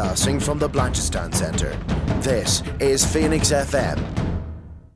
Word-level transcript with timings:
Broadcasting 0.00 0.40
from 0.40 0.58
the 0.58 0.66
Blanchardstown 0.66 1.34
Centre. 1.34 1.76
This 2.22 2.62
is 2.80 3.04
Phoenix 3.04 3.50
FM. 3.50 4.00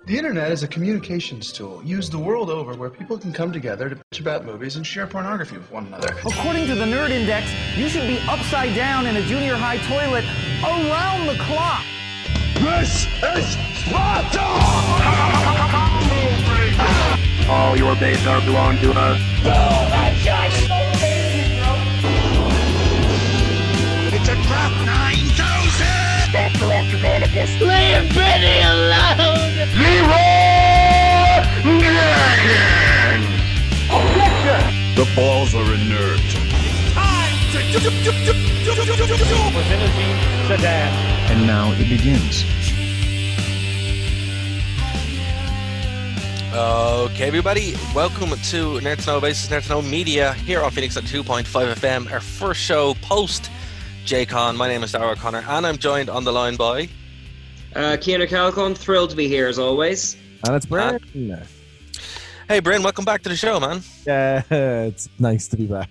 The 0.06 0.16
internet 0.16 0.50
is 0.50 0.62
a 0.62 0.68
communications 0.68 1.52
tool 1.52 1.82
used 1.84 2.10
the 2.10 2.18
world 2.18 2.48
over 2.48 2.72
where 2.72 2.88
people 2.88 3.18
can 3.18 3.30
come 3.30 3.52
together 3.52 3.90
to 3.90 3.96
bitch 3.96 4.20
about 4.20 4.46
movies 4.46 4.76
and 4.76 4.86
share 4.86 5.06
pornography 5.06 5.58
with 5.58 5.70
one 5.70 5.88
another. 5.88 6.16
According 6.24 6.68
to 6.68 6.74
the 6.74 6.86
Nerd 6.86 7.10
Index, 7.10 7.52
you 7.76 7.90
should 7.90 8.08
be 8.08 8.18
upside 8.26 8.74
down 8.74 9.04
in 9.06 9.16
a 9.16 9.22
junior 9.26 9.56
high 9.56 9.76
toilet 9.76 10.24
around 10.64 11.26
the 11.26 11.36
clock. 11.44 11.84
This 12.54 13.04
is 13.36 13.58
Sparta! 13.84 14.40
All 17.50 17.76
your 17.76 17.94
days 17.96 18.26
are 18.26 18.40
belong 18.40 18.78
to 18.78 18.90
us. 18.92 20.13
Leave 27.04 28.14
Benny 28.14 28.60
alone! 28.62 29.52
Leeroy 29.76 30.44
Jenkins! 31.78 33.26
The 34.96 35.04
balls 35.14 35.54
are 35.54 35.74
inert. 35.74 36.20
And 41.30 41.46
now 41.46 41.72
it 41.72 41.88
begins. 41.90 42.44
Okay, 46.54 47.26
everybody, 47.26 47.74
welcome 47.94 48.30
to 48.30 48.78
Nerd 48.80 48.98
to 49.02 49.06
Know 49.06 49.20
Basis 49.20 49.50
Nerd 49.50 49.64
to 49.64 49.68
Know 49.70 49.82
Media 49.82 50.32
here 50.34 50.62
on 50.62 50.70
Phoenix 50.70 50.96
at 50.96 51.02
2.5 51.04 51.44
FM, 51.44 52.10
our 52.12 52.20
first 52.20 52.60
show 52.60 52.94
post 53.02 53.50
JCon. 54.04 54.56
My 54.56 54.68
name 54.68 54.82
is 54.82 54.92
Dara 54.92 55.12
O'Connor, 55.12 55.44
and 55.48 55.66
I'm 55.66 55.78
joined 55.78 56.10
on 56.10 56.24
the 56.24 56.32
line 56.32 56.56
by. 56.56 56.88
Uh, 57.74 57.96
Keanu 57.96 58.28
Calcon, 58.28 58.76
thrilled 58.76 59.10
to 59.10 59.16
be 59.16 59.28
here 59.28 59.48
as 59.48 59.58
always. 59.58 60.16
And 60.46 60.54
it's 60.54 60.66
Brian. 60.66 61.00
Hey, 62.48 62.60
Bryn, 62.60 62.82
welcome 62.82 63.04
back 63.06 63.22
to 63.22 63.30
the 63.30 63.36
show, 63.36 63.58
man. 63.58 63.82
Yeah, 64.06 64.42
it's 64.50 65.08
nice 65.18 65.48
to 65.48 65.56
be 65.56 65.66
back. 65.66 65.88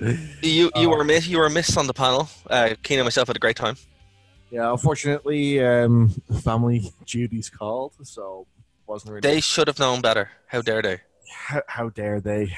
You 0.42 0.70
you 0.76 0.92
Uh, 0.92 0.96
were 0.96 1.04
miss 1.04 1.26
you 1.26 1.38
were 1.38 1.48
missed 1.48 1.78
on 1.78 1.86
the 1.86 1.94
panel. 1.94 2.28
Uh, 2.48 2.74
Keen 2.82 2.98
and 2.98 3.06
myself 3.06 3.28
had 3.28 3.36
a 3.36 3.40
great 3.40 3.56
time. 3.56 3.76
yeah, 4.50 4.70
unfortunately, 4.70 5.64
um, 5.64 6.10
family 6.42 6.92
duties 7.06 7.48
called, 7.48 7.94
so 8.02 8.46
wasn't 8.86 9.12
really. 9.12 9.20
They 9.22 9.40
should 9.40 9.66
have 9.68 9.78
known 9.78 10.02
better. 10.02 10.30
How 10.46 10.60
dare 10.60 10.82
they? 10.82 11.00
How, 11.34 11.62
how 11.68 11.88
dare 11.90 12.20
they 12.20 12.52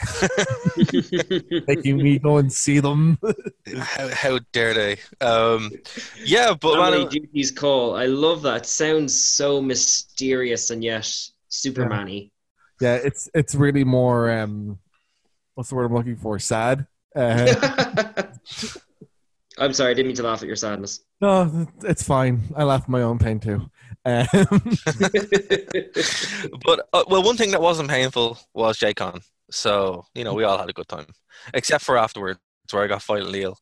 making 1.67 1.97
me 1.97 2.19
go 2.19 2.37
and 2.37 2.53
see 2.53 2.79
them? 2.81 3.19
How, 3.77 4.09
how 4.09 4.39
dare 4.53 4.75
they? 4.75 4.99
Um, 5.21 5.71
yeah, 6.25 6.55
but 6.55 6.75
Family 6.75 6.99
man, 7.01 7.09
duties 7.09 7.51
call. 7.51 7.97
I 7.97 8.07
love 8.07 8.43
that. 8.43 8.63
It 8.63 8.67
Sounds 8.67 9.19
so 9.21 9.61
mysterious 9.61 10.71
and 10.71 10.85
yet 10.85 11.11
Superman-y. 11.49 12.31
yeah, 12.81 12.95
it's 12.97 13.29
it's 13.35 13.55
really 13.55 13.85
more. 13.85 14.31
Um, 14.31 14.79
what's 15.55 15.71
the 15.71 15.77
word 15.77 15.87
I'm 15.87 15.95
looking 15.95 16.17
for? 16.17 16.39
Sad. 16.39 16.87
Uh, 17.15 17.55
I'm 19.59 19.73
sorry, 19.73 19.93
I 19.93 19.95
didn't 19.95 20.09
mean 20.09 20.17
to 20.17 20.23
laugh 20.23 20.43
at 20.43 20.47
your 20.49 20.57
sadness. 20.57 21.01
no, 21.21 21.67
it's 21.83 22.03
fine. 22.03 22.43
I 22.55 22.65
laugh 22.65 22.83
at 22.83 22.89
my 22.91 23.03
own 23.03 23.19
pain 23.19 23.41
too. 23.41 23.71
Um, 24.07 24.27
but 26.65 26.89
uh, 26.93 27.03
well, 27.09 27.25
one 27.25 27.37
thing 27.37 27.51
that 27.51 27.61
wasn't 27.61 27.91
painful 27.91 28.39
was 28.55 28.79
JCon. 28.79 29.21
So 29.51 30.05
you 30.15 30.23
know, 30.23 30.33
we 30.33 30.45
all 30.45 30.59
had 30.59 30.71
a 30.71 30.73
good 30.73 30.87
time, 30.87 31.07
except 31.53 31.83
for 31.83 31.99
afterwards 31.99 32.39
where 32.71 32.85
I 32.85 32.87
got 32.87 33.03
violently 33.03 33.43
ill. 33.43 33.59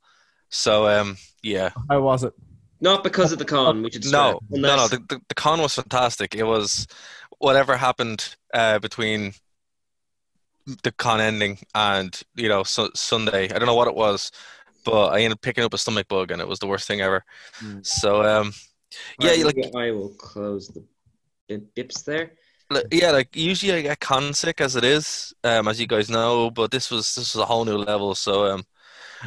So 0.51 0.87
um, 0.87 1.17
yeah, 1.43 1.71
how 1.89 2.03
was 2.03 2.25
it? 2.25 2.35
Not 2.81 3.03
because 3.03 3.33
of 3.33 3.39
the 3.39 3.47
con, 3.47 3.83
we 3.83 3.91
should 3.91 4.05
no, 4.05 4.39
stress. 4.49 4.61
no, 4.61 4.77
no. 4.77 4.89
The, 4.89 4.99
the, 5.09 5.21
the 5.29 5.35
con 5.35 5.63
was 5.63 5.75
fantastic. 5.75 6.35
It 6.35 6.45
was 6.45 6.87
whatever 7.39 7.79
happened 7.79 8.37
uh, 8.53 8.79
between 8.81 9.33
the 10.83 10.93
con 10.93 11.23
ending 11.23 11.59
and 11.75 12.21
you 12.35 12.51
know 12.51 12.65
su- 12.65 12.91
Sunday. 12.95 13.45
I 13.45 13.59
don't 13.59 13.67
know 13.67 13.75
what 13.75 13.89
it 13.89 13.95
was, 13.95 14.31
but 14.85 15.09
I 15.09 15.21
ended 15.21 15.33
up 15.33 15.41
picking 15.41 15.65
up 15.65 15.73
a 15.73 15.79
stomach 15.79 16.09
bug, 16.09 16.31
and 16.31 16.43
it 16.43 16.49
was 16.49 16.59
the 16.59 16.67
worst 16.67 16.87
thing 16.87 17.01
ever. 17.01 17.25
Mm. 17.61 17.87
So 17.87 18.23
um, 18.23 18.53
yeah, 19.21 19.31
I, 19.31 19.43
like 19.43 19.75
I 19.75 19.91
will 19.91 20.11
close 20.11 20.69
the 20.69 20.85
dip- 21.49 21.75
dips 21.75 22.03
there. 22.03 22.33
Yeah, 22.91 23.11
like 23.11 23.37
usually 23.37 23.73
I 23.75 23.83
get 23.83 24.01
con 24.01 24.33
sick 24.35 24.61
as 24.61 24.75
it 24.75 24.85
is, 24.85 25.35
um, 25.45 25.69
as 25.69 25.81
you 25.81 25.87
guys 25.87 26.09
know, 26.11 26.51
but 26.51 26.71
this 26.71 26.91
was 26.91 27.15
this 27.15 27.35
was 27.35 27.43
a 27.43 27.45
whole 27.45 27.65
new 27.65 27.77
level. 27.77 28.15
So 28.15 28.47
um, 28.47 28.65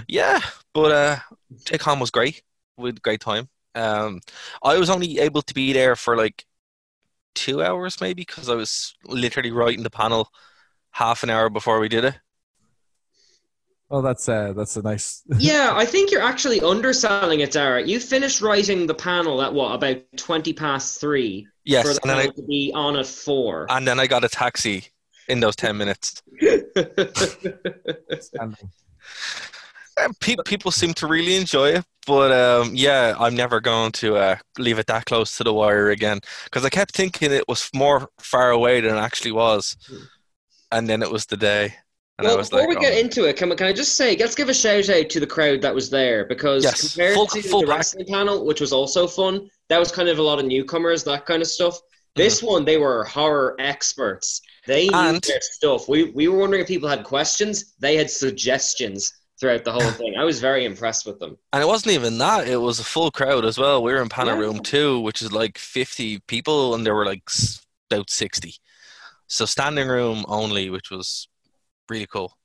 yeah, 0.08 0.40
but 0.74 0.92
uh, 0.92 1.18
JCon 1.66 2.00
was 2.00 2.12
great. 2.12 2.42
with 2.78 3.02
great 3.02 3.20
time. 3.20 3.50
Um, 3.76 4.22
I 4.64 4.78
was 4.78 4.90
only 4.90 5.20
able 5.20 5.42
to 5.44 5.54
be 5.54 5.74
there 5.74 5.96
for 5.96 6.18
like 6.18 6.46
two 7.36 7.62
hours 7.62 8.02
maybe 8.02 8.24
because 8.24 8.50
I 8.50 8.56
was 8.56 8.96
literally 9.06 9.52
writing 9.52 9.84
the 9.84 9.92
panel 9.92 10.30
half 10.92 11.22
an 11.24 11.30
hour 11.30 11.50
before 11.50 11.80
we 11.80 11.90
did 11.90 12.06
it. 12.06 12.20
Oh, 13.90 14.02
that's 14.02 14.28
uh, 14.28 14.54
that's 14.54 14.76
a 14.76 14.82
nice. 14.82 15.24
Yeah, 15.40 15.72
I 15.74 15.86
think 15.86 16.12
you're 16.12 16.22
actually 16.22 16.60
underselling 16.60 17.40
it, 17.40 17.52
Dara. 17.52 17.82
You 17.86 18.00
finished 18.00 18.42
writing 18.42 18.86
the 18.86 18.94
panel 18.94 19.42
at 19.42 19.54
what, 19.54 19.74
about 19.76 19.98
20 20.18 20.54
past 20.54 21.00
three? 21.00 21.46
For 21.46 21.52
Yes, 21.64 21.86
the 21.96 22.00
and 22.04 22.10
then 22.10 22.18
I 22.18 22.22
panel 22.24 22.34
to 22.34 22.44
be 22.44 22.72
on 22.76 22.98
at 22.98 23.08
four. 23.08 23.66
and 23.70 23.88
then 23.88 24.00
I 24.00 24.08
got 24.08 24.24
a 24.26 24.30
taxi 24.30 24.86
in 25.28 25.40
those 25.40 25.56
ten 25.56 25.78
minutes. 25.78 26.22
standing. 28.20 28.72
Uh, 29.98 30.10
pe- 30.20 30.36
people 30.46 30.72
seem 30.72 30.94
to 30.94 31.08
really 31.08 31.36
enjoy 31.36 31.70
it, 31.70 31.86
but 32.06 32.32
um, 32.32 32.72
yeah, 32.76 33.16
I'm 33.20 33.36
never 33.36 33.60
going 33.60 33.92
to 33.94 34.16
uh, 34.16 34.36
leave 34.60 34.78
it 34.80 34.86
that 34.88 35.06
close 35.06 35.36
to 35.38 35.44
the 35.44 35.54
wire 35.54 35.90
again 35.90 36.20
because 36.44 36.64
I 36.64 36.70
kept 36.70 36.96
thinking 36.96 37.32
it 37.32 37.48
was 37.48 37.70
more 37.74 38.10
far 38.20 38.52
away 38.52 38.80
than 38.82 38.96
it 38.96 39.00
actually 39.00 39.32
was, 39.32 39.76
and 40.72 40.88
then 40.88 41.02
it 41.02 41.12
was 41.12 41.26
the 41.26 41.38
day, 41.38 41.76
and 42.18 42.28
I 42.28 42.32
well, 42.32 42.38
was 42.40 42.50
before 42.50 42.68
like, 42.68 42.78
we 42.80 42.82
get 42.84 42.94
oh. 42.94 42.98
into 43.00 43.26
it, 43.26 43.38
can, 43.38 43.50
we, 43.50 43.56
can 43.56 43.68
I 43.68 43.74
just 43.74 43.96
say, 43.96 44.16
let's 44.18 44.36
give 44.36 44.50
a 44.50 44.54
shout 44.54 44.90
out 44.90 45.10
to 45.10 45.20
the 45.20 45.28
crowd 45.28 45.62
that 45.62 45.74
was 45.76 45.90
there 45.90 46.26
because 46.26 46.64
Yes, 46.64 46.94
compared 46.94 47.16
full- 47.16 47.28
to 47.28 47.42
full 47.44 47.62
the 47.62 47.68
pack. 47.68 47.76
wrestling 47.78 48.06
panel, 48.08 48.46
which 48.46 48.62
was 48.62 48.74
also 48.74 49.08
fun, 49.08 49.50
that 49.70 49.80
was 49.80 49.92
kind 49.92 50.10
of 50.10 50.18
a 50.20 50.24
lot 50.24 50.40
of 50.40 50.46
newcomers, 50.46 51.04
that 51.04 51.26
kind 51.26 51.42
of 51.42 51.48
stuff. 51.48 51.80
This 52.16 52.42
one, 52.42 52.66
they 52.66 52.78
were 52.78 53.04
horror 53.04 53.56
experts. 53.60 54.42
They 54.66 54.86
knew 54.88 54.92
Mm-hmm. 54.92 55.16
And- 55.16 55.24
their 55.24 55.42
stuff. 55.42 55.88
We, 55.88 56.06
we 56.12 56.28
were 56.28 56.40
wondering 56.40 56.62
if 56.64 56.68
people 56.68 56.90
had 56.90 57.04
questions. 57.04 57.76
They 57.80 57.96
had 57.96 58.10
suggestions 58.10 59.14
throughout 59.40 59.64
the 59.64 59.72
whole 59.72 59.92
thing. 60.00 60.16
I 60.18 60.24
was 60.24 60.40
very 60.40 60.66
impressed 60.66 61.06
with 61.06 61.20
them. 61.20 61.38
and 61.54 61.62
it 61.62 61.68
wasn't 61.68 61.94
even 61.94 62.18
that; 62.18 62.48
it 62.48 62.58
was 62.58 62.80
a 62.80 62.84
full 62.84 63.12
crowd 63.12 63.46
as 63.46 63.60
well. 63.60 63.84
We 63.84 63.94
were 63.94 64.02
in 64.02 64.10
panel 64.10 64.34
Yeah. 64.34 64.40
Room 64.42 64.60
Two, 64.62 65.00
which 65.02 65.22
is 65.22 65.32
like 65.32 65.60
50 65.60 66.20
people, 66.28 66.74
and 66.74 66.84
there 66.84 66.96
were 66.96 67.06
like 67.06 67.22
about 67.92 68.10
60, 68.10 68.56
so 69.28 69.46
standing 69.46 69.88
room 69.88 70.26
only, 70.28 70.72
which 70.72 70.90
was 70.90 71.28
really 71.90 72.08
cool. 72.08 72.36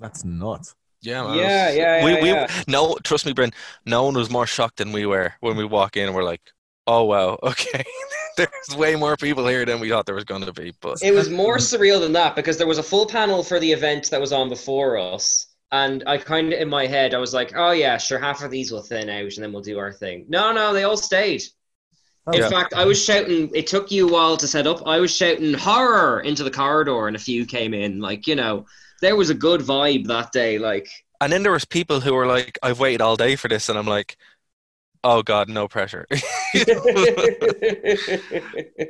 That's 0.00 0.24
nuts. 0.24 0.74
Yeah, 1.00 1.24
man. 1.24 1.36
Yeah, 1.36 1.66
was- 1.66 1.76
yeah, 1.76 2.04
we, 2.04 2.28
yeah, 2.28 2.48
we. 2.66 2.72
No, 2.72 2.96
trust 3.04 3.26
me, 3.26 3.32
Bryn. 3.32 3.52
No 3.84 4.04
one 4.04 4.14
was 4.14 4.30
more 4.30 4.46
shocked 4.46 4.78
than 4.78 4.92
we 4.92 5.06
were 5.06 5.34
when 5.40 5.56
we 5.56 5.64
walk 5.64 5.96
in. 5.96 6.12
We're 6.14 6.24
like, 6.24 6.40
"Oh 6.86 7.04
wow, 7.04 7.38
okay." 7.42 7.84
There's 8.36 8.76
way 8.76 8.96
more 8.96 9.16
people 9.16 9.46
here 9.46 9.64
than 9.64 9.78
we 9.78 9.90
thought 9.90 10.06
there 10.06 10.14
was 10.16 10.24
going 10.24 10.44
to 10.44 10.52
be. 10.52 10.72
But 10.80 10.98
It 11.02 11.14
was 11.14 11.30
more 11.30 11.58
surreal 11.58 12.00
than 12.00 12.12
that 12.14 12.34
because 12.34 12.58
there 12.58 12.66
was 12.66 12.78
a 12.78 12.82
full 12.82 13.06
panel 13.06 13.44
for 13.44 13.60
the 13.60 13.70
event 13.70 14.10
that 14.10 14.20
was 14.20 14.32
on 14.32 14.48
before 14.48 14.98
us. 14.98 15.46
And 15.70 16.02
I 16.06 16.18
kind 16.18 16.52
of, 16.52 16.58
in 16.58 16.68
my 16.68 16.86
head, 16.86 17.14
I 17.14 17.18
was 17.18 17.32
like, 17.32 17.52
oh, 17.54 17.70
yeah, 17.70 17.96
sure, 17.96 18.18
half 18.18 18.42
of 18.42 18.50
these 18.50 18.72
will 18.72 18.82
thin 18.82 19.08
out 19.08 19.32
and 19.34 19.42
then 19.42 19.52
we'll 19.52 19.62
do 19.62 19.78
our 19.78 19.92
thing. 19.92 20.24
No, 20.28 20.52
no, 20.52 20.72
they 20.72 20.82
all 20.82 20.96
stayed. 20.96 21.44
In 22.32 22.40
Yeah. 22.40 22.48
fact, 22.48 22.72
I 22.74 22.84
was 22.84 23.02
shouting, 23.02 23.50
it 23.54 23.66
took 23.66 23.90
you 23.90 24.08
a 24.08 24.12
while 24.12 24.36
to 24.38 24.48
set 24.48 24.66
up. 24.66 24.86
I 24.86 24.98
was 24.98 25.14
shouting 25.14 25.52
horror 25.52 26.20
into 26.20 26.42
the 26.42 26.50
corridor 26.50 27.06
and 27.06 27.16
a 27.16 27.18
few 27.18 27.44
came 27.44 27.74
in. 27.74 28.00
Like, 28.00 28.26
you 28.26 28.34
know, 28.34 28.66
there 29.02 29.14
was 29.16 29.28
a 29.30 29.34
good 29.34 29.60
vibe 29.60 30.06
that 30.06 30.32
day. 30.32 30.58
Like, 30.58 30.88
and 31.20 31.32
then 31.32 31.42
there 31.42 31.52
was 31.52 31.64
people 31.64 32.00
who 32.00 32.14
were 32.14 32.26
like, 32.26 32.58
"I've 32.62 32.80
waited 32.80 33.00
all 33.00 33.16
day 33.16 33.36
for 33.36 33.48
this," 33.48 33.68
and 33.68 33.78
I'm 33.78 33.86
like, 33.86 34.16
"Oh 35.04 35.22
God, 35.22 35.48
no 35.48 35.68
pressure." 35.68 36.06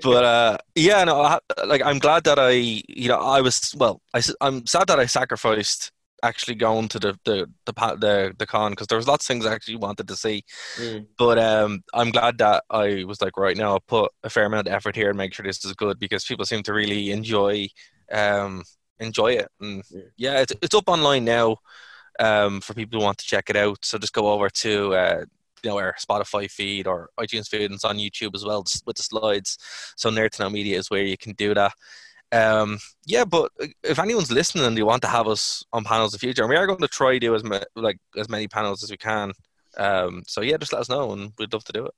but 0.03 0.25
uh, 0.25 0.59
yeah, 0.75 1.05
no, 1.05 1.21
I, 1.21 1.39
like 1.67 1.83
I'm 1.85 1.99
glad 1.99 2.25
that 2.25 2.39
I, 2.39 2.51
you 2.51 3.09
know, 3.09 3.19
I 3.19 3.41
was 3.41 3.75
well. 3.77 4.01
I, 4.15 4.23
am 4.41 4.67
sad 4.67 4.87
that 4.89 4.99
I 4.99 5.07
sacrificed 5.07 5.93
actually 6.25 6.55
going 6.55 6.89
to 6.89 6.99
the 6.99 7.19
the 7.25 7.47
the 7.67 7.73
the, 7.73 8.35
the 8.39 8.47
con 8.47 8.73
because 8.73 8.87
there 8.87 8.99
was 8.99 9.07
lots 9.07 9.25
of 9.25 9.29
things 9.29 9.47
I 9.47 9.55
actually 9.55 9.77
wanted 9.77 10.09
to 10.09 10.17
see. 10.17 10.45
Mm. 10.77 11.07
But 11.19 11.39
um, 11.39 11.83
I'm 11.93 12.11
glad 12.11 12.39
that 12.39 12.65
I 12.71 13.05
was 13.05 13.21
like, 13.21 13.37
right 13.37 13.57
now, 13.57 13.73
I'll 13.73 13.81
put 13.81 14.11
a 14.23 14.31
fair 14.31 14.47
amount 14.47 14.67
of 14.67 14.75
effort 14.75 14.97
here 14.97 15.11
and 15.11 15.19
make 15.19 15.35
sure 15.35 15.45
this 15.45 15.65
is 15.65 15.73
good 15.75 15.99
because 15.99 16.25
people 16.25 16.45
seem 16.47 16.63
to 16.65 16.73
really 16.73 17.11
enjoy 17.11 17.69
um 18.13 18.65
enjoy 18.99 19.33
it. 19.33 19.49
And 19.61 19.83
yeah, 20.17 20.41
it's 20.41 20.53
it's 20.63 20.75
up 20.75 20.89
online 20.89 21.25
now 21.25 21.57
um 22.21 22.61
for 22.61 22.75
people 22.75 22.99
who 22.99 23.05
want 23.05 23.19
to 23.19 23.27
check 23.27 23.51
it 23.51 23.57
out. 23.57 23.85
So 23.85 23.99
just 23.99 24.13
go 24.13 24.33
over 24.33 24.49
to 24.49 24.95
uh 24.95 25.25
you 25.63 25.71
know 25.71 25.79
our 25.79 25.95
Spotify 25.99 26.51
feed 26.51 26.87
or 26.87 27.11
iTunes 27.19 27.49
feed 27.49 27.63
and 27.63 27.75
it's 27.75 27.85
on 27.85 27.99
YouTube 27.99 28.35
as 28.35 28.45
well 28.45 28.63
just 28.63 28.87
with 28.87 28.97
the 28.97 29.03
slides. 29.03 29.59
So 29.97 30.11
Nerd 30.11 30.31
to 30.33 30.43
Know 30.43 30.51
Media 30.51 30.79
is 30.79 30.91
where 30.91 31.03
you 31.03 31.17
can 31.17 31.33
do 31.33 31.55
that. 31.55 31.73
Um, 32.35 32.79
yeah, 33.07 33.25
but 33.25 33.53
if 33.85 34.01
anyone's 34.01 34.33
listening 34.33 34.65
and 34.65 34.77
they 34.77 34.83
want 34.83 35.03
to 35.03 35.09
have 35.09 35.29
us 35.29 35.65
on 35.73 35.85
panels 35.85 36.13
in 36.13 36.17
the 36.17 36.27
future, 36.27 36.43
and 36.43 36.51
we 36.51 36.57
are 36.57 36.67
going 36.67 36.81
to 36.81 36.89
try 36.89 37.13
to 37.13 37.21
do 37.21 37.35
as 37.35 37.45
ma- 37.45 37.61
like 37.77 37.99
as 38.17 38.29
many 38.29 38.49
panels 38.49 38.83
as 38.83 38.91
we 38.91 38.97
can. 38.97 39.33
Um, 39.77 40.25
so 40.27 40.41
yeah, 40.41 40.57
just 40.57 40.73
let 40.73 40.81
us 40.81 40.89
know, 40.89 41.13
and 41.13 41.33
we'd 41.39 41.53
love 41.53 41.65
to 41.65 41.73
do 41.73 41.87
it. 41.87 41.95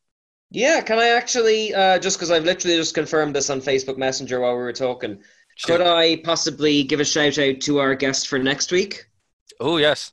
Yeah, 0.50 0.80
can 0.82 0.98
I 0.98 1.08
actually, 1.08 1.74
uh, 1.74 1.98
just 1.98 2.18
because 2.18 2.30
I've 2.30 2.44
literally 2.44 2.76
just 2.76 2.94
confirmed 2.94 3.34
this 3.34 3.50
on 3.50 3.60
Facebook 3.60 3.96
Messenger 3.96 4.40
while 4.40 4.52
we 4.52 4.62
were 4.62 4.72
talking, 4.72 5.18
could 5.64 5.80
I 5.80 6.16
possibly 6.16 6.82
give 6.82 7.00
a 7.00 7.04
shout 7.04 7.38
out 7.38 7.60
to 7.62 7.78
our 7.78 7.94
guest 7.94 8.28
for 8.28 8.38
next 8.38 8.70
week? 8.70 9.06
Oh 9.58 9.78
yes. 9.78 10.12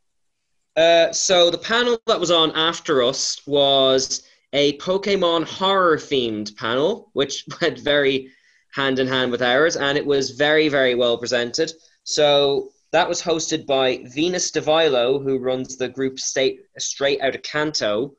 Uh, 0.75 1.12
so 1.12 1.52
the 1.52 1.58
panel 1.58 2.00
that 2.08 2.20
was 2.20 2.31
on 2.31 2.52
after 2.54 3.04
us 3.04 3.46
was 3.46 4.24
a 4.54 4.78
Pokemon 4.78 5.44
horror 5.44 5.98
themed 5.98 6.56
panel, 6.56 7.10
which 7.14 7.46
went 7.62 7.80
very 7.80 8.31
hand 8.74 9.00
in 9.00 9.08
hand 9.08 9.31
with 9.31 9.42
ours, 9.42 9.75
and 9.75 9.98
it 9.98 10.06
was 10.06 10.31
very, 10.31 10.68
very 10.68 10.96
well 10.96 11.18
presented. 11.18 11.72
So 12.04 12.70
that 12.92 13.08
was 13.08 13.22
hosted 13.22 13.66
by 13.66 14.04
Venus 14.14 14.52
DeVilo, 14.52 15.24
who 15.24 15.40
runs 15.40 15.78
the 15.78 15.90
group 15.90 16.20
State 16.20 16.62
Straight 16.78 17.22
Out 17.22 17.36
of 17.36 17.42
Kanto 17.42 18.16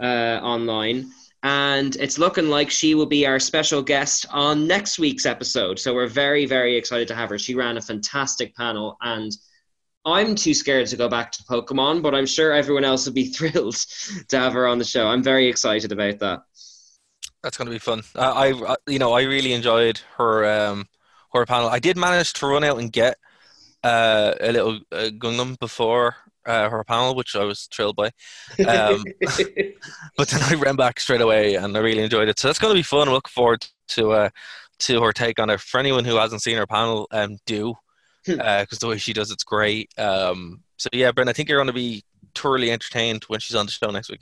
uh, 0.00 0.40
online. 0.42 1.10
And 1.44 1.96
it's 1.96 2.18
looking 2.18 2.48
like 2.48 2.70
she 2.70 2.94
will 2.94 3.06
be 3.06 3.26
our 3.26 3.40
special 3.40 3.82
guest 3.82 4.26
on 4.30 4.68
next 4.68 4.98
week's 4.98 5.26
episode. 5.26 5.78
So 5.80 5.92
we're 5.92 6.06
very, 6.06 6.46
very 6.46 6.76
excited 6.76 7.08
to 7.08 7.16
have 7.16 7.30
her. 7.30 7.38
She 7.38 7.56
ran 7.56 7.78
a 7.78 7.82
fantastic 7.82 8.54
panel, 8.54 8.96
and 9.00 9.32
I'm 10.04 10.34
too 10.34 10.54
scared 10.54 10.86
to 10.88 10.96
go 10.96 11.08
back 11.08 11.32
to 11.32 11.42
Pokemon, 11.44 12.02
but 12.02 12.14
I'm 12.14 12.26
sure 12.26 12.52
everyone 12.52 12.84
else 12.84 13.06
would 13.06 13.14
be 13.14 13.26
thrilled 13.32 13.76
to 14.28 14.38
have 14.38 14.52
her 14.52 14.66
on 14.66 14.78
the 14.78 14.84
show. 14.84 15.06
I'm 15.08 15.22
very 15.22 15.48
excited 15.48 15.90
about 15.90 16.20
that. 16.20 16.42
That's 17.42 17.56
going 17.56 17.66
to 17.66 17.72
be 17.72 17.78
fun. 17.78 18.02
I, 18.14 18.52
I, 18.52 18.76
you 18.86 18.98
know, 18.98 19.12
I 19.12 19.22
really 19.22 19.52
enjoyed 19.52 20.00
her 20.16 20.44
um, 20.44 20.86
her 21.32 21.44
panel. 21.46 21.68
I 21.68 21.78
did 21.78 21.96
manage 21.96 22.32
to 22.34 22.46
run 22.46 22.64
out 22.64 22.78
and 22.78 22.92
get 22.92 23.16
uh, 23.82 24.34
a 24.40 24.52
little 24.52 24.80
uh, 24.92 25.10
Gundam 25.18 25.58
before 25.58 26.16
uh, 26.46 26.68
her 26.68 26.84
panel, 26.84 27.14
which 27.14 27.34
I 27.34 27.44
was 27.44 27.68
thrilled 27.72 27.96
by. 27.96 28.10
Um, 28.66 29.04
but 30.16 30.28
then 30.28 30.42
I 30.42 30.54
ran 30.54 30.76
back 30.76 31.00
straight 31.00 31.20
away, 31.20 31.54
and 31.54 31.76
I 31.76 31.80
really 31.80 32.02
enjoyed 32.02 32.28
it. 32.28 32.38
So 32.38 32.48
that's 32.48 32.58
going 32.58 32.72
to 32.72 32.78
be 32.78 32.82
fun. 32.82 33.08
I 33.08 33.12
look 33.12 33.28
forward 33.28 33.66
to 33.88 34.12
uh, 34.12 34.28
to 34.80 35.02
her 35.02 35.12
take 35.12 35.38
on 35.38 35.50
it. 35.50 35.60
For 35.60 35.78
anyone 35.78 36.04
who 36.04 36.16
hasn't 36.16 36.42
seen 36.42 36.56
her 36.56 36.66
panel, 36.66 37.08
um, 37.10 37.38
do 37.46 37.74
because 38.24 38.38
uh, 38.40 38.76
the 38.80 38.88
way 38.88 38.98
she 38.98 39.12
does 39.12 39.30
it's 39.30 39.44
great. 39.44 39.90
Um, 39.98 40.62
so 40.76 40.88
yeah, 40.92 41.12
Brent, 41.12 41.28
I 41.30 41.32
think 41.32 41.48
you're 41.48 41.58
going 41.58 41.66
to 41.66 41.72
be 41.72 42.04
thoroughly 42.34 42.70
entertained 42.70 43.24
when 43.24 43.40
she's 43.40 43.56
on 43.56 43.66
the 43.66 43.72
show 43.72 43.90
next 43.90 44.10
week. 44.10 44.20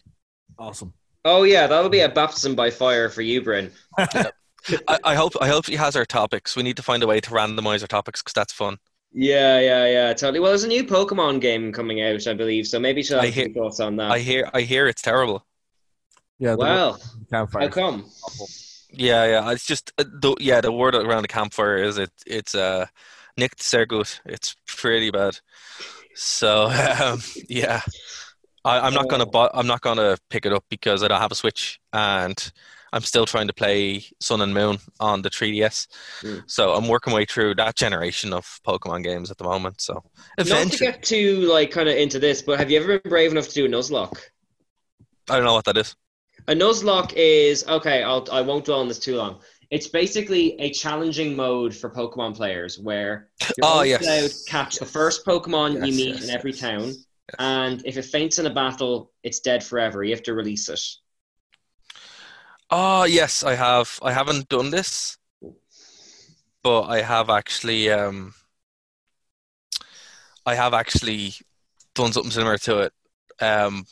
Awesome. 0.59 0.95
Oh 1.25 1.43
yeah, 1.43 1.67
that'll 1.67 1.91
be 1.91 2.01
a 2.01 2.09
baptism 2.09 2.55
by 2.55 2.71
fire 2.71 3.09
for 3.09 3.23
you, 3.23 3.43
Bryn. 3.43 3.71
I, 3.99 4.99
I 5.05 5.15
hope 5.15 5.33
I 5.41 5.49
hope 5.49 5.65
she 5.67 5.77
has 5.77 5.97
our 5.97 6.05
topics. 6.07 6.57
We 6.57 6.63
need 6.63 6.77
to 6.77 6.83
find 6.83 7.03
a 7.03 7.07
way 7.07 7.21
to 7.21 7.31
randomize 7.31 7.83
our 7.83 7.87
topics 7.89 8.23
because 8.23 8.35
that's 8.35 8.53
fun. 8.53 8.79
Yeah, 9.13 9.59
yeah, 9.59 9.87
yeah, 9.87 10.13
totally. 10.13 10.39
Well, 10.39 10.51
there's 10.51 10.65
a 10.65 10.69
new 10.69 10.85
Pokemon 10.85 11.41
game 11.41 11.73
coming 11.73 12.01
out, 12.01 12.27
I 12.27 12.33
believe, 12.35 12.67
so 12.67 12.79
maybe 12.79 13.03
she'll 13.03 13.17
have 13.19 13.27
I 13.27 13.31
hear- 13.31 13.47
some 13.47 13.55
thoughts 13.55 13.81
on 13.81 13.97
that. 13.97 14.11
I 14.13 14.19
hear 14.21 14.49
I 14.55 14.61
hear 14.63 14.87
it's 14.87 15.03
terrible. 15.03 15.45
Yeah. 16.39 16.53
the 16.53 16.59
Wow. 16.59 16.97
campfire. 17.31 17.63
How 17.63 17.69
come? 17.69 18.11
Yeah, 18.93 19.25
yeah. 19.27 19.51
It's 19.53 19.67
just 19.67 19.93
uh, 19.99 20.05
the 20.05 20.35
yeah. 20.41 20.61
The 20.61 20.73
word 20.73 20.95
around 20.95 21.23
the 21.23 21.29
campfire 21.29 21.77
is 21.79 21.99
it. 21.99 22.11
It's 22.27 22.55
uh, 22.55 22.87
Nick 23.37 23.57
Sergut. 23.57 24.21
It's 24.25 24.57
pretty 24.67 25.11
bad. 25.11 25.39
So 26.15 26.67
um, 27.03 27.21
yeah, 27.49 27.83
I, 28.65 28.81
I'm 28.81 28.95
not 28.95 29.09
gonna. 29.09 29.27
Oh. 29.27 29.31
Bu- 29.31 29.59
I'm 29.59 29.67
not 29.67 29.81
gonna 29.81 30.17
pick 30.29 30.47
it 30.47 30.53
up 30.53 30.65
because 30.69 31.03
I 31.03 31.09
don't 31.09 31.21
have 31.21 31.33
a 31.33 31.35
Switch, 31.35 31.81
and 31.93 32.53
I'm 32.93 33.03
still 33.03 33.25
trying 33.25 33.47
to 33.47 33.53
play 33.55 34.05
Sun 34.21 34.41
and 34.41 34.53
Moon 34.53 34.79
on 34.99 35.23
the 35.23 35.31
3DS. 35.31 35.87
Mm. 36.23 36.43
So 36.47 36.75
I'm 36.75 36.89
working 36.89 37.13
my 37.13 37.19
way 37.21 37.25
through 37.25 37.55
that 37.57 37.77
generation 37.77 38.33
of 38.33 38.45
Pokemon 38.67 39.05
games 39.05 39.31
at 39.31 39.39
the 39.39 39.45
moment. 39.45 39.81
So 39.81 40.03
Not 40.39 40.73
to 40.73 40.79
get 40.79 41.03
too 41.03 41.41
like 41.43 41.71
kind 41.71 41.89
of 41.89 41.97
into 41.97 42.19
this, 42.19 42.43
but 42.43 42.59
have 42.59 42.71
you 42.71 42.81
ever 42.81 42.99
been 42.99 43.11
brave 43.11 43.31
enough 43.31 43.49
to 43.49 43.55
do 43.55 43.65
a 43.67 43.69
Nuzlocke? 43.69 44.19
I 45.29 45.37
don't 45.37 45.45
know 45.45 45.55
what 45.55 45.65
that 45.67 45.77
is. 45.77 45.95
A 46.49 46.53
Nuzlocke 46.55 47.13
is 47.15 47.65
okay. 47.69 48.03
I'll 48.03 48.27
I 48.33 48.41
won't 48.41 48.65
dwell 48.65 48.81
on 48.81 48.89
this 48.89 48.99
too 48.99 49.17
long. 49.17 49.41
It's 49.71 49.87
basically 49.87 50.59
a 50.61 50.73
challenging 50.73 51.37
mode 51.37 51.73
for 51.73 51.89
Pokemon 51.89 52.35
players 52.35 52.77
where 52.81 53.29
you're 53.41 53.55
Oh, 53.63 53.83
yes. 53.83 54.03
allowed 54.03 54.29
to 54.31 54.51
catch 54.51 54.77
the 54.79 54.87
first 54.87 55.25
Pokemon 55.25 55.75
you 55.87 55.93
meet 55.95 56.15
yes, 56.17 56.25
in 56.25 56.31
every 56.31 56.51
yes, 56.51 56.61
town, 56.61 56.93
yes. 57.31 57.37
and 57.39 57.83
if 57.85 57.97
it 57.97 58.05
faints 58.05 58.39
in 58.39 58.47
a 58.47 58.55
battle, 58.55 59.13
it's 59.23 59.41
dead 59.41 59.63
forever. 59.63 60.03
You 60.03 60.13
have 60.15 60.23
to 60.25 60.35
release 60.35 60.69
it. 60.69 60.81
Oh 62.71 63.05
yes, 63.05 63.43
I 63.43 63.55
have. 63.55 63.99
I 64.03 64.13
haven't 64.13 64.49
done 64.49 64.71
this, 64.71 65.19
but 66.63 66.83
I 66.83 67.03
have 67.03 67.31
actually. 67.31 67.91
Um, 67.91 68.35
I 70.47 70.55
have 70.55 70.73
actually 70.73 71.35
done 71.95 72.13
something 72.13 72.31
similar 72.31 72.59
to 72.59 72.79
it. 72.81 72.93
Um, 73.41 73.85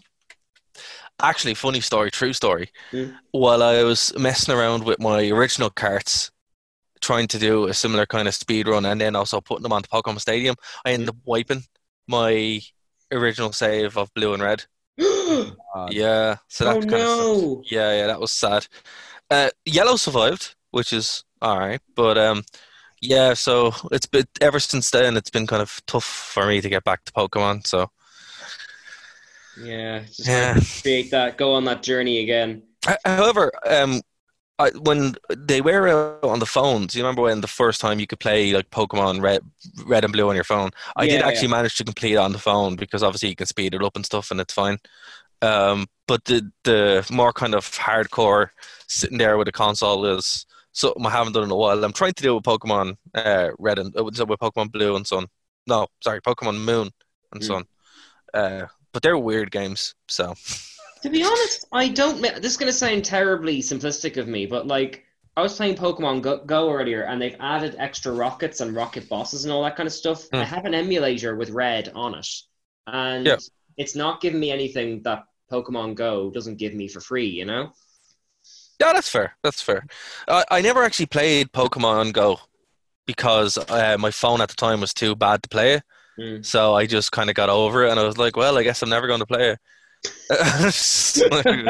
actually, 1.20 1.54
funny 1.54 1.80
story, 1.80 2.10
true 2.10 2.32
story. 2.32 2.70
Mm. 2.92 3.16
While 3.32 3.62
I 3.62 3.82
was 3.82 4.12
messing 4.16 4.54
around 4.54 4.84
with 4.84 5.00
my 5.00 5.28
original 5.28 5.70
carts, 5.70 6.30
trying 7.00 7.28
to 7.28 7.38
do 7.38 7.66
a 7.66 7.74
similar 7.74 8.06
kind 8.06 8.28
of 8.28 8.34
speed 8.34 8.68
run, 8.68 8.86
and 8.86 9.00
then 9.00 9.16
also 9.16 9.40
putting 9.40 9.62
them 9.62 9.72
onto 9.72 9.88
Pokemon 9.88 10.20
Stadium, 10.20 10.56
I 10.84 10.92
ended 10.92 11.10
up 11.10 11.16
wiping 11.24 11.64
my 12.06 12.60
original 13.12 13.52
save 13.52 13.96
of 13.96 14.12
Blue 14.14 14.34
and 14.34 14.42
Red. 14.42 14.66
Yeah, 15.86 16.36
so 16.48 16.64
that 16.64 16.78
oh 16.78 16.80
kind 16.86 17.02
of 17.02 17.10
no! 17.10 17.64
yeah, 17.70 17.92
yeah, 17.92 18.06
that 18.06 18.20
was 18.20 18.32
sad. 18.32 18.66
Uh, 19.30 19.50
Yellow 19.64 19.96
survived, 19.96 20.56
which 20.70 20.92
is 20.92 21.24
all 21.42 21.58
right, 21.58 21.80
but 21.96 22.18
um, 22.18 22.44
yeah. 23.02 23.34
So 23.34 23.72
it's 23.92 24.06
been 24.06 24.26
ever 24.40 24.60
since 24.60 24.90
then. 24.90 25.16
It's 25.16 25.30
been 25.30 25.46
kind 25.46 25.62
of 25.62 25.82
tough 25.86 26.04
for 26.04 26.46
me 26.46 26.60
to 26.62 26.68
get 26.68 26.84
back 26.84 27.04
to 27.06 27.12
Pokemon. 27.12 27.66
So 27.66 27.90
Yeah, 29.56 30.00
just 30.00 30.28
Yeah. 30.28 30.54
create 30.82 31.10
that, 31.10 31.36
go 31.36 31.52
on 31.54 31.64
that 31.64 31.82
journey 31.82 32.18
again. 32.22 32.62
However, 33.04 33.50
um, 33.66 34.00
I, 34.58 34.70
when 34.70 35.14
they 35.36 35.60
were 35.60 36.18
on 36.24 36.40
the 36.40 36.46
phones, 36.46 36.94
you 36.94 37.02
remember 37.02 37.22
when 37.22 37.40
the 37.42 37.46
first 37.46 37.80
time 37.80 38.00
you 38.00 38.08
could 38.08 38.18
play 38.18 38.52
like 38.52 38.70
Pokemon 38.70 39.22
Red, 39.22 39.42
Red 39.86 40.02
and 40.04 40.12
Blue 40.12 40.28
on 40.28 40.34
your 40.34 40.44
phone? 40.44 40.70
I 40.96 41.06
did 41.06 41.22
Yeah, 41.22 41.22
actually 41.22 41.48
manage 41.48 41.76
to 41.76 41.84
complete 41.84 42.14
it 42.14 42.16
on 42.16 42.32
the 42.32 42.38
phone 42.40 42.74
because 42.76 43.02
obviously 43.04 43.28
you 43.28 43.36
can 43.36 43.46
speed 43.46 43.74
it 43.74 43.82
up 43.84 43.94
and 43.94 44.04
stuff, 44.04 44.30
and 44.32 44.40
it's 44.40 44.52
fine. 44.54 44.78
Um, 45.42 45.86
but 46.08 46.24
the 46.26 46.50
the 46.64 47.06
more 47.12 47.32
kind 47.32 47.54
of 47.54 47.66
hardcore 47.70 48.50
sitting 48.88 49.18
there 49.18 49.38
with 49.38 49.48
a 49.48 49.52
console 49.52 50.06
is 50.06 50.46
something 50.72 51.06
I 51.06 51.10
haven't 51.10 51.34
done 51.34 51.44
in 51.44 51.50
a 51.50 51.56
while. 51.56 51.84
I'm 51.84 51.92
trying 51.92 52.14
to 52.14 52.22
do 52.22 52.34
with 52.36 52.44
Pokemon 52.44 52.96
uh, 53.14 53.50
Red 53.58 53.78
and 53.78 53.96
uh, 53.98 54.04
with 54.04 54.18
with 54.20 54.40
Pokemon 54.40 54.72
Blue 54.72 54.96
and 54.96 55.06
Sun. 55.06 55.26
No, 55.66 55.88
sorry, 56.02 56.20
Pokemon 56.22 56.64
Moon 56.64 56.90
and 57.32 57.42
Mm. 57.42 57.44
Sun. 57.44 57.64
Uh, 58.34 58.66
but 58.92 59.02
they're 59.02 59.18
weird 59.18 59.50
games, 59.50 59.94
so 60.08 60.34
To 61.02 61.10
be 61.10 61.22
honest, 61.22 61.66
I 61.72 61.88
don't. 61.88 62.20
This 62.20 62.52
is 62.52 62.56
going 62.56 62.70
to 62.70 62.76
sound 62.76 63.04
terribly 63.04 63.60
simplistic 63.60 64.16
of 64.16 64.26
me, 64.26 64.46
but 64.46 64.66
like 64.66 65.04
I 65.36 65.42
was 65.42 65.56
playing 65.56 65.76
Pokemon 65.76 66.22
Go, 66.22 66.38
Go 66.44 66.72
earlier, 66.72 67.02
and 67.02 67.20
they've 67.22 67.36
added 67.40 67.76
extra 67.78 68.12
rockets 68.12 68.60
and 68.60 68.74
rocket 68.74 69.08
bosses 69.08 69.44
and 69.44 69.52
all 69.52 69.62
that 69.62 69.76
kind 69.76 69.86
of 69.86 69.92
stuff. 69.92 70.26
I 70.36 70.38
Hmm. 70.38 70.42
have 70.44 70.64
an 70.64 70.74
emulator 70.74 71.36
with 71.36 71.50
Red 71.50 71.90
on 71.94 72.14
it, 72.14 72.26
and 72.86 73.26
Yeah. 73.26 73.36
it's 73.76 73.94
not 73.94 74.20
giving 74.20 74.40
me 74.40 74.50
anything 74.50 75.02
that 75.02 75.24
Pokemon 75.50 75.94
Go 75.94 76.30
doesn't 76.30 76.56
give 76.56 76.74
me 76.74 76.88
for 76.88 77.00
free. 77.00 77.28
You 77.28 77.44
know? 77.44 77.72
Yeah, 78.80 78.92
that's 78.92 79.08
fair. 79.08 79.36
That's 79.42 79.60
fair. 79.62 79.84
I, 80.28 80.44
I 80.50 80.60
never 80.60 80.82
actually 80.84 81.06
played 81.06 81.52
Pokemon 81.52 82.12
Go 82.12 82.40
because 83.06 83.58
uh, 83.58 83.96
my 83.98 84.10
phone 84.10 84.40
at 84.40 84.48
the 84.50 84.56
time 84.56 84.80
was 84.80 84.94
too 84.94 85.16
bad 85.16 85.42
to 85.44 85.48
play 85.48 85.74
it. 85.74 85.82
Mm. 86.18 86.44
So 86.44 86.74
I 86.74 86.86
just 86.86 87.12
kind 87.12 87.30
of 87.30 87.36
got 87.36 87.48
over 87.50 87.84
it, 87.84 87.90
and 87.90 88.00
I 88.00 88.04
was 88.04 88.18
like, 88.18 88.36
"Well, 88.36 88.58
I 88.58 88.62
guess 88.64 88.82
I'm 88.82 88.90
never 88.90 89.06
going 89.06 89.20
to 89.20 89.26
play 89.26 89.50
it." 89.52 89.58
you 90.30 91.64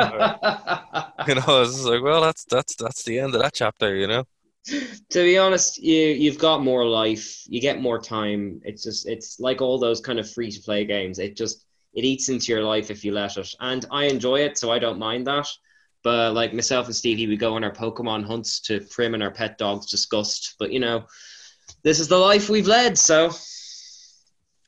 know, 1.34 1.44
I 1.46 1.60
was 1.60 1.84
like, 1.84 2.02
"Well, 2.02 2.20
that's 2.20 2.44
that's 2.44 2.74
that's 2.76 3.04
the 3.04 3.18
end 3.18 3.34
of 3.34 3.42
that 3.42 3.54
chapter," 3.54 3.94
you 3.94 4.06
know. 4.06 4.24
to 4.66 5.22
be 5.22 5.38
honest, 5.38 5.78
you 5.78 6.08
you've 6.08 6.38
got 6.38 6.62
more 6.62 6.84
life, 6.84 7.44
you 7.48 7.60
get 7.60 7.80
more 7.80 7.98
time. 8.00 8.60
It's 8.64 8.82
just 8.82 9.06
it's 9.08 9.40
like 9.40 9.60
all 9.60 9.78
those 9.78 10.00
kind 10.00 10.18
of 10.18 10.30
free 10.30 10.50
to 10.50 10.60
play 10.60 10.84
games. 10.84 11.18
It 11.18 11.36
just 11.36 11.64
it 11.94 12.04
eats 12.04 12.28
into 12.28 12.52
your 12.52 12.62
life 12.62 12.90
if 12.90 13.04
you 13.04 13.12
let 13.12 13.36
it, 13.36 13.54
and 13.60 13.86
I 13.90 14.04
enjoy 14.04 14.40
it, 14.40 14.58
so 14.58 14.70
I 14.70 14.78
don't 14.78 14.98
mind 14.98 15.26
that. 15.26 15.48
But 16.02 16.34
like 16.34 16.52
myself 16.52 16.86
and 16.86 16.94
Stevie, 16.96 17.26
we 17.26 17.36
go 17.36 17.54
on 17.54 17.64
our 17.64 17.72
Pokemon 17.72 18.24
hunts 18.24 18.60
to 18.62 18.80
Prim 18.90 19.14
and 19.14 19.22
our 19.22 19.30
pet 19.32 19.58
dog's 19.58 19.86
disgust. 19.86 20.54
But 20.58 20.72
you 20.72 20.80
know, 20.80 21.06
this 21.82 22.00
is 22.00 22.08
the 22.08 22.18
life 22.18 22.48
we've 22.48 22.66
led. 22.66 22.98
So 22.98 23.30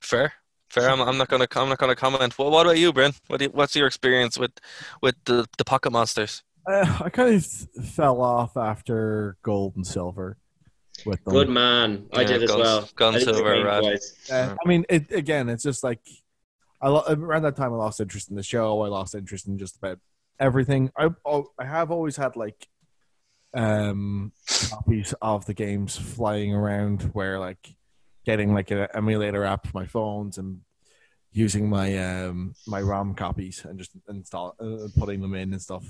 Fair, 0.01 0.33
fair. 0.71 0.89
I'm, 0.91 1.01
I'm 1.01 1.19
not 1.19 1.29
gonna 1.29 1.47
I'm 1.55 1.69
not 1.69 1.79
gonna 1.79 1.97
comment. 1.97 2.39
Well, 2.39 2.51
what 2.51 2.67
about 2.67 2.79
you, 2.79 2.93
Bryn? 2.93 3.13
What 3.27 3.39
do 3.39 3.45
you, 3.47 3.51
what's 3.51 3.77
your 3.77 3.87
experience 3.87 4.39
with 4.39 4.53
with 5.03 5.17
the 5.25 5.47
the 5.59 5.65
Pocket 5.65 5.91
Monsters? 5.91 6.43
Uh, 6.67 6.99
I 7.05 7.11
kind 7.11 7.35
of 7.35 7.45
fell 7.87 8.21
off 8.21 8.57
after 8.57 9.37
gold 9.43 9.77
and 9.77 9.87
silver 9.87 10.37
with 11.07 11.23
them. 11.25 11.33
good 11.33 11.49
man, 11.49 12.07
I 12.13 12.21
Yeah, 12.23 12.27
did 12.29 12.43
as 12.45 12.51
Gun- 12.51 12.59
well. 12.61 12.89
Gun 12.97 13.15
I 13.15 13.19
did 13.19 13.29
the 13.29 13.35
Silver, 13.35 13.55
game 13.55 13.65
Rad. 13.67 13.81
twice. 13.83 14.31
Uh, 14.31 14.57
I 14.63 14.69
mean, 14.69 14.85
it, 14.89 15.11
again, 15.13 15.49
it's 15.49 15.63
just 15.63 15.83
like 15.83 16.01
I 16.83 16.89
lo- 16.89 17.05
around 17.09 17.43
that 17.43 17.57
time 17.57 17.73
I 17.73 17.77
lost 17.77 18.01
interest 18.01 18.29
in 18.31 18.37
the 18.37 18.43
show. 18.43 18.83
I 18.83 18.89
lost 18.89 19.15
interest 19.15 19.47
in 19.49 19.59
just 19.59 19.77
about 19.77 19.99
everything. 20.39 20.91
I 20.97 21.09
oh, 21.25 21.49
I 21.59 21.65
have 21.65 21.91
always 21.91 22.17
had 22.17 22.37
like 22.37 22.69
um 23.53 24.33
copies 24.71 25.13
of 25.21 25.45
the 25.47 25.55
games 25.55 25.97
flying 25.97 26.55
around 26.55 27.03
where 27.15 27.39
like 27.39 27.75
getting 28.25 28.55
like 28.55 28.71
an 28.71 28.87
emulator 28.95 29.45
app 29.45 29.67
for 29.67 29.79
my 29.79 29.87
phones 29.87 30.39
and 30.39 30.61
using 31.33 31.69
my 31.69 31.97
um 31.97 32.55
my 32.67 32.81
ROM 32.81 33.15
copies 33.15 33.65
and 33.65 33.79
just 33.79 33.93
install 34.09 34.57
uh, 34.61 34.89
putting 34.99 35.21
them 35.21 35.35
in 35.35 35.53
and 35.53 35.63
stuff 35.63 35.85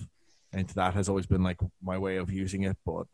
into 0.53 0.75
that 0.75 0.95
has 0.95 1.09
always 1.09 1.27
been 1.27 1.43
like 1.43 1.59
my 1.83 1.99
way 1.99 2.17
of 2.17 2.31
using 2.31 2.65
it. 2.65 2.77
But 2.85 3.07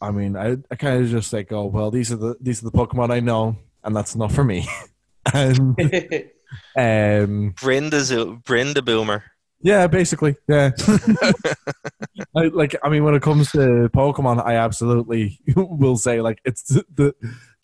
I 0.00 0.10
mean, 0.10 0.36
I 0.36 0.56
I 0.70 0.76
kind 0.76 1.02
of 1.02 1.10
just 1.10 1.32
like, 1.32 1.52
oh 1.52 1.66
well, 1.66 1.90
these 1.90 2.12
are 2.12 2.16
the 2.16 2.36
these 2.40 2.62
are 2.62 2.70
the 2.70 2.76
Pokemon 2.76 3.10
I 3.10 3.20
know, 3.20 3.56
and 3.84 3.94
that's 3.94 4.14
enough 4.14 4.34
for 4.34 4.44
me. 4.44 4.68
and 5.34 5.78
um, 6.76 7.54
Bryn 7.60 7.90
the 7.90 8.00
Zo- 8.00 8.36
Bryn 8.44 8.74
the 8.74 8.82
Boomer. 8.82 9.24
yeah, 9.60 9.86
basically, 9.86 10.36
yeah. 10.48 10.70
I, 12.36 12.44
like, 12.52 12.76
I 12.82 12.88
mean, 12.88 13.04
when 13.04 13.14
it 13.14 13.22
comes 13.22 13.50
to 13.52 13.90
Pokemon, 13.92 14.44
I 14.44 14.54
absolutely 14.54 15.40
will 15.56 15.96
say 15.96 16.20
like 16.20 16.40
it's 16.44 16.62
the, 16.62 16.84
the, 16.94 17.14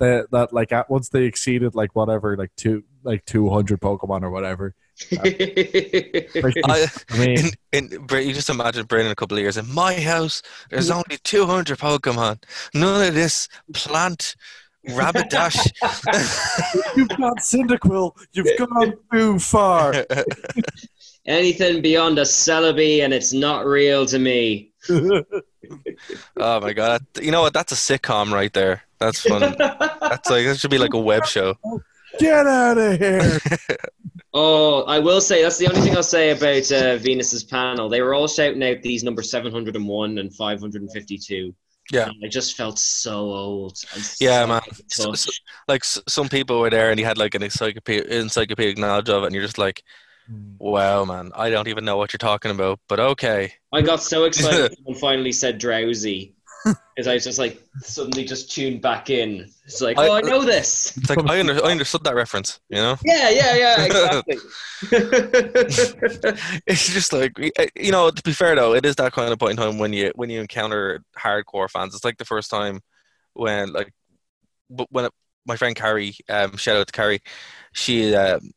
the 0.05 0.27
that 0.31 0.53
like 0.53 0.73
at, 0.73 0.91
once 0.91 1.09
they 1.09 1.25
exceeded 1.25 1.75
like 1.75 1.95
whatever 1.95 2.37
like 2.37 2.55
two 2.57 2.85
like 3.03 3.25
two 3.25 3.49
hundred 3.49 3.81
Pokemon 3.81 4.23
or 4.23 4.31
whatever. 4.31 4.75
I, 5.13 6.87
I 7.11 7.19
mean, 7.19 7.51
in, 7.73 7.91
in, 7.91 8.07
you 8.13 8.33
just 8.33 8.49
imagine 8.49 8.87
Bryn 8.87 9.07
in 9.07 9.13
a 9.13 9.17
couple 9.17 9.37
of 9.37 9.43
years. 9.43 9.57
In 9.57 9.73
my 9.73 10.01
house, 10.01 10.41
there's 10.71 10.89
only 10.89 11.19
200 11.25 11.79
Pokemon. 11.79 12.45
None 12.75 13.09
of 13.09 13.15
this 13.15 13.49
plant 13.73 14.37
rabbit 14.91 15.31
dash. 15.31 15.57
you've 16.97 17.09
got 17.09 17.39
Cyndaquil. 17.39 18.13
You've 18.33 18.59
gone 18.59 18.95
too 19.13 19.39
far. 19.39 20.07
Anything 21.27 21.83
beyond 21.83 22.19
a 22.19 22.23
Celebi 22.23 23.03
and 23.03 23.13
it's 23.13 23.33
not 23.33 23.67
real 23.67 24.07
to 24.07 24.19
me. 24.19 24.73
oh 24.91 26.61
my 26.61 26.75
god! 26.75 27.05
You 27.21 27.31
know 27.31 27.41
what? 27.41 27.55
That's 27.55 27.73
a 27.73 27.77
sitcom 27.77 28.31
right 28.31 28.53
there. 28.53 28.84
That's 28.99 29.21
fun. 29.21 29.55
That's 29.59 30.31
like 30.31 30.47
that 30.47 30.57
should 30.59 30.71
be 30.71 30.79
like 30.79 30.95
a 30.95 30.99
web 30.99 31.27
show. 31.27 31.55
Get 32.19 32.47
out 32.47 32.79
of 32.79 32.99
here. 32.99 33.39
Oh, 34.37 34.83
I 34.83 34.99
will 34.99 35.21
say 35.21 35.43
that's 35.43 35.59
the 35.59 35.69
only 35.69 35.81
thing 35.81 35.97
I'll 35.97 36.03
say 36.03 36.31
about 36.31 36.73
uh, 36.73 36.97
Venus's 36.97 37.45
panel. 37.45 37.89
They 37.89 38.03
were 38.03 38.15
all 38.15 38.27
shouting 38.27 38.65
out 38.65 38.83
these 38.83 39.05
numbers 39.05 39.31
701 39.31 40.19
and 40.19 40.35
552. 40.35 41.55
Yeah. 41.93 42.07
And 42.09 42.17
I 42.25 42.27
just 42.29 42.57
felt 42.57 42.79
so 42.81 43.13
old. 43.33 43.79
and 43.95 44.03
Yeah, 44.19 44.41
so 44.43 44.47
man. 44.49 44.61
So- 44.89 45.13
so- 45.15 45.31
like 45.69 45.83
s- 45.85 46.03
some 46.09 46.29
people 46.29 46.59
were 46.59 46.69
there 46.71 46.91
and 46.91 46.99
he 46.99 47.05
had 47.05 47.17
like 47.17 47.37
an 47.37 47.45
encyclopedic, 47.45 48.09
encyclopedic 48.09 48.77
knowledge 48.77 49.09
of 49.09 49.23
it, 49.23 49.27
and 49.27 49.35
you're 49.37 49.45
just 49.45 49.59
like, 49.59 49.85
wow, 50.59 51.05
man, 51.05 51.31
I 51.37 51.51
don't 51.51 51.69
even 51.69 51.85
know 51.85 51.97
what 51.97 52.13
you're 52.13 52.19
talking 52.19 52.51
about, 52.51 52.81
but 52.89 52.99
okay. 52.99 53.53
I 53.73 53.83
got 53.83 54.03
so 54.03 54.25
excited 54.29 54.77
when 54.83 54.99
finally 54.99 55.31
said 55.33 55.61
Drowzee 55.61 56.33
because 56.65 57.07
I 57.09 57.15
was 57.15 57.25
just 57.25 57.39
like 57.39 57.61
suddenly 57.83 58.25
just 58.25 58.53
tuned 58.53 58.81
back 58.81 59.11
in. 59.11 59.51
It's 59.65 59.81
like, 59.81 59.99
I- 59.99 60.09
oh, 60.09 60.13
I 60.15 60.21
know 60.21 60.45
this. 60.45 60.97
It's 60.97 61.11
like 61.11 61.19
I, 61.29 61.41
under, 61.41 61.65
I 61.65 61.71
understood 61.71 62.05
that 62.05 62.15
reference, 62.15 62.61
you 62.69 62.77
know. 62.77 62.97
Yeah, 63.05 63.31
yeah, 63.31 63.55
yeah, 63.57 63.85
exactly. 63.85 64.37
it's 66.67 66.93
just 66.93 67.13
like 67.13 67.33
you 67.75 67.93
know. 67.93 68.11
To 68.11 68.23
be 68.23 68.33
fair 68.33 68.55
though, 68.55 68.75
it 68.75 68.85
is 68.85 68.97
that 68.97 69.13
kind 69.13 69.33
of 69.33 69.39
point 69.39 69.53
in 69.53 69.57
time 69.57 69.79
when 69.79 69.93
you 69.93 70.13
when 70.15 70.31
you 70.31 70.41
encounter 70.41 71.03
hardcore 71.19 71.71
fans. 71.71 71.95
It's 71.95 72.05
like 72.05 72.19
the 72.19 72.25
first 72.25 72.51
time 72.51 72.81
when 73.35 73.73
like 73.73 73.93
but 74.71 74.87
when 74.91 75.07
it, 75.07 75.13
my 75.47 75.57
friend 75.57 75.77
Carrie, 75.77 76.15
um, 76.29 76.57
shout 76.57 76.77
out 76.77 76.87
to 76.87 76.93
Carrie, 76.93 77.21
she 77.73 78.15
um, 78.15 78.53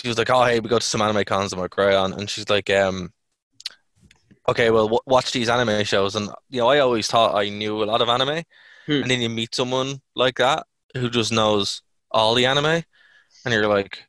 she 0.00 0.08
was 0.08 0.18
like, 0.18 0.30
"Oh 0.30 0.44
hey, 0.44 0.60
we 0.60 0.68
go 0.68 0.78
to 0.78 0.84
some 0.84 1.02
anime 1.02 1.24
cons 1.24 1.52
and 1.52 1.60
we're 1.60 1.68
great 1.68 1.94
on," 1.94 2.12
and 2.12 2.28
she's 2.28 2.48
like, 2.48 2.70
um, 2.70 3.12
"Okay, 4.48 4.70
well, 4.70 4.84
w- 4.86 5.00
watch 5.06 5.32
these 5.32 5.48
anime 5.48 5.84
shows." 5.84 6.16
And 6.16 6.30
you 6.50 6.60
know, 6.60 6.68
I 6.68 6.78
always 6.80 7.06
thought 7.08 7.34
I 7.36 7.48
knew 7.50 7.82
a 7.82 7.86
lot 7.86 8.00
of 8.02 8.08
anime, 8.08 8.44
Hmm. 8.86 9.02
and 9.02 9.10
then 9.10 9.20
you 9.20 9.28
meet 9.28 9.54
someone 9.54 10.00
like 10.16 10.36
that 10.38 10.66
who 10.96 11.10
just 11.10 11.32
knows 11.32 11.82
all 12.10 12.34
the 12.34 12.46
anime, 12.46 12.66
and 13.44 13.54
you're 13.54 13.68
like, 13.68 14.04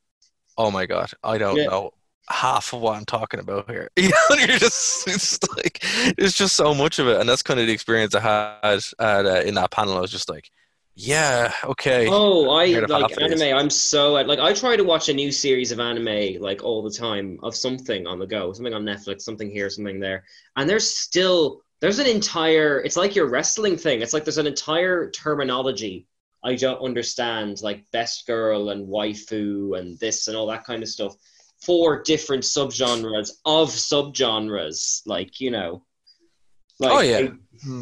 "Oh 0.57 0.71
my 0.71 0.85
god, 0.85 1.11
I 1.23 1.37
don't 1.37 1.57
Yeah. 1.57 1.67
know." 1.67 1.91
half 2.31 2.73
of 2.73 2.81
what 2.81 2.95
I'm 2.95 3.05
talking 3.05 3.39
about 3.39 3.69
here. 3.69 3.89
You 3.97 4.09
know, 4.09 4.35
you're 4.37 4.59
just 4.59 5.07
it's 5.07 5.39
like 5.57 5.83
there's 6.17 6.33
just 6.35 6.55
so 6.55 6.75
much 6.75 6.99
of 6.99 7.07
it, 7.07 7.19
and 7.19 7.27
that's 7.27 7.41
kind 7.43 7.59
of 7.59 7.67
the 7.67 7.73
experience 7.73 8.15
I 8.15 8.19
had 8.21 8.83
at, 8.99 9.25
uh, 9.25 9.41
in 9.45 9.55
that 9.55 9.71
panel. 9.71 9.97
I 9.97 10.01
was 10.01 10.11
just 10.11 10.29
like, 10.29 10.49
yeah, 10.99 11.53
okay. 11.63 12.07
Oh, 12.09 12.49
I 12.49 12.65
like 12.65 12.89
half 12.89 13.11
of 13.17 13.29
these. 13.29 13.41
anime. 13.41 13.57
I'm 13.57 13.69
so 13.69 14.13
like 14.13 14.39
I 14.39 14.53
try 14.53 14.75
to 14.75 14.83
watch 14.83 15.07
a 15.07 15.13
new 15.13 15.31
series 15.31 15.71
of 15.71 15.79
anime 15.79 16.41
like 16.41 16.61
all 16.63 16.83
the 16.83 16.91
time 16.91 17.39
of 17.41 17.55
something 17.55 18.05
on 18.05 18.19
the 18.19 18.27
go, 18.27 18.51
something 18.51 18.73
on 18.73 18.83
Netflix, 18.83 19.21
something 19.21 19.49
here, 19.49 19.69
something 19.69 19.99
there, 19.99 20.25
and 20.57 20.69
there's 20.69 20.89
still 20.89 21.61
there's 21.79 21.99
an 21.99 22.07
entire. 22.07 22.81
It's 22.81 22.97
like 22.97 23.15
your 23.15 23.29
wrestling 23.29 23.77
thing. 23.77 24.01
It's 24.01 24.13
like 24.13 24.25
there's 24.25 24.37
an 24.37 24.47
entire 24.47 25.09
terminology 25.11 26.05
I 26.43 26.55
don't 26.55 26.81
understand, 26.81 27.61
like 27.61 27.89
best 27.91 28.27
girl 28.27 28.69
and 28.69 28.87
waifu 28.87 29.79
and 29.79 29.97
this 29.99 30.27
and 30.27 30.35
all 30.35 30.47
that 30.47 30.65
kind 30.65 30.83
of 30.83 30.89
stuff. 30.89 31.15
Four 31.61 32.03
different 32.03 32.43
subgenres 32.43 33.31
of 33.45 33.69
subgenres, 33.69 35.01
like 35.05 35.39
you 35.39 35.51
know. 35.51 35.83
Like, 36.79 36.91
Oh, 36.91 36.99
yeah. 37.01 37.17
I- 37.17 37.31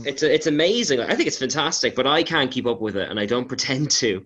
it's 0.07 0.23
it's 0.23 0.47
amazing. 0.47 0.99
I 1.01 1.13
think 1.13 1.27
it's 1.27 1.37
fantastic, 1.37 1.93
but 1.95 2.07
I 2.07 2.23
can't 2.23 2.49
keep 2.49 2.65
up 2.65 2.81
with 2.81 2.97
it, 2.97 3.09
and 3.11 3.19
I 3.19 3.27
don't 3.27 3.47
pretend 3.53 3.91
to. 3.91 4.25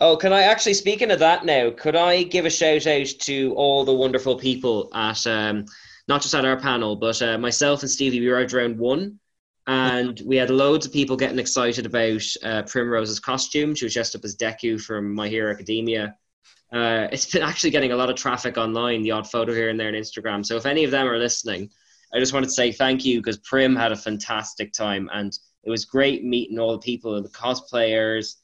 oh, 0.00 0.16
can 0.16 0.32
I 0.32 0.42
actually? 0.42 0.74
Speaking 0.74 1.10
of 1.10 1.18
that, 1.20 1.44
now, 1.44 1.70
could 1.70 1.94
I 1.96 2.24
give 2.24 2.46
a 2.46 2.50
shout 2.50 2.86
out 2.86 3.06
to 3.20 3.54
all 3.54 3.84
the 3.84 3.94
wonderful 3.94 4.36
people 4.38 4.90
at 4.92 5.24
um, 5.26 5.66
not 6.08 6.20
just 6.22 6.34
at 6.34 6.44
our 6.44 6.58
panel, 6.58 6.96
but 6.96 7.20
uh, 7.22 7.38
myself 7.38 7.82
and 7.82 7.90
Stevie. 7.90 8.20
We 8.20 8.28
were 8.28 8.40
out 8.40 8.52
round 8.52 8.76
one, 8.78 9.20
and 9.68 10.20
we 10.26 10.34
had 10.36 10.50
loads 10.50 10.84
of 10.84 10.92
people 10.92 11.16
getting 11.16 11.38
excited 11.38 11.86
about 11.86 12.22
uh, 12.42 12.62
Primrose's 12.64 13.20
costume. 13.20 13.74
She 13.76 13.84
was 13.84 13.94
dressed 13.94 14.16
up 14.16 14.24
as 14.24 14.36
Deku 14.36 14.80
from 14.80 15.14
My 15.14 15.28
Hero 15.28 15.52
Academia. 15.52 16.16
Uh, 16.72 17.08
it's 17.12 17.30
been 17.30 17.42
actually 17.42 17.70
getting 17.70 17.92
a 17.92 17.96
lot 17.96 18.10
of 18.10 18.16
traffic 18.16 18.58
online, 18.58 19.02
the 19.02 19.12
odd 19.12 19.30
photo 19.30 19.52
here 19.52 19.68
and 19.68 19.78
there 19.78 19.88
on 19.88 19.94
Instagram. 19.94 20.44
So 20.44 20.56
if 20.56 20.66
any 20.66 20.84
of 20.84 20.90
them 20.90 21.06
are 21.06 21.18
listening, 21.18 21.70
I 22.12 22.18
just 22.18 22.32
wanted 22.32 22.46
to 22.46 22.52
say 22.52 22.72
thank 22.72 23.04
you 23.04 23.20
because 23.20 23.38
Prim 23.38 23.76
had 23.76 23.92
a 23.92 23.96
fantastic 23.96 24.72
time 24.72 25.08
and 25.12 25.36
it 25.64 25.70
was 25.70 25.84
great 25.84 26.24
meeting 26.24 26.58
all 26.58 26.72
the 26.72 26.78
people, 26.78 27.20
the 27.20 27.28
cosplayers, 27.28 28.36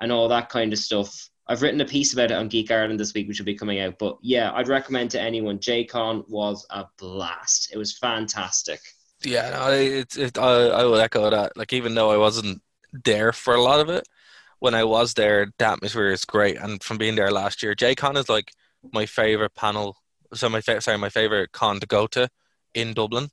and 0.00 0.10
all 0.10 0.28
that 0.28 0.48
kind 0.48 0.72
of 0.72 0.78
stuff. 0.78 1.28
I've 1.46 1.62
written 1.62 1.80
a 1.80 1.84
piece 1.84 2.12
about 2.12 2.30
it 2.30 2.36
on 2.36 2.48
Geek 2.48 2.70
Ireland 2.70 2.98
this 2.98 3.12
week, 3.12 3.28
which 3.28 3.38
will 3.38 3.46
be 3.46 3.54
coming 3.54 3.80
out. 3.80 3.98
But 3.98 4.18
yeah, 4.22 4.52
I'd 4.52 4.68
recommend 4.68 5.10
to 5.10 5.20
anyone. 5.20 5.58
JCon 5.58 6.28
was 6.28 6.66
a 6.70 6.86
blast. 6.98 7.70
It 7.72 7.76
was 7.76 7.98
fantastic. 7.98 8.80
Yeah, 9.22 9.50
no, 9.50 9.72
it, 9.72 10.16
it, 10.16 10.38
I, 10.38 10.68
I 10.68 10.84
will 10.84 11.00
echo 11.00 11.28
that. 11.28 11.56
Like, 11.56 11.72
even 11.72 11.94
though 11.94 12.10
I 12.10 12.16
wasn't 12.16 12.62
there 13.04 13.32
for 13.32 13.54
a 13.54 13.62
lot 13.62 13.80
of 13.80 13.90
it, 13.90 14.08
when 14.60 14.74
I 14.74 14.84
was 14.84 15.14
there, 15.14 15.48
the 15.58 15.66
atmosphere 15.66 16.10
is 16.10 16.24
great. 16.24 16.56
And 16.56 16.82
from 16.82 16.98
being 16.98 17.16
there 17.16 17.30
last 17.32 17.62
year, 17.62 17.74
JCon 17.74 18.16
is 18.16 18.28
like 18.28 18.52
my 18.92 19.06
favorite 19.06 19.54
panel. 19.54 19.96
So 20.34 20.48
my 20.48 20.60
fa- 20.60 20.80
sorry, 20.80 20.98
my 20.98 21.08
favorite 21.10 21.52
con 21.52 21.80
to 21.80 21.86
go 21.86 22.06
to 22.08 22.28
in 22.74 22.94
Dublin. 22.94 23.30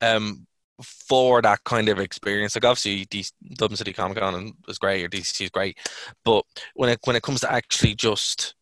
Um, 0.00 0.46
for 0.82 1.42
that 1.42 1.62
kind 1.64 1.88
of 1.88 1.98
experience, 2.00 2.56
like 2.56 2.64
obviously 2.64 3.06
DC, 3.06 3.32
Dublin 3.54 3.76
City 3.76 3.92
Comic 3.92 4.18
Con 4.18 4.52
is 4.68 4.78
great, 4.78 5.04
or 5.04 5.08
DC 5.08 5.42
is 5.44 5.50
great, 5.50 5.78
but 6.24 6.44
when 6.74 6.90
it 6.90 6.98
when 7.04 7.16
it 7.16 7.22
comes 7.22 7.40
to 7.40 7.52
actually 7.52 7.94
just 7.94 8.54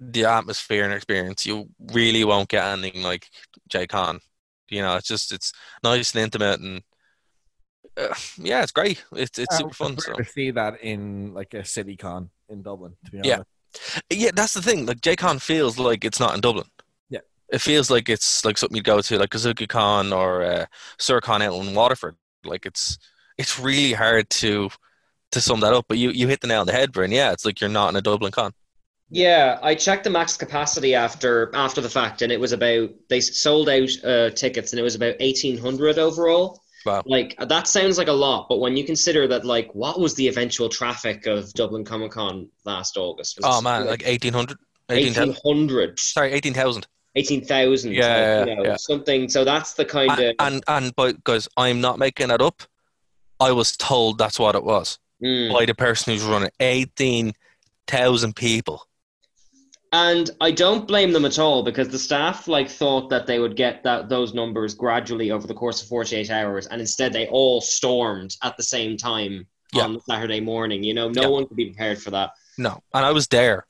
the 0.00 0.24
atmosphere 0.26 0.84
and 0.84 0.92
experience, 0.92 1.46
you 1.46 1.68
really 1.92 2.24
won't 2.24 2.48
get 2.48 2.64
anything 2.64 3.02
like 3.02 3.28
JCon. 3.70 4.20
You 4.68 4.82
know, 4.82 4.96
it's 4.96 5.08
just 5.08 5.32
it's 5.32 5.52
nice 5.82 6.14
and 6.14 6.22
intimate, 6.24 6.60
and 6.60 6.82
uh, 7.96 8.14
yeah, 8.38 8.62
it's 8.62 8.72
great. 8.72 9.04
It's 9.12 9.38
it's 9.38 9.54
I 9.54 9.58
super 9.58 9.74
fun. 9.74 9.98
So 9.98 10.14
to 10.14 10.24
see 10.24 10.50
that 10.52 10.80
in 10.82 11.34
like 11.34 11.54
a 11.54 11.64
city 11.64 11.96
con 11.96 12.30
in 12.48 12.62
Dublin. 12.62 12.94
To 13.06 13.10
be 13.10 13.18
honest. 13.18 13.44
Yeah. 14.10 14.16
yeah, 14.18 14.30
that's 14.34 14.54
the 14.54 14.62
thing. 14.62 14.86
Like 14.86 15.00
JCon 15.00 15.40
feels 15.40 15.78
like 15.78 16.04
it's 16.04 16.20
not 16.20 16.34
in 16.34 16.40
Dublin. 16.40 16.66
Yeah. 17.08 17.20
it 17.50 17.60
feels 17.60 17.90
like 17.90 18.08
it's 18.08 18.44
like 18.44 18.58
something 18.58 18.76
you'd 18.76 18.84
go 18.84 19.00
to, 19.00 19.18
like 19.18 19.30
Kazuki 19.30 19.68
Con 19.68 20.12
or 20.12 20.42
uh, 20.42 20.66
Surcon 20.98 21.42
out 21.42 21.54
in 21.54 21.74
Waterford. 21.74 22.16
Like 22.44 22.66
it's 22.66 22.98
it's 23.38 23.58
really 23.58 23.92
hard 23.92 24.30
to 24.30 24.70
to 25.32 25.40
sum 25.40 25.60
that 25.60 25.72
up. 25.74 25.86
But 25.88 25.98
you 25.98 26.10
you 26.10 26.28
hit 26.28 26.40
the 26.40 26.48
nail 26.48 26.60
on 26.60 26.66
the 26.66 26.72
head, 26.72 26.92
Bryn. 26.92 27.12
Yeah, 27.12 27.32
it's 27.32 27.44
like 27.44 27.60
you're 27.60 27.70
not 27.70 27.90
in 27.90 27.96
a 27.96 28.02
Dublin 28.02 28.32
con. 28.32 28.52
Yeah, 29.08 29.60
I 29.62 29.76
checked 29.76 30.02
the 30.02 30.10
max 30.10 30.36
capacity 30.36 30.94
after 30.94 31.50
after 31.54 31.80
the 31.80 31.88
fact, 31.88 32.22
and 32.22 32.32
it 32.32 32.40
was 32.40 32.52
about 32.52 32.90
they 33.08 33.20
sold 33.20 33.68
out 33.68 33.88
uh, 34.04 34.30
tickets, 34.30 34.72
and 34.72 34.80
it 34.80 34.82
was 34.82 34.96
about 34.96 35.14
eighteen 35.20 35.56
hundred 35.56 35.98
overall. 35.98 36.60
Wow. 36.86 37.02
Like 37.04 37.34
that 37.48 37.66
sounds 37.66 37.98
like 37.98 38.08
a 38.08 38.12
lot, 38.12 38.46
but 38.48 38.60
when 38.60 38.76
you 38.76 38.84
consider 38.84 39.26
that, 39.28 39.44
like, 39.44 39.74
what 39.74 39.98
was 39.98 40.14
the 40.14 40.28
eventual 40.28 40.68
traffic 40.68 41.26
of 41.26 41.52
Dublin 41.54 41.84
Comic 41.84 42.12
Con 42.12 42.48
last 42.64 42.96
August? 42.96 43.36
Was 43.36 43.44
Oh 43.46 43.60
man, 43.60 43.86
like 43.86 44.04
1800, 44.06 44.56
18,000. 44.90 45.28
1800, 45.28 45.98
Sorry, 45.98 46.32
eighteen 46.32 46.54
thousand. 46.54 46.86
18,000. 47.16 47.92
Yeah, 47.92 48.00
like, 48.00 48.08
yeah, 48.08 48.44
you 48.44 48.56
know, 48.56 48.64
yeah. 48.64 48.76
something. 48.76 49.28
So 49.28 49.44
that's 49.44 49.72
the 49.74 49.84
kind 49.84 50.10
And 50.12 50.20
of 50.20 50.34
and, 50.38 50.64
and 50.68 50.96
but 50.96 51.24
guys, 51.24 51.48
I'm 51.56 51.80
not 51.80 51.98
making 51.98 52.28
that 52.28 52.40
up. 52.40 52.62
I 53.40 53.52
was 53.52 53.76
told 53.76 54.18
that's 54.18 54.38
what 54.38 54.54
it 54.54 54.64
was 54.64 54.98
Mm. 55.24 55.50
by 55.50 55.64
the 55.64 55.74
person 55.74 56.12
who's 56.12 56.24
running 56.24 56.50
eighteen 56.60 57.32
thousand 57.88 58.36
people. 58.36 58.86
And 59.96 60.28
I 60.42 60.50
don't 60.50 60.86
blame 60.86 61.12
them 61.12 61.24
at 61.24 61.38
all 61.38 61.62
because 61.62 61.88
the 61.88 61.98
staff 61.98 62.48
like 62.48 62.68
thought 62.68 63.08
that 63.08 63.26
they 63.26 63.38
would 63.38 63.56
get 63.56 63.82
that 63.84 64.10
those 64.10 64.34
numbers 64.34 64.74
gradually 64.74 65.30
over 65.30 65.46
the 65.46 65.54
course 65.54 65.80
of 65.80 65.88
48 65.88 66.30
hours, 66.30 66.66
and 66.66 66.82
instead 66.82 67.14
they 67.14 67.28
all 67.28 67.62
stormed 67.62 68.36
at 68.42 68.58
the 68.58 68.62
same 68.62 68.98
time 68.98 69.46
Yeah. 69.72 69.84
on 69.84 69.98
Saturday 70.02 70.40
morning. 70.40 70.84
You 70.84 70.92
know, 70.92 71.08
no 71.08 71.22
Yeah. 71.22 71.28
one 71.28 71.46
could 71.46 71.56
be 71.56 71.70
prepared 71.70 71.98
for 72.02 72.10
that. 72.10 72.32
No, 72.58 72.82
and 72.92 73.06
I 73.06 73.12
was 73.12 73.26
there. 73.28 73.66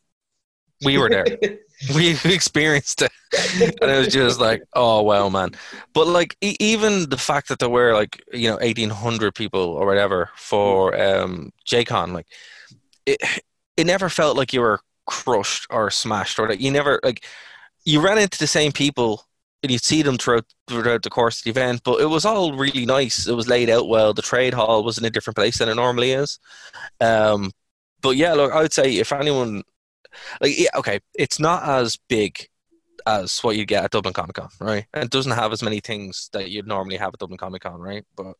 We 0.84 0.98
were 0.98 1.08
there. 1.08 1.26
we 1.94 2.16
experienced 2.24 3.02
it, 3.02 3.12
and 3.80 3.88
it 3.88 3.98
was 3.98 4.08
just 4.08 4.40
like, 4.40 4.64
oh 4.74 5.02
well, 5.02 5.30
man. 5.30 5.52
But 5.92 6.08
like, 6.08 6.36
e- 6.40 6.56
even 6.58 7.08
the 7.08 7.16
fact 7.18 7.48
that 7.50 7.60
there 7.60 7.68
were 7.68 7.94
like 7.94 8.20
you 8.32 8.50
know 8.50 8.58
eighteen 8.60 8.90
hundred 8.90 9.36
people 9.36 9.60
or 9.60 9.86
whatever 9.86 10.30
for 10.34 11.00
um 11.00 11.52
JCon, 11.70 12.12
like 12.14 12.26
it, 13.06 13.18
it 13.76 13.86
never 13.86 14.08
felt 14.08 14.36
like 14.36 14.52
you 14.52 14.60
were 14.60 14.80
crushed 15.06 15.66
or 15.70 15.90
smashed 15.90 16.38
or 16.38 16.48
that 16.48 16.60
you 16.60 16.70
never 16.70 17.00
like 17.02 17.24
you 17.84 18.00
ran 18.00 18.18
into 18.18 18.38
the 18.38 18.46
same 18.46 18.72
people 18.72 19.24
and 19.62 19.72
you'd 19.72 19.84
see 19.84 20.02
them 20.02 20.18
throughout 20.18 20.44
throughout 20.68 21.02
the 21.02 21.10
course 21.10 21.38
of 21.40 21.44
the 21.44 21.50
event, 21.50 21.82
but 21.84 22.00
it 22.00 22.06
was 22.06 22.24
all 22.24 22.52
really 22.52 22.86
nice. 22.86 23.26
It 23.26 23.34
was 23.34 23.48
laid 23.48 23.70
out 23.70 23.88
well. 23.88 24.12
The 24.12 24.22
trade 24.22 24.54
hall 24.54 24.84
was 24.84 24.98
in 24.98 25.04
a 25.04 25.10
different 25.10 25.36
place 25.36 25.58
than 25.58 25.68
it 25.68 25.74
normally 25.74 26.12
is. 26.12 26.38
Um, 27.00 27.52
but 28.02 28.16
yeah, 28.16 28.34
look, 28.34 28.52
I 28.52 28.62
would 28.62 28.72
say 28.72 28.96
if 28.96 29.12
anyone 29.12 29.62
like 30.40 30.58
yeah, 30.58 30.70
okay, 30.76 31.00
it's 31.14 31.38
not 31.40 31.64
as 31.64 31.96
big 32.08 32.48
as 33.06 33.38
what 33.40 33.56
you 33.56 33.64
get 33.64 33.84
at 33.84 33.90
Dublin 33.92 34.14
Comic 34.14 34.34
Con, 34.34 34.48
right? 34.60 34.86
And 34.92 35.04
it 35.04 35.10
doesn't 35.10 35.32
have 35.32 35.52
as 35.52 35.62
many 35.62 35.80
things 35.80 36.28
that 36.32 36.50
you'd 36.50 36.66
normally 36.66 36.96
have 36.96 37.14
at 37.14 37.20
Dublin 37.20 37.38
Comic 37.38 37.62
Con, 37.62 37.80
right? 37.80 38.04
But 38.16 38.34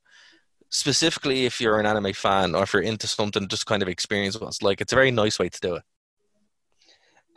specifically 0.71 1.47
if 1.47 1.61
you're 1.61 1.79
an 1.79 1.87
anime 1.87 2.13
fan 2.13 2.55
or 2.55 2.65
if 2.65 2.73
you're 2.73 2.83
into 2.83 3.07
something, 3.07 3.49
just 3.49 3.67
kind 3.67 3.83
of 3.83 3.89
experience 3.89 4.39
what 4.39 4.49
it's 4.49 4.63
like. 4.63 4.81
It's 4.81 4.93
a 4.93 4.97
very 4.97 5.11
nice 5.11 5.39
way 5.39 5.49
to 5.49 5.61
do 5.61 5.77
it. 5.77 5.83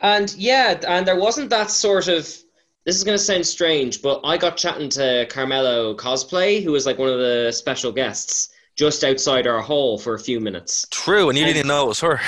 And 0.00 0.34
yeah, 0.34 0.80
and 0.88 1.06
there 1.06 1.18
wasn't 1.18 1.50
that 1.50 1.70
sort 1.70 2.08
of. 2.08 2.24
This 2.86 2.96
is 2.96 3.04
going 3.04 3.18
to 3.18 3.22
sound 3.22 3.46
strange, 3.46 4.00
but 4.00 4.22
I 4.24 4.38
got 4.38 4.56
chatting 4.56 4.88
to 4.90 5.26
Carmelo 5.28 5.94
Cosplay, 5.94 6.64
who 6.64 6.72
was 6.72 6.86
like 6.86 6.98
one 6.98 7.10
of 7.10 7.18
the 7.18 7.52
special 7.52 7.92
guests, 7.92 8.48
just 8.74 9.04
outside 9.04 9.46
our 9.46 9.60
hall 9.60 9.98
for 9.98 10.14
a 10.14 10.18
few 10.18 10.40
minutes. 10.40 10.86
True, 10.90 11.28
and 11.28 11.38
you 11.38 11.44
didn't 11.44 11.66
know 11.66 11.84
it 11.84 11.88
was 11.88 12.00
her. 12.00 12.18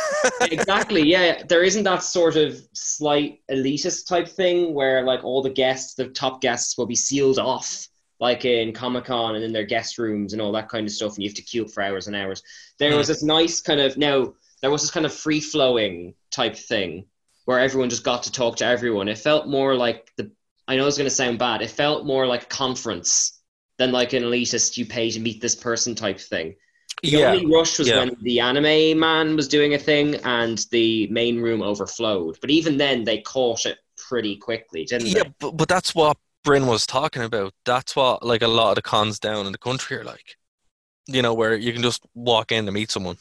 exactly, 0.42 1.02
yeah. 1.02 1.42
There 1.48 1.62
isn't 1.62 1.84
that 1.84 2.02
sort 2.02 2.36
of 2.36 2.60
slight 2.74 3.40
elitist 3.50 4.06
type 4.06 4.28
thing 4.28 4.74
where 4.74 5.02
like 5.02 5.24
all 5.24 5.42
the 5.42 5.50
guests, 5.50 5.94
the 5.94 6.08
top 6.08 6.42
guests, 6.42 6.76
will 6.76 6.86
be 6.86 6.94
sealed 6.94 7.38
off, 7.38 7.88
like 8.20 8.44
in 8.44 8.74
Comic 8.74 9.06
Con 9.06 9.34
and 9.34 9.44
in 9.44 9.52
their 9.52 9.64
guest 9.64 9.96
rooms 9.96 10.34
and 10.34 10.42
all 10.42 10.52
that 10.52 10.68
kind 10.68 10.86
of 10.86 10.92
stuff, 10.92 11.14
and 11.14 11.22
you 11.22 11.30
have 11.30 11.36
to 11.36 11.42
queue 11.42 11.64
up 11.64 11.70
for 11.70 11.82
hours 11.82 12.06
and 12.06 12.14
hours. 12.14 12.42
There 12.78 12.90
hmm. 12.90 12.98
was 12.98 13.08
this 13.08 13.22
nice 13.22 13.62
kind 13.62 13.80
of 13.80 13.96
now 13.96 14.34
there 14.60 14.70
was 14.70 14.82
this 14.82 14.90
kind 14.90 15.06
of 15.06 15.12
free 15.12 15.40
flowing 15.40 16.14
type 16.30 16.54
thing 16.54 17.06
where 17.44 17.58
everyone 17.58 17.90
just 17.90 18.04
got 18.04 18.22
to 18.24 18.32
talk 18.32 18.56
to 18.56 18.66
everyone. 18.66 19.08
It 19.08 19.18
felt 19.18 19.48
more 19.48 19.74
like 19.74 20.10
the 20.16 20.30
I 20.68 20.76
know 20.76 20.86
it's 20.86 20.96
going 20.96 21.08
to 21.08 21.14
sound 21.14 21.38
bad. 21.38 21.60
It 21.60 21.70
felt 21.70 22.06
more 22.06 22.26
like 22.26 22.44
a 22.44 22.46
conference 22.46 23.40
than 23.78 23.90
like 23.90 24.12
an 24.12 24.22
elitist 24.22 24.76
you 24.76 24.86
pay 24.86 25.10
to 25.10 25.20
meet 25.20 25.40
this 25.40 25.56
person 25.56 25.94
type 25.94 26.20
thing. 26.20 26.54
The 27.02 27.08
yeah, 27.08 27.32
only 27.32 27.46
rush 27.46 27.78
was 27.78 27.88
yeah. 27.88 27.98
when 27.98 28.16
the 28.22 28.40
anime 28.40 28.98
man 28.98 29.34
was 29.34 29.48
doing 29.48 29.74
a 29.74 29.78
thing 29.78 30.16
and 30.24 30.64
the 30.70 31.08
main 31.08 31.40
room 31.40 31.62
overflowed. 31.62 32.38
But 32.40 32.50
even 32.50 32.76
then, 32.76 33.02
they 33.02 33.20
caught 33.22 33.66
it 33.66 33.78
pretty 33.96 34.36
quickly, 34.36 34.84
didn't 34.84 35.08
yeah, 35.08 35.24
they? 35.24 35.32
but, 35.40 35.56
but 35.56 35.68
that's 35.68 35.94
what 35.94 36.16
Bryn 36.44 36.66
was 36.66 36.86
talking 36.86 37.22
about. 37.22 37.54
That's 37.64 37.96
what 37.96 38.24
like 38.24 38.42
a 38.42 38.48
lot 38.48 38.70
of 38.70 38.74
the 38.76 38.82
cons 38.82 39.18
down 39.18 39.46
in 39.46 39.52
the 39.52 39.58
country 39.58 39.96
are 39.96 40.04
like. 40.04 40.36
You 41.08 41.22
know, 41.22 41.34
where 41.34 41.56
you 41.56 41.72
can 41.72 41.82
just 41.82 42.04
walk 42.14 42.52
in 42.52 42.66
to 42.66 42.72
meet 42.72 42.92
someone. 42.92 43.16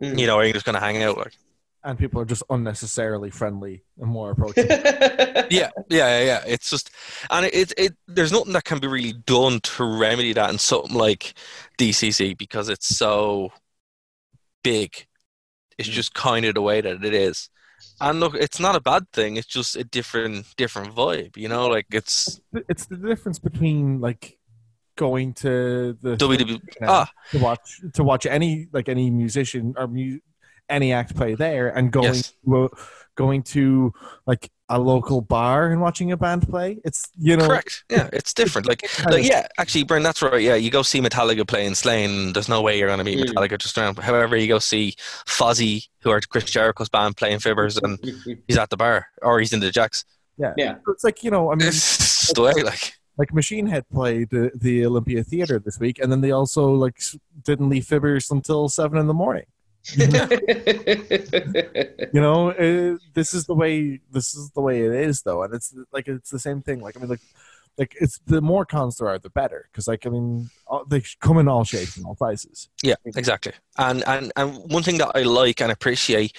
Mm. 0.00 0.20
You 0.20 0.28
know, 0.28 0.36
or 0.36 0.44
you're 0.44 0.52
just 0.52 0.64
gonna 0.64 0.78
hang 0.78 1.02
out 1.02 1.18
like. 1.18 1.34
And 1.84 1.98
people 1.98 2.20
are 2.20 2.24
just 2.24 2.42
unnecessarily 2.50 3.30
friendly 3.30 3.84
and 3.98 4.10
more 4.10 4.30
approachable. 4.32 4.68
Yeah, 5.50 5.70
yeah, 5.70 5.70
yeah, 5.90 6.20
yeah. 6.20 6.44
It's 6.46 6.70
just, 6.70 6.90
and 7.30 7.46
it, 7.46 7.54
it, 7.54 7.72
it, 7.76 7.96
there's 8.06 8.32
nothing 8.32 8.52
that 8.52 8.64
can 8.64 8.78
be 8.78 8.86
really 8.86 9.12
done 9.12 9.60
to 9.60 9.84
remedy 9.84 10.32
that 10.32 10.50
in 10.50 10.58
something 10.58 10.96
like 10.96 11.34
DCC 11.78 12.36
because 12.36 12.68
it's 12.68 12.96
so 12.96 13.52
big. 14.62 15.06
It's 15.78 15.88
just 15.88 16.14
kind 16.14 16.44
of 16.44 16.54
the 16.54 16.62
way 16.62 16.80
that 16.80 17.04
it 17.04 17.14
is. 17.14 17.48
And 18.00 18.20
look, 18.20 18.34
it's 18.34 18.60
not 18.60 18.76
a 18.76 18.80
bad 18.80 19.10
thing. 19.12 19.36
It's 19.36 19.46
just 19.46 19.76
a 19.76 19.84
different, 19.84 20.46
different 20.56 20.94
vibe. 20.94 21.36
You 21.36 21.48
know, 21.48 21.66
like 21.66 21.86
it's 21.90 22.40
it's 22.68 22.86
the 22.86 22.96
difference 22.96 23.38
between 23.38 24.00
like 24.00 24.38
going 24.96 25.32
to 25.34 25.96
the 26.00 26.16
WWE. 26.16 26.60
Ah, 26.82 27.10
to 27.30 27.38
watch 27.38 27.80
to 27.94 28.04
watch 28.04 28.26
any 28.26 28.68
like 28.72 28.88
any 28.88 29.10
musician 29.10 29.74
or 29.76 29.88
mu- 29.88 30.20
any 30.68 30.92
act 30.92 31.16
play 31.16 31.34
there 31.34 31.68
and 31.68 31.90
going 31.92 32.06
Yes. 32.14 32.32
to, 32.44 32.70
going 33.14 33.42
to 33.42 33.92
like 34.26 34.50
a 34.70 34.78
local 34.78 35.20
bar 35.20 35.70
and 35.70 35.82
watching 35.82 36.10
a 36.12 36.16
band 36.16 36.48
play. 36.48 36.78
It's 36.82 37.10
you 37.18 37.36
know 37.36 37.46
correct. 37.46 37.84
Yeah, 37.90 38.08
it's 38.12 38.32
different. 38.32 38.66
Like, 38.66 38.82
like 39.04 39.28
yeah, 39.28 39.46
actually, 39.58 39.84
Bryn, 39.84 40.02
that's 40.02 40.22
right. 40.22 40.40
Yeah, 40.40 40.54
you 40.54 40.70
go 40.70 40.80
see 40.82 41.00
Metallica 41.00 41.46
playing 41.46 41.74
Slane. 41.74 42.32
There's 42.32 42.48
no 42.48 42.62
way 42.62 42.78
you're 42.78 42.88
going 42.88 42.98
to 42.98 43.04
meet 43.04 43.18
Mm. 43.18 43.34
Metallica 43.34 43.58
just 43.58 43.76
around. 43.76 43.98
However, 43.98 44.34
you 44.36 44.48
go 44.48 44.58
see 44.58 44.94
Fozzy, 45.26 45.88
who 46.00 46.10
are 46.10 46.20
Chris 46.22 46.44
Jericho's 46.44 46.88
band, 46.88 47.18
playing 47.18 47.38
Fibbers, 47.40 47.78
and 47.82 47.98
he's 48.48 48.56
at 48.56 48.70
the 48.70 48.78
bar 48.78 49.08
or 49.20 49.40
he's 49.40 49.52
in 49.52 49.60
the 49.60 49.70
Jacks. 49.70 50.04
yeah. 50.38 50.54
Yeah. 50.56 50.76
It's 50.88 51.04
like 51.04 51.22
you 51.22 51.30
know 51.30 51.52
I 51.52 51.56
mean 51.56 51.68
It's 51.68 52.32
the 52.32 52.40
way, 52.42 52.52
like. 52.62 52.94
like 53.18 53.34
Machine 53.34 53.66
Head 53.66 53.84
played 53.92 54.30
the, 54.30 54.50
the 54.54 54.86
Olympia 54.86 55.22
Theater 55.22 55.58
this 55.58 55.78
week, 55.78 55.98
and 55.98 56.10
then 56.10 56.22
they 56.22 56.30
also 56.30 56.72
like 56.72 56.98
didn't 57.44 57.68
leave 57.68 57.84
Fibbers 57.84 58.30
until 58.30 58.70
seven 58.70 58.96
in 58.98 59.06
the 59.06 59.12
morning. 59.14 59.44
You 62.14 62.20
know, 62.20 62.50
uh, 62.50 62.98
this 63.14 63.34
is 63.34 63.46
the 63.46 63.54
way 63.54 64.00
this 64.10 64.34
is 64.34 64.50
the 64.50 64.60
way 64.60 64.82
it 64.82 64.92
is, 64.92 65.22
though, 65.22 65.42
and 65.42 65.54
it's 65.54 65.74
like 65.92 66.08
it's 66.08 66.30
the 66.30 66.38
same 66.38 66.62
thing. 66.62 66.80
Like 66.80 66.96
I 66.96 67.00
mean, 67.00 67.08
like 67.08 67.20
like 67.78 67.96
it's 68.00 68.18
the 68.26 68.40
more 68.40 68.64
cons 68.66 68.96
there 68.96 69.08
are, 69.08 69.18
the 69.18 69.30
better, 69.30 69.68
because 69.72 69.88
like 69.88 70.06
I 70.06 70.10
mean, 70.10 70.50
all, 70.66 70.84
they 70.84 71.02
come 71.20 71.38
in 71.38 71.48
all 71.48 71.64
shapes 71.64 71.96
and 71.96 72.04
all 72.06 72.16
sizes. 72.16 72.68
Yeah, 72.82 72.96
exactly. 73.04 73.52
And 73.78 74.04
and 74.06 74.32
and 74.36 74.56
one 74.70 74.82
thing 74.82 74.98
that 74.98 75.12
I 75.14 75.22
like 75.22 75.60
and 75.60 75.72
appreciate 75.72 76.36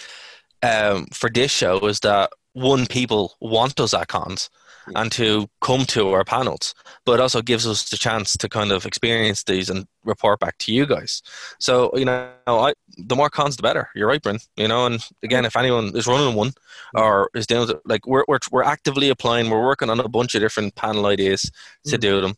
um, 0.61 1.07
for 1.11 1.29
this 1.29 1.51
show 1.51 1.79
is 1.87 1.99
that 2.01 2.31
one 2.53 2.85
people 2.85 3.35
want 3.41 3.79
us 3.79 3.93
at 3.93 4.07
cons 4.07 4.49
and 4.87 5.11
to 5.13 5.47
come 5.61 5.85
to 5.85 6.09
our 6.11 6.23
panels, 6.23 6.73
but 7.05 7.19
also 7.19 7.41
gives 7.41 7.67
us 7.67 7.89
the 7.89 7.97
chance 7.97 8.35
to 8.37 8.49
kind 8.49 8.71
of 8.71 8.85
experience 8.85 9.43
these 9.43 9.69
and 9.69 9.87
report 10.03 10.39
back 10.39 10.57
to 10.59 10.73
you 10.73 10.85
guys. 10.85 11.21
So 11.59 11.91
you 11.95 12.05
know, 12.05 12.31
I 12.47 12.73
the 12.97 13.15
more 13.15 13.29
cons, 13.29 13.55
the 13.55 13.63
better. 13.63 13.89
You're 13.95 14.07
right, 14.07 14.21
Bryn. 14.21 14.39
You 14.57 14.67
know, 14.67 14.85
and 14.85 15.05
again, 15.23 15.45
if 15.45 15.55
anyone 15.55 15.95
is 15.95 16.07
running 16.07 16.35
one 16.35 16.51
or 16.93 17.29
is 17.33 17.47
doing 17.47 17.69
it, 17.69 17.77
like 17.85 18.05
we're 18.05 18.25
we're 18.27 18.39
we're 18.51 18.63
actively 18.63 19.09
applying, 19.09 19.49
we're 19.49 19.63
working 19.65 19.89
on 19.89 19.99
a 19.99 20.09
bunch 20.09 20.35
of 20.35 20.41
different 20.41 20.75
panel 20.75 21.05
ideas 21.05 21.49
to 21.85 21.97
do 21.97 22.21
them. 22.21 22.35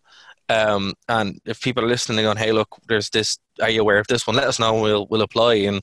Um, 0.47 0.93
and 1.09 1.39
if 1.45 1.61
people 1.61 1.83
are 1.83 1.87
listening 1.87 2.19
and 2.19 2.25
going, 2.25 2.37
"Hey, 2.37 2.51
look, 2.51 2.77
there's 2.87 3.09
this. 3.09 3.39
Are 3.61 3.69
you 3.69 3.81
aware 3.81 3.99
of 3.99 4.07
this 4.07 4.27
one? 4.27 4.35
Let 4.35 4.47
us 4.47 4.59
know. 4.59 4.73
and 4.73 4.83
We'll 4.83 5.07
we'll 5.09 5.21
apply 5.21 5.55
and 5.55 5.81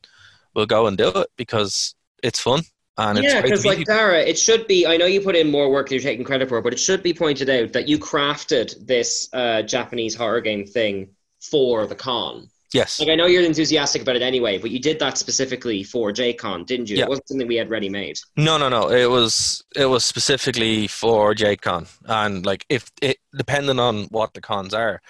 we'll 0.55 0.67
go 0.67 0.87
and 0.87 0.97
do 0.97 1.09
it 1.09 1.29
because 1.37 1.95
it's 2.23 2.39
fun 2.41 2.63
and 2.99 3.23
yeah, 3.23 3.41
because 3.41 3.65
like. 3.65 3.85
Dara, 3.85 4.21
it 4.21 4.39
should 4.39 4.67
be. 4.67 4.87
I 4.87 4.97
know 4.97 5.07
you 5.07 5.21
put 5.21 5.37
in 5.37 5.51
more 5.51 5.71
work 5.71 5.89
than 5.89 5.97
you're 5.97 6.03
taking 6.03 6.25
credit 6.25 6.49
for, 6.49 6.61
but 6.61 6.73
it 6.73 6.79
should 6.79 7.03
be 7.03 7.15
pointed 7.15 7.49
out 7.49 7.73
that 7.73 7.89
you 7.89 7.99
crafted 7.99 8.87
this 8.87 9.29
uh, 9.33 9.63
Japanese 9.63 10.15
horror 10.15 10.41
game 10.41 10.67
thing 10.67 11.11
for 11.41 11.87
the 11.87 11.95
con. 11.95 12.49
Yes, 12.73 13.01
Like 13.01 13.11
I 13.11 13.15
know 13.17 13.27
you're 13.27 13.45
enthusiastic 13.45 14.01
about 14.01 14.17
it 14.17 14.23
anyway, 14.23 14.57
but 14.57 14.71
you 14.71 14.79
did 14.79 14.99
that 15.01 15.19
specifically 15.19 15.83
for 15.85 16.11
JCon, 16.11 16.65
didn't 16.65 16.89
you? 16.89 16.97
Yeah. 16.97 17.05
It 17.05 17.09
wasn't 17.11 17.29
something 17.29 17.47
we 17.47 17.57
had 17.57 17.69
ready 17.69 17.91
made. 17.91 18.19
no, 18.37 18.57
no, 18.57 18.71
no. 18.71 18.91
It 18.91 19.11
was 19.11 19.63
it 19.77 19.87
was 19.87 20.05
specifically 20.05 20.87
for 20.87 21.35
JCon, 21.35 21.87
and 22.07 22.47
like 22.47 22.65
if 22.71 22.91
it 23.03 23.19
depending 23.37 23.79
on 23.79 24.05
what 24.05 24.33
the 24.33 24.41
cons 24.41 24.73
are, 24.73 25.03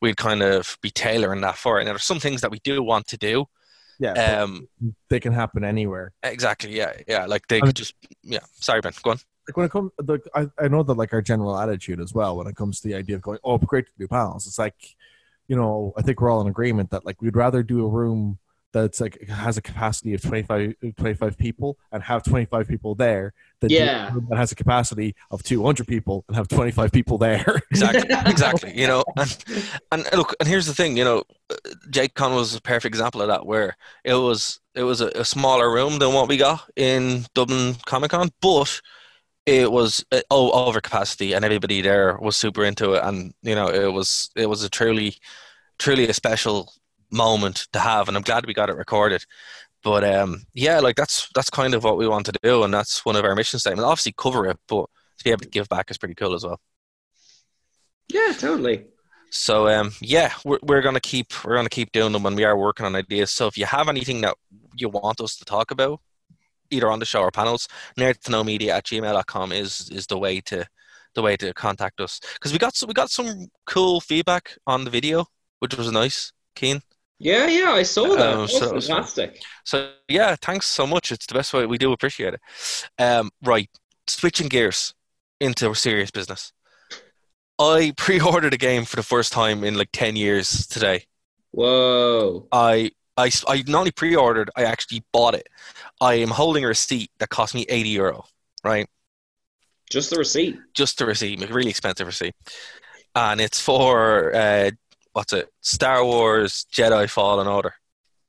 we'd 0.00 0.16
kind 0.16 0.42
of 0.42 0.78
be 0.80 0.90
tailoring 0.90 1.42
that 1.42 1.56
for 1.56 1.76
it. 1.76 1.80
And 1.80 1.88
there 1.88 1.94
are 1.94 1.98
some 1.98 2.20
things 2.20 2.40
that 2.40 2.50
we 2.50 2.60
do 2.64 2.82
want 2.82 3.06
to 3.08 3.18
do. 3.18 3.46
Yeah, 4.00 4.42
Um, 4.42 4.66
they 5.10 5.20
can 5.20 5.32
happen 5.32 5.62
anywhere. 5.62 6.12
exactly. 6.22 6.74
Yeah, 6.74 6.94
yeah. 7.06 7.26
Like 7.26 7.46
they 7.48 7.58
I 7.58 7.60
mean- 7.60 7.66
could 7.68 7.76
just 7.76 7.94
yeah. 8.22 8.40
Sorry, 8.54 8.80
Ben. 8.80 8.92
Go 9.02 9.10
on. 9.12 9.18
Like 9.46 9.56
when 9.56 9.66
it 9.66 9.72
comes, 9.72 9.90
like 10.06 10.22
I, 10.34 10.48
I 10.58 10.68
know 10.68 10.82
that 10.82 10.94
like 10.94 11.12
our 11.12 11.20
general 11.22 11.58
attitude 11.58 12.00
as 12.00 12.14
well 12.14 12.36
when 12.36 12.46
it 12.46 12.56
comes 12.56 12.80
to 12.80 12.88
the 12.88 12.94
idea 12.94 13.16
of 13.16 13.22
going, 13.22 13.38
oh, 13.44 13.58
great 13.58 13.86
to 13.86 13.92
do 13.98 14.08
panels. 14.08 14.46
It's 14.46 14.58
like, 14.58 14.96
you 15.48 15.56
know, 15.56 15.92
I 15.98 16.02
think 16.02 16.20
we're 16.20 16.30
all 16.30 16.40
in 16.40 16.46
agreement 16.46 16.90
that 16.90 17.04
like 17.04 17.20
we'd 17.20 17.36
rather 17.36 17.62
do 17.62 17.84
a 17.84 17.88
room 17.88 18.38
that's 18.72 19.00
like 19.00 19.20
has 19.28 19.56
a 19.56 19.62
capacity 19.62 20.14
of 20.14 20.22
25, 20.22 20.74
25 20.96 21.36
people 21.38 21.78
and 21.92 22.02
have 22.02 22.22
25 22.22 22.68
people 22.68 22.94
there 22.94 23.32
than 23.60 23.70
Yeah. 23.72 24.10
room 24.12 24.26
that 24.30 24.36
has 24.38 24.52
a 24.52 24.54
capacity 24.54 25.14
of 25.30 25.42
200 25.42 25.86
people 25.86 26.24
and 26.28 26.36
have 26.36 26.48
25 26.48 26.92
people 26.92 27.18
there. 27.18 27.62
exactly 27.70 28.08
exactly 28.26 28.72
you 28.78 28.86
know 28.86 29.04
and, 29.16 29.44
and 29.92 30.06
look 30.14 30.34
and 30.40 30.48
here's 30.48 30.66
the 30.66 30.74
thing 30.74 30.96
you 30.96 31.04
know 31.04 31.22
JCon 31.90 32.34
was 32.34 32.54
a 32.54 32.60
perfect 32.60 32.86
example 32.94 33.22
of 33.22 33.28
that 33.28 33.46
where 33.46 33.76
it 34.04 34.14
was 34.14 34.60
it 34.74 34.82
was 34.84 35.00
a, 35.00 35.08
a 35.08 35.24
smaller 35.24 35.72
room 35.72 35.98
than 35.98 36.12
what 36.14 36.28
we 36.28 36.36
got 36.36 36.68
in 36.76 37.24
dublin 37.34 37.74
comic 37.86 38.10
con 38.10 38.30
but 38.40 38.80
it 39.46 39.70
was 39.72 40.04
uh, 40.12 40.20
oh 40.30 40.50
over 40.52 40.80
capacity 40.80 41.32
and 41.32 41.44
everybody 41.44 41.80
there 41.82 42.16
was 42.20 42.36
super 42.36 42.64
into 42.64 42.94
it 42.94 43.02
and 43.04 43.34
you 43.42 43.54
know 43.54 43.68
it 43.68 43.92
was 43.92 44.30
it 44.36 44.46
was 44.48 44.62
a 44.62 44.68
truly 44.70 45.16
truly 45.78 46.08
a 46.08 46.14
special 46.14 46.72
moment 47.10 47.66
to 47.72 47.78
have 47.78 48.08
and 48.08 48.16
i'm 48.16 48.22
glad 48.22 48.46
we 48.46 48.54
got 48.54 48.70
it 48.70 48.76
recorded 48.76 49.24
but 49.82 50.04
um 50.04 50.42
yeah 50.54 50.78
like 50.80 50.96
that's 50.96 51.28
that's 51.34 51.50
kind 51.50 51.74
of 51.74 51.82
what 51.84 51.96
we 51.96 52.06
want 52.08 52.26
to 52.26 52.32
do 52.42 52.62
and 52.62 52.72
that's 52.72 53.04
one 53.04 53.16
of 53.16 53.24
our 53.24 53.34
mission 53.34 53.58
statements 53.58 53.84
obviously 53.84 54.14
cover 54.16 54.46
it 54.46 54.58
but 54.68 54.86
to 55.18 55.24
be 55.24 55.30
able 55.30 55.40
to 55.42 55.48
give 55.48 55.68
back 55.68 55.90
is 55.90 55.98
pretty 55.98 56.14
cool 56.14 56.34
as 56.34 56.44
well 56.44 56.60
Yeah, 58.12 58.32
totally. 58.38 58.86
so 59.30 59.68
um, 59.68 59.92
yeah, 60.00 60.32
we're 60.44 60.58
we're 60.62 60.82
gonna 60.82 61.00
keep 61.00 61.28
we're 61.44 61.54
gonna 61.54 61.68
keep 61.68 61.92
doing 61.92 62.12
them, 62.12 62.26
and 62.26 62.36
we 62.36 62.44
are 62.44 62.56
working 62.58 62.86
on 62.86 62.96
ideas. 62.96 63.30
So 63.30 63.46
if 63.46 63.56
you 63.56 63.66
have 63.66 63.88
anything 63.88 64.20
that 64.22 64.36
you 64.74 64.88
want 64.88 65.20
us 65.20 65.36
to 65.36 65.44
talk 65.44 65.70
about, 65.70 66.00
either 66.70 66.90
on 66.90 66.98
the 66.98 67.04
show 67.06 67.20
or 67.20 67.30
panels, 67.30 67.68
nerd 67.98 68.18
to 68.22 68.30
know 68.32 68.42
media 68.44 68.76
at 68.76 68.84
gmail.com 68.86 69.52
is 69.52 69.88
is 69.90 70.06
the 70.06 70.18
way 70.18 70.40
to 70.42 70.66
the 71.14 71.22
way 71.22 71.36
to 71.36 71.52
contact 71.54 72.00
us. 72.00 72.20
Because 72.34 72.52
we 72.52 72.58
got 72.58 72.74
some, 72.74 72.88
we 72.88 72.94
got 72.94 73.10
some 73.10 73.46
cool 73.66 74.00
feedback 74.00 74.56
on 74.66 74.84
the 74.84 74.90
video, 74.90 75.26
which 75.60 75.76
was 75.76 75.90
nice. 75.92 76.32
Keen. 76.56 76.80
Yeah, 77.22 77.46
yeah, 77.46 77.72
I 77.72 77.82
saw 77.82 78.16
that. 78.16 78.34
Um, 78.34 78.48
so- 78.48 78.80
so- 78.80 78.94
fantastic. 78.94 79.42
So 79.64 79.92
yeah, 80.08 80.34
thanks 80.40 80.66
so 80.66 80.86
much. 80.86 81.12
It's 81.12 81.26
the 81.26 81.34
best 81.34 81.52
way. 81.52 81.66
We 81.66 81.78
do 81.78 81.92
appreciate 81.92 82.34
it. 82.34 82.40
Um, 82.98 83.30
right, 83.42 83.68
switching 84.08 84.48
gears 84.48 84.94
into 85.38 85.72
serious 85.74 86.10
business. 86.10 86.52
I 87.58 87.92
pre-ordered 87.96 88.54
a 88.54 88.56
game 88.58 88.84
for 88.86 88.96
the 88.96 89.02
first 89.02 89.32
time 89.32 89.62
in 89.64 89.74
like 89.74 89.90
ten 89.92 90.16
years 90.16 90.66
today. 90.66 91.04
Whoa. 91.52 92.48
I 92.52 92.90
I 93.18 93.30
I 93.46 93.62
not 93.68 93.80
only 93.80 93.90
pre-ordered, 93.92 94.50
I 94.56 94.64
actually 94.64 95.04
bought 95.12 95.34
it. 95.34 95.46
I 96.00 96.14
am 96.14 96.30
holding 96.30 96.64
a 96.64 96.68
receipt 96.68 97.10
that 97.18 97.28
cost 97.28 97.54
me 97.54 97.66
eighty 97.68 97.90
euro. 97.90 98.24
Right, 98.64 98.86
Just 99.90 100.10
the 100.10 100.16
receipt. 100.18 100.58
just 100.74 100.98
the 100.98 101.06
receipt, 101.06 101.42
a 101.42 101.46
really 101.52 101.70
expensive 101.70 102.06
receipt, 102.06 102.34
and 103.14 103.40
it's 103.40 103.58
for 103.60 104.34
uh, 104.34 104.70
what's 105.12 105.32
it? 105.32 105.48
Star 105.60 106.04
Wars 106.04 106.66
Jedi 106.72 107.08
Fallen 107.08 107.46
Order. 107.46 107.74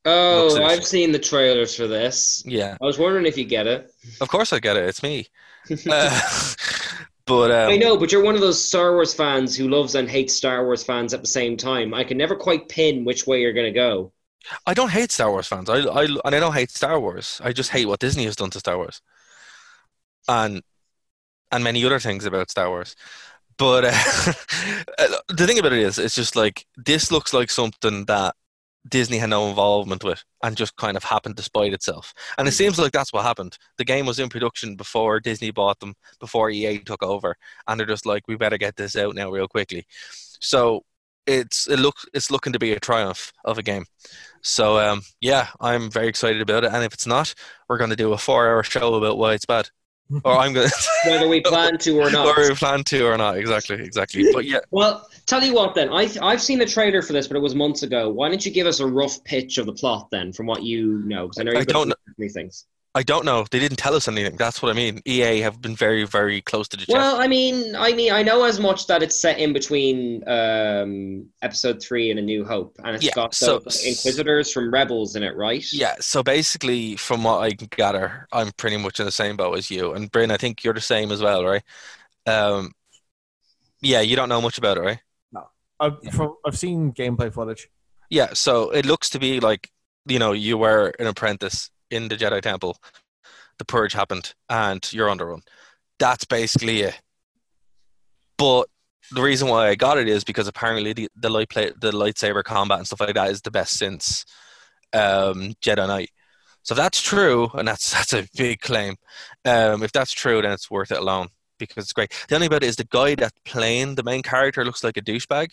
Oh, 0.03 0.63
I've 0.63 0.85
seen 0.85 1.11
the 1.11 1.19
trailers 1.19 1.75
for 1.75 1.87
this. 1.87 2.43
Yeah, 2.45 2.75
I 2.81 2.85
was 2.85 2.97
wondering 2.97 3.25
if 3.25 3.37
you 3.37 3.45
get 3.45 3.67
it. 3.67 3.91
of 4.19 4.29
course 4.29 4.51
I 4.51 4.59
get 4.59 4.77
it. 4.77 4.85
It's 4.85 5.03
me. 5.03 5.27
Uh, 5.89 6.19
but 7.27 7.51
um, 7.51 7.69
I 7.69 7.77
know, 7.77 7.97
but 7.97 8.11
you're 8.11 8.23
one 8.23 8.35
of 8.35 8.41
those 8.41 8.61
Star 8.61 8.93
Wars 8.93 9.13
fans 9.13 9.55
who 9.55 9.69
loves 9.69 9.95
and 9.95 10.09
hates 10.09 10.33
Star 10.33 10.65
Wars 10.65 10.83
fans 10.83 11.13
at 11.13 11.21
the 11.21 11.27
same 11.27 11.55
time. 11.55 11.93
I 11.93 12.03
can 12.03 12.17
never 12.17 12.35
quite 12.35 12.67
pin 12.67 13.05
which 13.05 13.27
way 13.27 13.41
you're 13.41 13.53
going 13.53 13.71
to 13.71 13.79
go. 13.79 14.11
I 14.65 14.73
don't 14.73 14.89
hate 14.89 15.11
Star 15.11 15.29
Wars 15.31 15.47
fans. 15.47 15.69
I, 15.69 15.81
I 15.81 16.03
and 16.03 16.35
I 16.35 16.39
don't 16.39 16.53
hate 16.53 16.71
Star 16.71 16.99
Wars. 16.99 17.39
I 17.43 17.53
just 17.53 17.69
hate 17.69 17.85
what 17.85 17.99
Disney 17.99 18.25
has 18.25 18.35
done 18.35 18.49
to 18.49 18.59
Star 18.59 18.75
Wars, 18.77 19.01
and 20.27 20.61
and 21.51 21.63
many 21.63 21.85
other 21.85 21.99
things 21.99 22.25
about 22.25 22.49
Star 22.49 22.69
Wars. 22.69 22.95
But 23.57 23.85
uh, 23.85 23.91
the 25.29 25.45
thing 25.47 25.59
about 25.59 25.73
it 25.73 25.79
is, 25.79 25.99
it's 25.99 26.15
just 26.15 26.35
like 26.35 26.65
this 26.77 27.11
looks 27.11 27.33
like 27.33 27.49
something 27.49 28.05
that 28.05 28.35
Disney 28.87 29.17
had 29.17 29.29
no 29.29 29.49
involvement 29.49 30.03
with, 30.03 30.23
and 30.43 30.57
just 30.57 30.75
kind 30.75 30.97
of 30.97 31.03
happened 31.03 31.37
to 31.37 31.43
spite 31.43 31.73
itself. 31.73 32.13
And 32.37 32.47
it 32.47 32.53
seems 32.53 32.79
like 32.79 32.91
that's 32.91 33.13
what 33.13 33.23
happened. 33.23 33.57
The 33.77 33.85
game 33.85 34.05
was 34.05 34.19
in 34.19 34.29
production 34.29 34.75
before 34.75 35.19
Disney 35.19 35.51
bought 35.51 35.79
them, 35.79 35.95
before 36.19 36.49
EA 36.49 36.79
took 36.79 37.03
over, 37.03 37.35
and 37.67 37.79
they're 37.79 37.87
just 37.87 38.05
like, 38.05 38.27
we 38.27 38.35
better 38.35 38.57
get 38.57 38.75
this 38.75 38.95
out 38.95 39.15
now 39.15 39.29
real 39.29 39.47
quickly. 39.47 39.85
So 40.39 40.83
it's 41.27 41.67
it 41.67 41.77
look 41.79 41.97
it's 42.13 42.31
looking 42.31 42.53
to 42.53 42.59
be 42.59 42.71
a 42.73 42.79
triumph 42.79 43.31
of 43.45 43.57
a 43.57 43.63
game. 43.63 43.85
So 44.41 44.79
um, 44.79 45.01
yeah, 45.19 45.49
I'm 45.59 45.91
very 45.91 46.07
excited 46.07 46.41
about 46.41 46.63
it. 46.63 46.71
And 46.73 46.83
if 46.83 46.93
it's 46.93 47.07
not, 47.07 47.33
we're 47.69 47.77
going 47.77 47.89
to 47.91 47.95
do 47.95 48.13
a 48.13 48.17
four-hour 48.17 48.63
show 48.63 48.95
about 48.95 49.17
why 49.17 49.33
it's 49.33 49.45
bad, 49.45 49.69
or 50.23 50.37
I'm 50.37 50.53
going 50.53 50.69
to 51.03 51.09
Whether 51.09 51.27
we 51.27 51.41
plan 51.41 51.77
to 51.79 51.99
or 51.99 52.11
not. 52.11 52.37
or 52.37 52.49
we 52.49 52.55
plan 52.55 52.83
to 52.85 53.05
or 53.05 53.17
not. 53.17 53.37
Exactly, 53.37 53.77
exactly. 53.77 54.31
But 54.33 54.45
yeah, 54.45 54.59
Well, 54.71 55.07
tell 55.25 55.43
you 55.43 55.53
what 55.53 55.75
then. 55.75 55.89
I, 55.89 56.09
I've 56.21 56.41
seen 56.41 56.59
the 56.59 56.65
trailer 56.65 57.01
for 57.01 57.13
this, 57.13 57.27
but 57.27 57.37
it 57.37 57.41
was 57.41 57.55
months 57.55 57.83
ago. 57.83 58.09
Why 58.09 58.29
don't 58.29 58.45
you 58.45 58.51
give 58.51 58.67
us 58.67 58.79
a 58.79 58.87
rough 58.87 59.23
pitch 59.23 59.57
of 59.57 59.65
the 59.65 59.73
plot 59.73 60.09
then, 60.11 60.33
from 60.33 60.45
what 60.45 60.63
you 60.63 60.99
know? 61.05 61.27
Because 61.27 61.39
I 61.39 61.43
know 61.43 61.51
you've 61.53 61.67
don't 61.67 61.93
me 62.17 62.29
things. 62.29 62.65
I 62.93 63.03
don't 63.03 63.23
know. 63.23 63.45
They 63.49 63.59
didn't 63.59 63.77
tell 63.77 63.95
us 63.95 64.09
anything. 64.09 64.35
That's 64.35 64.61
what 64.61 64.69
I 64.69 64.73
mean. 64.73 65.01
EA 65.07 65.39
have 65.39 65.61
been 65.61 65.77
very, 65.77 66.03
very 66.05 66.41
close 66.41 66.67
to 66.69 66.77
the 66.77 66.85
chest. 66.85 66.93
Well, 66.93 67.21
I 67.21 67.27
mean, 67.27 67.73
I 67.73 67.93
mean, 67.93 68.11
I 68.11 68.21
know 68.21 68.43
as 68.43 68.59
much 68.59 68.87
that 68.87 69.01
it's 69.01 69.17
set 69.19 69.39
in 69.39 69.53
between 69.53 70.27
um, 70.27 71.25
Episode 71.41 71.81
Three 71.81 72.09
and 72.11 72.19
A 72.19 72.21
New 72.21 72.43
Hope, 72.43 72.75
and 72.83 72.93
it's 72.93 73.05
Yeah, 73.05 73.13
got 73.15 73.33
so- 73.33 73.59
the 73.59 73.87
Inquisitors 73.87 74.51
from 74.51 74.73
Rebels 74.73 75.15
in 75.15 75.23
it, 75.23 75.37
right? 75.37 75.63
yeah. 75.71 75.95
So 76.01 76.21
basically, 76.21 76.97
from 76.97 77.23
what 77.23 77.37
I 77.37 77.51
gather, 77.51 78.27
I'm 78.33 78.51
pretty 78.57 78.75
much 78.75 78.99
in 78.99 79.05
the 79.05 79.11
same 79.11 79.37
boat 79.37 79.57
as 79.57 79.71
you. 79.71 79.93
And 79.93 80.11
Bryn, 80.11 80.29
I 80.29 80.35
think 80.37 80.65
you're 80.65 80.73
the 80.73 80.81
same 80.81 81.13
as 81.13 81.21
well, 81.21 81.45
right? 81.45 81.63
Um, 82.27 82.73
yeah, 83.81 84.01
you 84.01 84.17
don't 84.17 84.27
know 84.29 84.41
much 84.41 84.57
about 84.57 84.77
it, 84.77 84.81
right? 84.81 84.99
No, 85.31 85.47
I've, 85.79 85.97
from, 86.11 86.35
I've 86.45 86.57
seen 86.57 86.91
gameplay 86.91 87.33
footage. 87.33 87.69
Yeah, 88.09 88.33
so 88.33 88.71
it 88.71 88.85
looks 88.85 89.09
to 89.11 89.19
be 89.19 89.39
like 89.39 89.71
you 90.05 90.19
know 90.19 90.33
you 90.33 90.57
were 90.57 90.91
an 90.99 91.07
apprentice 91.07 91.69
in 91.91 92.07
the 92.07 92.15
Jedi 92.15 92.41
Temple. 92.41 92.77
The 93.59 93.65
purge 93.65 93.93
happened, 93.93 94.33
and 94.49 94.91
you're 94.91 95.09
on 95.09 95.17
the 95.17 95.25
run. 95.25 95.41
That's 95.99 96.25
basically 96.25 96.81
it. 96.81 96.99
But 98.37 98.67
the 99.11 99.21
reason 99.21 99.49
why 99.49 99.67
I 99.67 99.75
got 99.75 99.97
it 99.99 100.07
is 100.07 100.23
because 100.23 100.47
apparently 100.47 100.93
the 100.93 101.09
the 101.15 101.29
light 101.29 101.49
play, 101.49 101.71
the 101.79 101.91
lightsaber 101.91 102.43
combat 102.43 102.79
and 102.79 102.87
stuff 102.87 103.01
like 103.01 103.13
that 103.13 103.29
is 103.29 103.41
the 103.41 103.51
best 103.51 103.77
since 103.77 104.25
um, 104.93 105.53
Jedi 105.61 105.87
Knight. 105.87 106.09
So 106.63 106.73
if 106.73 106.77
that's 106.77 107.01
true, 107.01 107.49
and 107.53 107.67
that's 107.67 107.91
that's 107.93 108.13
a 108.13 108.27
big 108.35 108.61
claim. 108.61 108.95
Um, 109.45 109.83
if 109.83 109.91
that's 109.91 110.11
true, 110.11 110.41
then 110.41 110.51
it's 110.51 110.71
worth 110.71 110.91
it 110.91 110.97
alone 110.97 111.27
because 111.59 111.83
it's 111.83 111.93
great. 111.93 112.11
The 112.27 112.35
only 112.35 112.47
about 112.47 112.63
is 112.63 112.77
the 112.77 112.85
guy 112.85 113.15
that's 113.15 113.37
playing 113.45 113.95
the 113.95 114.03
main 114.03 114.23
character 114.23 114.65
looks 114.65 114.83
like 114.83 114.97
a 114.97 115.01
douchebag. 115.01 115.51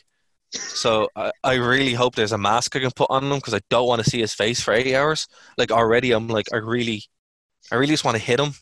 So 0.53 1.09
I, 1.15 1.31
I 1.45 1.55
really 1.55 1.93
hope 1.95 2.15
there's 2.15 2.33
a 2.33 2.39
mask 2.39 2.75
I 2.75 2.81
can 2.81 2.91
put 2.91 3.11
on 3.11 3.25
him 3.25 3.37
because 3.39 3.55
I 3.55 3.61
don't 3.71 3.87
want 3.87 4.03
to 4.03 4.09
see 4.11 4.21
his 4.21 4.33
face 4.35 4.61
for 4.61 4.73
eight 4.73 4.95
hours. 4.95 5.27
Like 5.57 5.71
already, 5.71 6.13
I'm 6.13 6.29
like 6.29 6.47
I 6.53 6.57
really, 6.57 7.03
I 7.71 7.75
really 7.77 7.93
just 7.93 8.05
want 8.05 8.17
to 8.17 8.23
hit 8.23 8.41
him. 8.41 8.53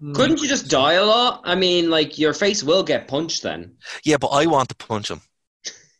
Hmm. 0.00 0.12
Couldn't 0.12 0.40
you 0.42 0.48
just 0.48 0.68
die 0.68 0.94
a 0.94 1.04
lot? 1.04 1.40
I 1.44 1.54
mean, 1.54 1.88
like 1.90 2.18
your 2.18 2.34
face 2.34 2.62
will 2.62 2.82
get 2.82 3.08
punched 3.08 3.42
then. 3.42 3.76
Yeah, 4.04 4.16
but 4.18 4.28
I 4.28 4.46
want 4.46 4.68
to 4.70 4.74
punch 4.74 5.10
him 5.10 5.20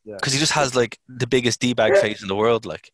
Yeah. 0.04 0.16
because 0.16 0.32
he 0.34 0.38
just 0.38 0.52
has 0.52 0.74
like 0.74 0.98
the 1.08 1.26
biggest 1.26 1.60
d 1.60 1.72
bag 1.72 1.96
face 1.96 2.20
in 2.22 2.28
the 2.28 2.36
world. 2.36 2.66
Like, 2.66 2.90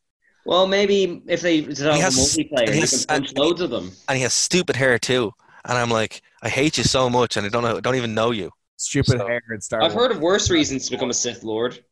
Well, 0.46 0.66
maybe 0.66 1.22
if 1.26 1.40
they 1.40 1.62
develop 1.62 1.96
He 1.96 2.00
has- 2.02 2.16
a 2.36 2.40
multiplayer, 2.44 2.68
he 2.68 2.74
you 2.74 2.80
has- 2.82 3.06
can 3.06 3.16
punch 3.16 3.28
and- 3.30 3.38
loads 3.38 3.60
of 3.60 3.70
them. 3.70 3.90
and 4.08 4.16
he 4.16 4.22
has 4.22 4.32
stupid 4.34 4.76
hair 4.76 4.98
too. 4.98 5.32
And 5.64 5.76
I'm 5.76 5.90
like, 5.90 6.22
I 6.42 6.48
hate 6.48 6.78
you 6.78 6.84
so 6.84 7.10
much, 7.10 7.36
and 7.36 7.44
I 7.44 7.48
don't 7.50 7.62
know, 7.64 7.76
I 7.76 7.80
don't 7.80 7.96
even 7.96 8.14
know 8.14 8.30
you. 8.30 8.50
Stupid 8.76 9.18
So- 9.18 9.26
hair 9.26 9.42
in 9.52 9.60
Star 9.60 9.82
I've 9.82 9.92
Wars. 9.94 10.02
heard 10.06 10.10
of 10.16 10.20
worse 10.22 10.50
reasons 10.50 10.84
to 10.86 10.92
become 10.92 11.10
a 11.10 11.14
Sith 11.14 11.42
Lord. 11.42 11.82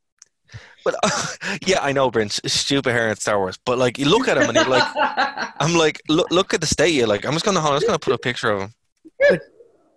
But 0.85 0.95
yeah, 1.67 1.81
I 1.83 1.93
know, 1.93 2.11
Brent. 2.11 2.33
Stupid 2.47 2.93
hair 2.93 3.09
in 3.09 3.17
Star 3.17 3.39
Wars. 3.39 3.59
But 3.65 3.79
like, 3.79 3.99
you 3.99 4.07
look 4.07 4.29
at 4.29 4.39
him 4.39 4.49
and 4.49 4.55
you're 4.57 4.69
like, 4.69 4.87
I'm 5.61 5.75
like, 5.75 6.01
look, 6.09 6.31
look 6.31 6.55
at 6.55 6.61
the 6.61 6.67
state. 6.67 6.95
You're 6.95 7.07
like, 7.09 7.25
I'm 7.25 7.33
just 7.33 7.45
gonna, 7.45 7.61
I'm 7.61 7.75
just 7.75 7.87
gonna 7.87 7.99
put 7.99 8.13
a 8.15 8.19
picture 8.19 8.51
of 8.51 8.61
him. 8.63 8.75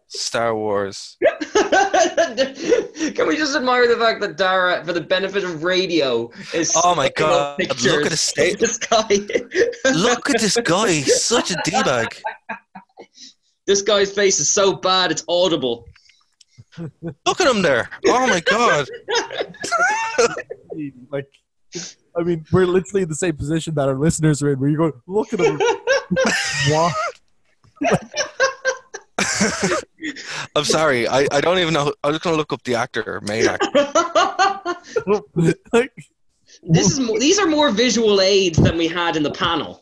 Star 0.08 0.56
Wars. 0.56 1.18
Can 1.54 3.28
we 3.28 3.38
just 3.38 3.56
admire 3.56 3.88
the 3.88 3.96
fact 4.00 4.22
that 4.22 4.38
Dara, 4.38 4.84
for 4.84 4.92
the 4.94 5.02
benefit 5.02 5.44
of 5.44 5.64
radio, 5.64 6.32
is 6.54 6.74
Oh 6.76 6.96
my 6.96 7.10
God, 7.16 7.60
look 7.60 8.06
at 8.06 8.10
the 8.10 8.18
state- 8.18 8.60
This 8.60 8.78
guy. 8.80 9.08
Look 9.94 10.30
at 10.32 10.42
this 10.42 10.58
guy. 10.64 10.92
He's 10.94 11.24
such 11.24 11.52
a 11.52 11.58
d 11.64 11.72
bag. 11.84 12.16
This 13.68 13.84
guy's 13.84 14.12
face 14.12 14.40
is 14.40 14.50
so 14.50 14.74
bad 14.74 15.12
it's 15.12 15.24
audible. 15.30 15.86
Look 16.78 17.42
at 17.42 17.48
him 17.48 17.62
there. 17.62 17.90
Oh 18.08 18.28
my 18.28 18.40
god. 18.42 18.88
like, 21.12 21.28
I 22.16 22.24
mean, 22.24 22.46
we're 22.52 22.66
literally 22.66 23.04
in 23.04 23.10
the 23.10 23.16
same 23.16 23.36
position 23.36 23.76
that 23.76 23.88
our 23.88 23.96
listeners 23.96 24.42
are 24.44 24.52
in. 24.52 24.60
Where 24.60 24.70
you 24.70 24.78
go, 24.78 24.92
look 25.08 25.34
at 25.34 25.40
them. 25.40 25.58
what? 26.70 26.94
I'm 30.56 30.64
sorry. 30.64 31.08
I, 31.08 31.28
I 31.32 31.42
don't 31.42 31.60
even 31.60 31.74
know. 31.74 31.94
I'm 32.04 32.14
just 32.14 32.24
gonna 32.24 32.38
look 32.38 32.54
up 32.54 32.64
the 32.64 32.76
actor, 32.76 33.22
main 33.22 33.48
actor. 33.48 33.70
like, 35.74 35.92
this 36.64 36.92
is 36.92 37.00
mo- 37.00 37.20
these 37.20 37.40
are 37.40 37.48
more 37.48 37.72
visual 37.72 38.22
aids 38.22 38.58
than 38.58 38.78
we 38.78 38.88
had 38.88 39.16
in 39.16 39.24
the 39.24 39.32
panel. 39.32 39.82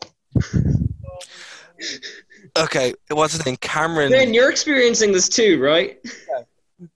Okay, 2.56 2.94
what's 3.10 3.34
his 3.34 3.44
name? 3.46 3.56
Cameron. 3.56 4.10
Ben, 4.10 4.34
you're 4.34 4.50
experiencing 4.50 5.12
this 5.12 5.28
too, 5.28 5.62
right? 5.62 5.98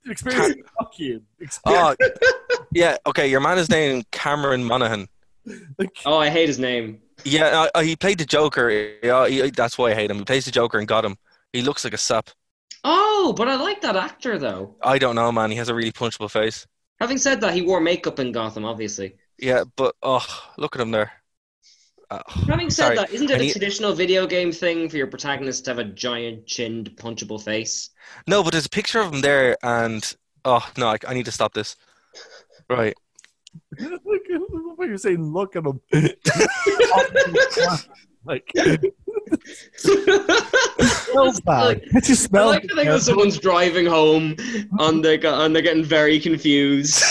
Experience 0.07 0.57
fucking 0.79 1.23
experience. 1.41 1.59
Oh, 1.65 2.65
yeah. 2.73 2.97
Okay, 3.07 3.29
your 3.29 3.41
man 3.41 3.59
is 3.59 3.69
named 3.69 4.11
Cameron 4.11 4.65
Monaghan. 4.65 5.09
Oh, 6.05 6.19
I 6.19 6.29
hate 6.31 6.49
his 6.49 6.59
name. 6.59 7.01
Yeah, 7.25 7.69
uh, 7.75 7.81
he 7.83 7.97
played 7.97 8.19
the 8.19 8.25
Joker. 8.25 8.71
Yeah, 9.03 9.29
he, 9.29 9.51
that's 9.51 9.79
why 9.79 9.91
I 9.91 9.95
hate 9.95 10.11
him. 10.11 10.19
He 10.19 10.25
plays 10.25 10.45
the 10.45 10.51
Joker 10.51 10.79
and 10.79 10.89
got 10.89 11.05
him. 11.05 11.17
He 11.53 11.63
looks 11.63 11.85
like 11.85 11.95
a 11.95 11.99
sap. 11.99 12.31
Oh, 12.85 13.33
but 13.37 13.49
I 13.49 13.57
like 13.57 13.81
that 13.83 13.97
actor 13.97 14.39
though. 14.39 14.77
I 14.83 14.99
don't 14.99 15.15
know, 15.15 15.31
man. 15.31 15.51
He 15.51 15.57
has 15.57 15.69
a 15.69 15.75
really 15.75 15.93
punchable 15.93 16.31
face. 16.31 16.67
Having 17.01 17.19
said 17.19 17.41
that, 17.41 17.55
he 17.55 17.63
wore 17.63 17.81
makeup 17.81 18.19
in 18.19 18.33
Gotham, 18.33 18.65
obviously. 18.65 19.17
Yeah, 19.39 19.65
but 19.77 19.95
oh, 20.03 20.25
look 20.57 20.77
at 20.77 20.83
him 20.83 20.91
there. 20.91 21.13
Oh, 22.15 22.21
Having 22.47 22.69
said 22.71 22.83
sorry. 22.85 22.97
that, 22.97 23.11
isn't 23.11 23.31
it 23.31 23.35
a 23.37 23.39
need- 23.39 23.53
traditional 23.53 23.95
video 23.95 24.27
game 24.27 24.53
thing 24.53 24.89
for 24.91 24.99
your 24.99 25.07
protagonist 25.07 25.65
to 25.65 25.71
have 25.71 25.79
a 25.79 25.85
giant 25.85 26.45
chinned, 26.47 26.91
punchable 26.97 27.43
face? 27.43 27.89
No, 28.27 28.43
but 28.43 28.51
there's 28.53 28.67
a 28.67 28.71
picture 28.71 29.01
of 29.01 29.15
him 29.15 29.23
there, 29.23 29.57
and 29.63 30.15
oh 30.45 30.69
no, 30.77 30.89
I, 30.89 30.99
I 31.09 31.15
need 31.15 31.25
to 31.25 31.33
stop 31.33 31.55
this. 31.55 31.75
Right. 32.69 32.95
look 33.81 33.93
at 34.31 34.41
what 34.77 34.89
you're 34.89 34.99
saying. 34.99 35.23
Look 35.33 35.57
at 35.57 35.65
him. 35.65 35.81
like, 38.27 38.51
smells 39.77 41.41
bad. 41.41 41.65
Like- 41.65 41.83
It 41.95 42.05
just 42.05 42.35
I 42.35 42.45
like 42.45 42.63
to 42.63 42.75
think 42.75 42.89
that 42.89 43.01
someone's 43.03 43.39
driving 43.39 43.87
home 43.87 44.37
and 44.81 45.05
they're, 45.05 45.19
and 45.25 45.55
they're 45.55 45.63
getting 45.63 45.85
very 45.85 46.21
confused. 46.21 47.03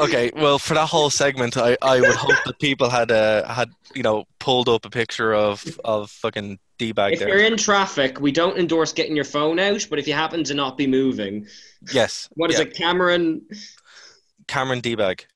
Okay, 0.00 0.30
well, 0.36 0.58
for 0.58 0.74
that 0.74 0.86
whole 0.86 1.10
segment, 1.10 1.56
I, 1.56 1.76
I 1.82 2.00
would 2.00 2.14
hope 2.14 2.36
that 2.44 2.58
people 2.58 2.90
had 2.90 3.10
uh, 3.10 3.46
had 3.48 3.70
you 3.94 4.02
know 4.02 4.24
pulled 4.38 4.68
up 4.68 4.84
a 4.84 4.90
picture 4.90 5.34
of 5.34 5.64
of 5.84 6.10
fucking 6.10 6.58
d 6.78 6.92
bag 6.92 7.14
If 7.14 7.20
you're 7.20 7.38
in 7.38 7.56
traffic, 7.56 8.20
we 8.20 8.32
don't 8.32 8.58
endorse 8.58 8.92
getting 8.92 9.16
your 9.16 9.24
phone 9.24 9.58
out, 9.58 9.86
but 9.90 9.98
if 9.98 10.06
you 10.06 10.14
happen 10.14 10.44
to 10.44 10.54
not 10.54 10.76
be 10.76 10.86
moving, 10.86 11.46
Yes. 11.92 12.28
what 12.34 12.50
is 12.50 12.58
yeah, 12.58 12.66
it, 12.66 12.74
Cameron? 12.74 13.42
Cameron 14.46 14.80
d 14.80 14.94
bag. 14.94 15.26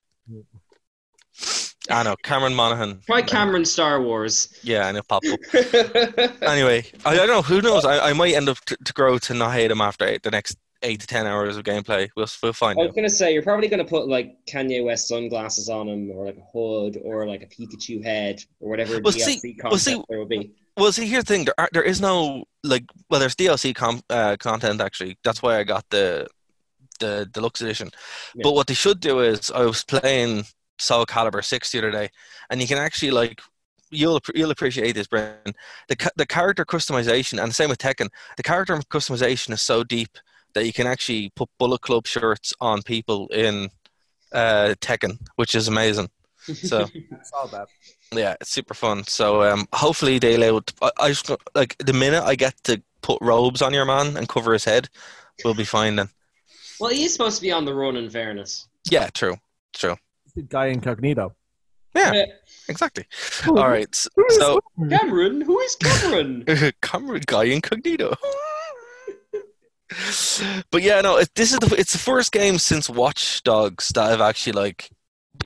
I 1.89 2.03
know 2.03 2.15
Cameron 2.23 2.55
Monaghan. 2.55 3.01
Try 3.05 3.21
Cameron 3.21 3.65
Star 3.65 4.01
Wars. 4.01 4.57
Yeah, 4.63 4.87
and 4.87 4.97
it 4.97 5.07
popped 5.07 5.27
up. 5.27 5.39
Anyway, 6.41 6.85
I, 7.05 7.11
I 7.11 7.15
don't 7.15 7.27
know. 7.27 7.41
Who 7.41 7.61
knows? 7.61 7.83
I, 7.83 8.09
I 8.09 8.13
might 8.13 8.33
end 8.35 8.47
up 8.47 8.59
to, 8.65 8.77
to 8.77 8.93
grow 8.93 9.17
to 9.17 9.33
not 9.33 9.53
hate 9.53 9.71
him 9.71 9.81
after 9.81 10.17
the 10.19 10.31
next 10.31 10.57
eight 10.83 10.99
to 11.01 11.07
ten 11.07 11.25
hours 11.25 11.57
of 11.57 11.63
gameplay. 11.63 12.09
We'll 12.15 12.27
we'll 12.41 12.53
find 12.53 12.77
I 12.77 12.83
was 12.83 12.89
out. 12.89 12.95
gonna 12.95 13.09
say 13.09 13.33
you're 13.33 13.41
probably 13.43 13.67
gonna 13.67 13.85
put 13.85 14.07
like 14.07 14.35
Kanye 14.45 14.83
West 14.83 15.07
sunglasses 15.07 15.69
on 15.69 15.87
him, 15.89 16.11
or 16.11 16.25
like 16.25 16.37
a 16.37 16.41
hood, 16.57 16.99
or 17.03 17.25
like 17.27 17.41
a 17.41 17.47
Pikachu 17.47 18.03
head, 18.03 18.43
or 18.59 18.69
whatever 18.69 18.99
Well, 19.01 19.13
DLC 19.13 19.39
see- 19.39 19.53
concept 19.55 19.71
well, 19.71 19.77
see- 20.01 20.05
there 20.09 20.19
will 20.19 20.25
be. 20.25 20.51
Well, 20.75 20.91
see, 20.91 21.05
here's 21.07 21.25
the 21.25 21.33
thing. 21.35 21.45
There, 21.45 21.53
are, 21.59 21.69
there 21.71 21.83
is 21.83 22.01
no 22.01 22.45
like. 22.63 22.85
Well, 23.09 23.19
there's 23.19 23.35
DLC 23.35 23.75
com- 23.75 24.01
uh, 24.09 24.37
content 24.39 24.81
actually. 24.81 25.17
That's 25.23 25.41
why 25.41 25.59
I 25.59 25.63
got 25.63 25.87
the 25.89 26.27
the 26.99 27.27
deluxe 27.31 27.61
edition. 27.61 27.89
Yeah. 28.35 28.41
But 28.43 28.53
what 28.55 28.67
they 28.67 28.73
should 28.73 28.99
do 28.99 29.19
is, 29.19 29.51
I 29.51 29.61
was 29.65 29.83
playing 29.83 30.45
Soul 30.79 31.05
Calibur 31.05 31.43
six 31.43 31.71
the 31.71 31.77
other 31.79 31.91
day, 31.91 32.09
and 32.49 32.59
you 32.61 32.67
can 32.67 32.77
actually 32.77 33.11
like. 33.11 33.39
You'll 33.95 34.19
you'll 34.33 34.49
appreciate 34.49 34.93
this, 34.93 35.05
Brendan. 35.05 35.53
The 35.87 36.11
the 36.15 36.25
character 36.25 36.65
customization, 36.65 37.39
and 37.39 37.51
the 37.51 37.53
same 37.53 37.69
with 37.69 37.77
Tekken. 37.77 38.09
The 38.37 38.41
character 38.43 38.75
customization 38.89 39.51
is 39.53 39.61
so 39.61 39.83
deep 39.83 40.17
that 40.53 40.65
you 40.65 40.73
can 40.73 40.87
actually 40.87 41.31
put 41.35 41.49
Bullet 41.57 41.81
Club 41.81 42.07
shirts 42.07 42.53
on 42.59 42.81
people 42.81 43.27
in 43.27 43.69
uh, 44.31 44.75
Tekken, 44.81 45.19
which 45.35 45.55
is 45.55 45.67
amazing. 45.67 46.09
So. 46.43 46.81
I 46.83 47.23
saw 47.23 47.45
that. 47.47 47.67
Yeah, 48.11 48.35
it's 48.41 48.51
super 48.51 48.73
fun. 48.73 49.03
So 49.05 49.43
um, 49.43 49.67
hopefully 49.73 50.19
they 50.19 50.35
allow. 50.35 50.61
I, 50.81 50.91
I 50.99 51.07
just 51.09 51.31
like 51.55 51.77
the 51.79 51.93
minute 51.93 52.23
I 52.23 52.35
get 52.35 52.55
to 52.65 52.81
put 53.01 53.19
robes 53.21 53.61
on 53.61 53.73
your 53.73 53.85
man 53.85 54.17
and 54.17 54.27
cover 54.27 54.53
his 54.53 54.65
head, 54.65 54.89
we'll 55.43 55.53
be 55.53 55.63
fine 55.63 55.95
then. 55.95 56.09
Well, 56.79 56.91
he 56.91 57.05
is 57.05 57.13
supposed 57.13 57.37
to 57.37 57.41
be 57.41 57.51
on 57.51 57.65
the 57.65 57.73
run. 57.73 57.95
In 57.95 58.09
fairness, 58.09 58.67
Yeah, 58.89 59.09
true, 59.13 59.37
true. 59.73 59.95
The 60.35 60.41
guy 60.41 60.67
incognito. 60.67 61.33
Yeah, 61.95 62.25
exactly. 62.67 63.05
All 63.47 63.69
right, 63.69 63.95
so 64.29 64.59
Cameron, 64.89 65.41
who 65.41 65.59
is 65.59 65.75
Cameron? 65.75 66.43
Cameron 66.81 67.23
guy 67.25 67.43
incognito. 67.45 68.15
but 70.71 70.81
yeah, 70.83 71.01
no, 71.01 71.17
it, 71.17 71.29
this 71.35 71.51
is 71.53 71.59
the 71.59 71.75
it's 71.77 71.91
the 71.93 71.97
first 71.99 72.31
game 72.31 72.57
since 72.57 72.89
Watch 72.89 73.41
Dogs 73.43 73.89
that 73.89 74.11
I've 74.11 74.21
actually 74.21 74.53
like 74.53 74.89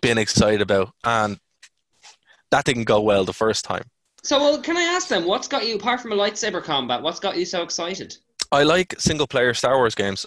been 0.02 0.18
excited 0.18 0.62
about, 0.62 0.92
and 1.04 1.40
that 2.52 2.66
didn't 2.66 2.86
go 2.86 3.02
well 3.02 3.26
the 3.26 3.34
first 3.34 3.66
time. 3.66 3.84
so, 4.24 4.40
well, 4.40 4.62
can 4.62 4.78
I 4.78 4.82
ask 4.82 5.08
them 5.08 5.26
what's 5.26 5.48
got 5.48 5.68
you 5.68 5.76
apart 5.76 6.02
from 6.02 6.12
a 6.12 6.16
lightsaber 6.16 6.64
combat? 6.64 7.02
What's 7.02 7.20
got 7.20 7.38
you 7.38 7.46
so 7.46 7.62
excited? 7.64 8.16
I 8.52 8.64
like 8.64 8.96
single 9.00 9.28
player 9.28 9.54
Star 9.54 9.76
Wars 9.78 9.96
games. 9.96 10.26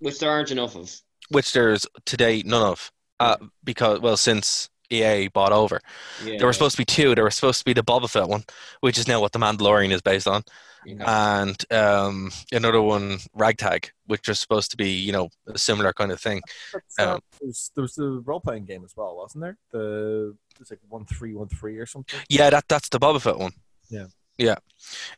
Which 0.00 0.18
there 0.18 0.30
aren't 0.30 0.50
enough 0.50 0.76
of. 0.76 0.90
which 1.30 1.52
there's 1.52 1.86
today 2.04 2.42
none 2.44 2.62
of, 2.62 2.92
uh, 3.20 3.36
because 3.64 4.00
well, 4.00 4.16
since 4.16 4.68
EA 4.90 5.28
bought 5.28 5.52
over, 5.52 5.80
Yeah. 6.24 6.36
there 6.38 6.46
were 6.46 6.52
supposed 6.52 6.76
to 6.76 6.80
be 6.80 6.84
two. 6.84 7.14
There 7.14 7.24
were 7.24 7.30
supposed 7.30 7.58
to 7.60 7.64
be 7.64 7.72
the 7.72 7.82
Boba 7.82 8.08
Fett 8.10 8.28
one, 8.28 8.44
which 8.80 8.98
is 8.98 9.08
now 9.08 9.20
what 9.20 9.32
the 9.32 9.38
Mandalorian 9.38 9.90
is 9.92 10.02
based 10.02 10.28
on, 10.28 10.44
Yeah. 10.86 11.40
and 11.40 11.72
um, 11.72 12.30
another 12.52 12.80
one, 12.80 13.18
Ragtag, 13.34 13.90
which 14.06 14.28
was 14.28 14.38
supposed 14.38 14.70
to 14.70 14.76
be 14.76 14.90
you 14.90 15.12
know 15.12 15.28
a 15.46 15.58
similar 15.58 15.92
kind 15.92 16.12
of 16.12 16.20
thing. 16.20 16.42
That's, 16.72 16.98
uh, 16.98 17.14
Um, 17.14 17.20
there, 17.40 17.46
was, 17.48 17.70
there 17.74 17.82
was 17.82 17.94
the 17.94 18.22
role 18.24 18.40
playing 18.40 18.64
game 18.66 18.84
as 18.84 18.96
well, 18.96 19.16
wasn't 19.16 19.42
there? 19.42 19.58
The 19.72 20.36
it 20.54 20.60
was 20.60 20.70
like 20.70 20.80
one 20.88 21.04
three 21.04 21.34
one 21.34 21.48
three 21.48 21.78
or 21.78 21.86
something. 21.86 22.20
Yeah, 22.28 22.50
that 22.50 22.64
that's 22.68 22.88
the 22.88 22.98
Boba 23.00 23.20
Fett 23.20 23.38
one. 23.38 23.52
Yeah. 23.90 24.06
yeah. 24.38 24.56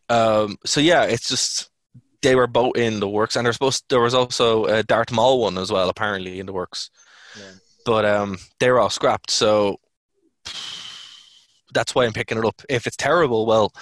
Um, 0.08 0.56
so 0.64 0.80
yeah, 0.80 1.04
it's 1.04 1.28
just 1.28 1.70
they 2.22 2.34
were 2.34 2.46
both 2.46 2.76
in 2.76 3.00
the 3.00 3.08
works, 3.08 3.36
and 3.36 3.44
there's 3.44 3.56
supposed 3.56 3.84
there 3.88 4.00
was 4.00 4.14
also 4.14 4.64
a 4.64 4.82
Darth 4.82 5.12
Maul 5.12 5.40
one 5.40 5.58
as 5.58 5.70
well, 5.70 5.88
apparently 5.88 6.40
in 6.40 6.46
the 6.46 6.52
works. 6.52 6.90
Yeah. 7.38 7.52
But 7.84 8.04
um, 8.04 8.38
they 8.58 8.70
were 8.70 8.80
all 8.80 8.90
scrapped, 8.90 9.30
so 9.30 9.78
that's 11.72 11.94
why 11.94 12.04
I'm 12.04 12.12
picking 12.12 12.38
it 12.38 12.44
up. 12.44 12.60
If 12.68 12.86
it's 12.86 12.96
terrible, 12.96 13.46
well, 13.46 13.72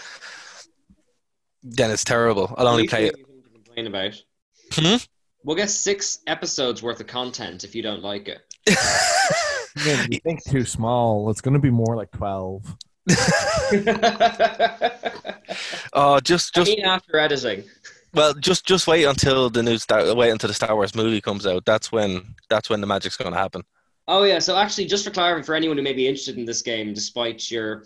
then 1.74 1.90
it's 1.90 2.04
terrible. 2.04 2.54
I'll 2.56 2.68
only 2.68 2.86
play 2.86 3.06
it. 3.06 3.16
to 3.16 3.24
complain 3.52 3.86
about. 3.86 4.22
Hmm? 4.72 4.96
We'll 5.44 5.56
get 5.56 5.70
six 5.70 6.20
episodes 6.26 6.82
worth 6.82 7.00
of 7.00 7.06
content 7.06 7.64
if 7.64 7.74
you 7.74 7.82
don't 7.82 8.02
like 8.02 8.28
it. 8.28 8.40
Yeah, 9.84 10.06
you 10.08 10.18
think 10.20 10.42
too 10.44 10.64
small. 10.64 11.28
It's 11.30 11.40
going 11.40 11.54
to 11.54 11.60
be 11.60 11.70
more 11.70 11.96
like 11.96 12.10
twelve. 12.10 12.64
oh, 15.92 16.18
just 16.20 16.56
I 16.56 16.60
just 16.60 16.70
mean, 16.70 16.84
after 16.84 17.18
editing. 17.18 17.64
well, 18.14 18.32
just 18.34 18.66
just 18.66 18.86
wait 18.86 19.04
until 19.04 19.50
the 19.50 19.62
new 19.62 19.78
Star 19.78 20.14
wait 20.14 20.30
until 20.30 20.48
the 20.48 20.54
Star 20.54 20.74
Wars 20.74 20.94
movie 20.94 21.20
comes 21.20 21.46
out. 21.46 21.64
That's 21.66 21.92
when 21.92 22.34
that's 22.48 22.70
when 22.70 22.80
the 22.80 22.86
magic's 22.86 23.16
going 23.16 23.32
to 23.32 23.38
happen. 23.38 23.62
Oh 24.08 24.22
yeah, 24.22 24.38
so 24.38 24.56
actually, 24.56 24.86
just 24.86 25.04
for 25.04 25.10
clarifying, 25.10 25.44
for 25.44 25.54
anyone 25.54 25.76
who 25.76 25.82
may 25.82 25.92
be 25.92 26.08
interested 26.08 26.38
in 26.38 26.46
this 26.46 26.62
game, 26.62 26.94
despite 26.94 27.50
your 27.50 27.84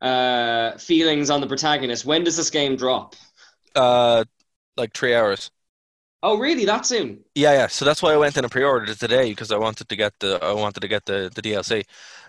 uh, 0.00 0.76
feelings 0.78 1.30
on 1.30 1.40
the 1.40 1.46
protagonist, 1.46 2.04
when 2.04 2.24
does 2.24 2.36
this 2.36 2.50
game 2.50 2.76
drop? 2.76 3.16
Uh, 3.74 4.24
like 4.76 4.94
three 4.94 5.14
hours. 5.14 5.50
Oh, 6.22 6.36
really? 6.38 6.64
That 6.66 6.84
soon? 6.86 7.24
Yeah, 7.34 7.52
yeah. 7.52 7.66
So 7.66 7.84
that's 7.84 8.02
why 8.02 8.12
I 8.12 8.16
went 8.16 8.36
in 8.36 8.44
and 8.44 8.50
pre-ordered 8.50 8.88
it 8.88 8.98
today 8.98 9.28
because 9.30 9.52
I 9.52 9.58
wanted 9.58 9.88
to 9.90 9.96
get 9.96 10.14
the 10.20 10.38
I 10.42 10.52
wanted 10.52 10.80
to 10.80 10.88
get 10.88 11.04
the, 11.04 11.30
the 11.34 11.42
DLC. 11.42 11.84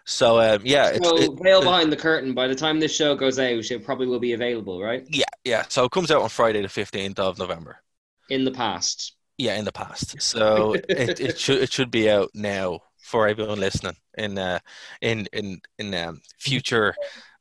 So 0.06 0.40
um, 0.42 0.62
yeah, 0.66 0.98
So, 1.02 1.02
it- 1.16 1.32
veil 1.42 1.62
behind 1.64 1.92
the 1.92 1.98
curtain. 1.98 2.34
By 2.34 2.48
the 2.48 2.56
time 2.56 2.80
this 2.80 2.96
show 2.96 3.16
goes 3.16 3.40
out, 3.40 3.72
it 3.72 3.86
probably 3.86 4.08
will 4.08 4.20
be 4.20 4.34
available, 4.34 4.82
right? 4.82 5.08
yeah, 5.08 5.26
yeah. 5.44 5.64
So 5.70 5.86
it 5.86 5.92
comes 5.92 6.12
out 6.12 6.22
on 6.22 6.30
Friday 6.30 6.62
the 6.62 6.70
fifteenth 6.70 7.20
of 7.20 7.38
November. 7.40 7.82
In 8.30 8.46
the 8.46 8.52
past. 8.52 9.18
Yeah, 9.38 9.56
in 9.58 9.66
the 9.66 9.72
past. 9.72 10.22
So 10.22 10.78
it, 10.96 11.20
it 11.20 11.38
should 11.38 11.62
it 11.62 11.72
should 11.72 11.92
be 11.92 12.10
out 12.10 12.32
now 12.34 12.82
for 13.04 13.28
everyone 13.28 13.60
listening 13.60 13.96
in 14.18 14.38
uh 14.38 14.60
in 15.02 15.28
in 15.32 15.62
in 15.78 15.94
um, 15.94 16.22
future 16.40 16.98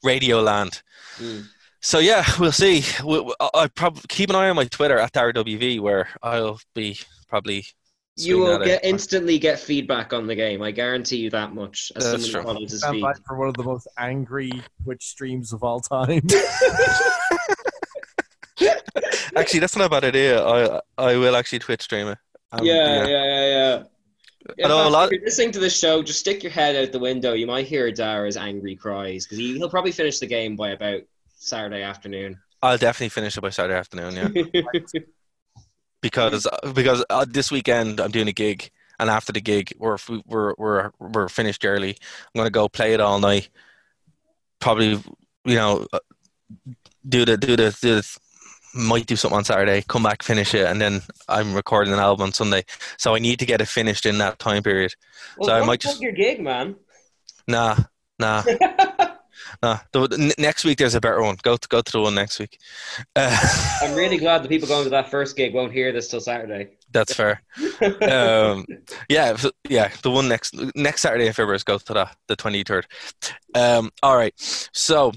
Radio 0.06 0.40
Land. 0.40 0.82
Mm. 1.18 1.46
So 1.80 1.98
yeah, 1.98 2.24
we'll 2.38 2.52
see. 2.52 2.82
We, 3.04 3.20
we- 3.20 3.34
I, 3.40 3.48
I 3.54 3.66
probably 3.68 4.02
keep 4.08 4.30
an 4.30 4.36
eye 4.36 4.48
on 4.48 4.56
my 4.56 4.64
Twitter 4.64 4.98
at 4.98 5.12
DarWV 5.12 5.80
where 5.80 6.08
I'll 6.22 6.58
be 6.74 6.98
probably. 7.28 7.66
You 8.18 8.38
will 8.38 8.58
get 8.60 8.82
it. 8.82 8.88
instantly 8.88 9.38
get 9.38 9.58
feedback 9.60 10.14
on 10.14 10.26
the 10.26 10.34
game. 10.34 10.62
I 10.62 10.70
guarantee 10.70 11.18
you 11.18 11.28
that 11.30 11.52
much. 11.52 11.92
As 11.96 12.10
That's 12.10 12.24
someone 12.32 12.44
true. 12.44 12.54
follows 12.54 12.78
Stand 12.78 12.94
feed. 12.94 13.02
by 13.02 13.12
for 13.26 13.36
one 13.36 13.48
of 13.48 13.54
the 13.54 13.62
most 13.62 13.86
angry 13.98 14.50
Twitch 14.84 15.04
streams 15.04 15.52
of 15.52 15.62
all 15.62 15.80
time. 15.80 16.22
Actually, 19.36 19.60
that's 19.60 19.76
not 19.76 19.86
a 19.86 19.90
bad 19.90 20.04
idea. 20.04 20.42
I 20.42 20.80
I 20.96 21.16
will 21.16 21.36
actually 21.36 21.58
Twitch 21.58 21.82
stream 21.82 22.08
it. 22.08 22.18
Um, 22.52 22.64
yeah, 22.64 23.06
yeah, 23.06 23.06
yeah, 23.06 23.46
yeah. 23.46 23.76
In 23.76 23.86
I 24.64 24.68
know 24.68 24.86
a 24.86 24.90
lot- 24.90 25.06
If 25.12 25.18
you're 25.18 25.24
listening 25.24 25.52
to 25.52 25.58
this 25.60 25.78
show, 25.78 26.02
just 26.02 26.20
stick 26.20 26.42
your 26.42 26.52
head 26.52 26.76
out 26.76 26.92
the 26.92 26.98
window. 26.98 27.32
You 27.32 27.46
might 27.46 27.66
hear 27.66 27.90
Dara's 27.90 28.36
angry 28.36 28.76
cries 28.76 29.24
because 29.24 29.38
he, 29.38 29.56
he'll 29.58 29.68
probably 29.70 29.92
finish 29.92 30.18
the 30.18 30.26
game 30.26 30.56
by 30.56 30.70
about 30.70 31.02
Saturday 31.36 31.82
afternoon. 31.82 32.38
I'll 32.62 32.78
definitely 32.78 33.10
finish 33.10 33.36
it 33.36 33.40
by 33.40 33.50
Saturday 33.50 33.78
afternoon. 33.78 34.50
Yeah, 34.52 34.62
because 36.02 36.46
because 36.74 37.04
uh, 37.10 37.24
this 37.28 37.50
weekend 37.50 38.00
I'm 38.00 38.10
doing 38.10 38.28
a 38.28 38.32
gig, 38.32 38.70
and 38.98 39.10
after 39.10 39.32
the 39.32 39.40
gig 39.40 39.72
we're 39.78 39.98
we're 40.26 40.54
we're 40.56 40.90
we're 40.98 41.28
finished 41.28 41.64
early. 41.64 41.90
I'm 41.90 42.38
gonna 42.38 42.50
go 42.50 42.68
play 42.68 42.94
it 42.94 43.00
all 43.00 43.18
night. 43.20 43.48
Probably, 44.60 45.02
you 45.44 45.54
know, 45.54 45.86
uh, 45.92 45.98
do 47.08 47.24
the 47.24 47.36
do 47.36 47.56
the 47.56 47.76
do 47.80 47.94
the, 47.96 48.18
might 48.76 49.06
do 49.06 49.16
something 49.16 49.38
on 49.38 49.44
Saturday. 49.44 49.82
Come 49.88 50.02
back, 50.02 50.22
finish 50.22 50.54
it, 50.54 50.66
and 50.66 50.80
then 50.80 51.00
I'm 51.28 51.54
recording 51.54 51.92
an 51.92 51.98
album 51.98 52.24
on 52.26 52.32
Sunday. 52.32 52.64
So 52.98 53.14
I 53.14 53.18
need 53.18 53.38
to 53.40 53.46
get 53.46 53.60
it 53.60 53.68
finished 53.68 54.06
in 54.06 54.18
that 54.18 54.38
time 54.38 54.62
period. 54.62 54.94
well, 55.38 55.48
So 55.48 55.54
I 55.56 55.64
might 55.64 55.80
just- 55.80 56.00
your 56.00 56.12
gig, 56.12 56.40
man. 56.40 56.76
Nah, 57.48 57.76
nah. 58.18 58.42
Nah, 59.62 59.78
the, 59.92 60.34
next 60.38 60.64
week 60.64 60.78
there's 60.78 60.94
a 60.94 61.00
better 61.00 61.22
one. 61.22 61.36
Go 61.42 61.56
to 61.56 61.68
go 61.68 61.80
to 61.80 61.92
the 61.92 62.00
one 62.00 62.14
next 62.14 62.38
week. 62.38 62.58
Uh, 63.14 63.36
I'm 63.82 63.94
really 63.94 64.16
glad 64.18 64.42
the 64.42 64.48
people 64.48 64.66
going 64.68 64.84
to 64.84 64.90
that 64.90 65.10
first 65.10 65.36
gig 65.36 65.54
won't 65.54 65.72
hear 65.72 65.92
this 65.92 66.08
till 66.08 66.20
Saturday. 66.20 66.70
That's 66.90 67.14
fair. 67.14 67.42
um, 68.02 68.64
yeah, 69.08 69.36
yeah. 69.68 69.90
The 70.02 70.10
one 70.10 70.28
next 70.28 70.54
next 70.74 71.02
Saturday 71.02 71.26
in 71.26 71.32
February 71.32 71.56
is 71.56 71.64
go 71.64 71.78
to 71.78 71.94
that, 71.94 72.16
the 72.28 72.36
twenty 72.36 72.64
third. 72.64 72.86
Um, 73.54 73.90
all 74.02 74.16
right. 74.16 74.34
So 74.72 75.12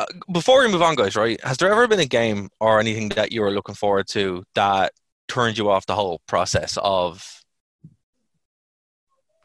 uh, 0.00 0.06
before 0.32 0.60
we 0.60 0.70
move 0.70 0.82
on, 0.82 0.94
guys, 0.94 1.16
right? 1.16 1.42
Has 1.44 1.56
there 1.58 1.70
ever 1.70 1.86
been 1.86 2.00
a 2.00 2.06
game 2.06 2.48
or 2.60 2.80
anything 2.80 3.10
that 3.10 3.32
you 3.32 3.40
were 3.40 3.50
looking 3.50 3.74
forward 3.74 4.08
to 4.08 4.44
that 4.54 4.92
turned 5.28 5.58
you 5.58 5.70
off 5.70 5.86
the 5.86 5.94
whole 5.94 6.20
process 6.26 6.78
of 6.82 7.42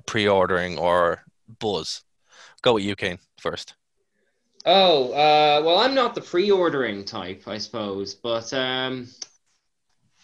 pre-ordering 0.06 0.78
or 0.78 1.24
buzz? 1.60 2.04
Go 2.62 2.74
with 2.74 2.84
you, 2.84 2.96
Kane, 2.96 3.20
first. 3.40 3.76
Oh, 4.66 5.12
uh, 5.12 5.62
well, 5.64 5.80
I'm 5.80 5.94
not 5.94 6.16
the 6.16 6.22
pre-ordering 6.22 7.06
type, 7.06 7.44
I 7.48 7.58
suppose, 7.58 8.16
but 8.16 8.52
um, 8.54 9.08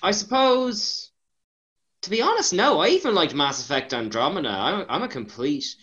I 0.02 0.12
suppose 0.12 1.12
to 2.02 2.10
be 2.10 2.22
honest, 2.22 2.54
no. 2.54 2.80
I 2.80 2.88
even 2.88 3.14
liked 3.14 3.36
Mass 3.36 3.64
Effect 3.64 3.94
Andromeda. 3.94 4.50
I'm 4.50 4.86
I'm 4.90 5.04
a 5.04 5.08
complete 5.08 5.76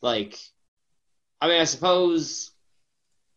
like. 0.00 0.38
I 1.40 1.48
mean, 1.48 1.60
I 1.60 1.64
suppose. 1.64 2.51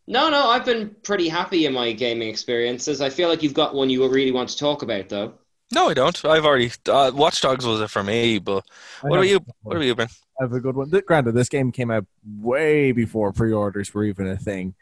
No, 0.08 0.30
no. 0.30 0.50
I've 0.50 0.66
been 0.66 0.96
pretty 1.04 1.28
happy 1.28 1.66
in 1.66 1.74
my 1.74 1.92
gaming 1.92 2.30
experiences. 2.30 3.02
I 3.02 3.10
feel 3.10 3.28
like 3.30 3.42
you've 3.42 3.54
got 3.54 3.74
one 3.74 3.90
you 3.90 4.08
really 4.08 4.32
want 4.32 4.50
to 4.50 4.58
talk 4.58 4.82
about, 4.84 5.10
though. 5.10 5.34
No, 5.74 5.90
I 5.90 5.96
don't. 5.96 6.24
I've 6.26 6.46
already 6.46 6.72
uh, 6.88 7.12
Watch 7.14 7.42
Dogs 7.42 7.66
was 7.66 7.82
it 7.82 7.90
for 7.90 8.04
me, 8.04 8.38
but 8.38 8.64
I 9.04 9.08
what 9.08 9.16
have- 9.18 9.26
about 9.26 9.30
you? 9.30 9.40
What 9.64 9.76
about 9.78 9.86
you, 9.86 9.96
Ben? 9.96 10.08
I 10.40 10.44
have 10.44 10.54
a 10.54 10.60
good 10.60 10.76
one. 10.76 10.90
Granted, 11.08 11.32
this 11.32 11.50
game 11.50 11.72
came 11.72 11.90
out 11.90 12.06
way 12.24 12.92
before 12.92 13.32
pre-orders 13.34 13.94
were 13.94 14.04
even 14.04 14.28
a 14.28 14.38
thing, 14.38 14.76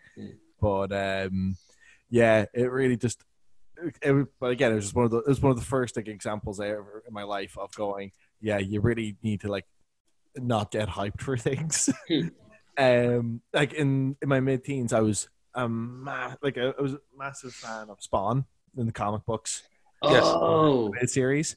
but 0.60 0.92
um, 0.92 1.56
yeah, 2.10 2.46
it 2.54 2.70
really 2.72 2.98
just. 2.98 3.24
It, 4.02 4.12
was- 4.12 4.28
but 4.42 4.52
again, 4.52 4.72
it 4.72 4.76
was 4.76 4.86
just 4.86 4.96
one 4.96 5.06
of 5.06 5.12
the. 5.12 5.20
It 5.20 5.28
was 5.28 5.42
one 5.42 5.52
of 5.52 5.58
the 5.58 5.66
first 5.66 5.96
like 5.96 6.08
examples 6.10 6.60
I 6.60 6.68
ever 6.70 7.04
in 7.08 7.14
my 7.14 7.24
life 7.24 7.58
of 7.58 7.74
going. 7.76 8.12
Yeah, 8.42 8.58
you 8.58 8.82
really 8.82 9.16
need 9.24 9.42
to 9.42 9.48
like 9.48 9.66
not 10.36 10.70
get 10.72 10.90
hyped 10.90 11.22
for 11.22 11.38
things. 11.38 11.90
Um, 12.78 13.42
like 13.54 13.74
in 13.74 14.16
in 14.22 14.30
my 14.30 14.40
mid-teens, 14.40 14.94
I 14.94 15.02
was 15.02 15.30
um 15.56 16.04
ma- 16.04 16.36
like 16.42 16.58
I, 16.58 16.74
I 16.78 16.82
was 16.82 16.94
a 16.94 17.00
massive 17.18 17.54
fan 17.54 17.90
of 17.90 18.02
Spawn 18.02 18.46
in 18.76 18.88
the 18.88 18.92
comic 18.92 19.26
books 19.26 19.64
Yes. 20.04 20.24
Oh, 20.26 20.92
series. 21.06 21.56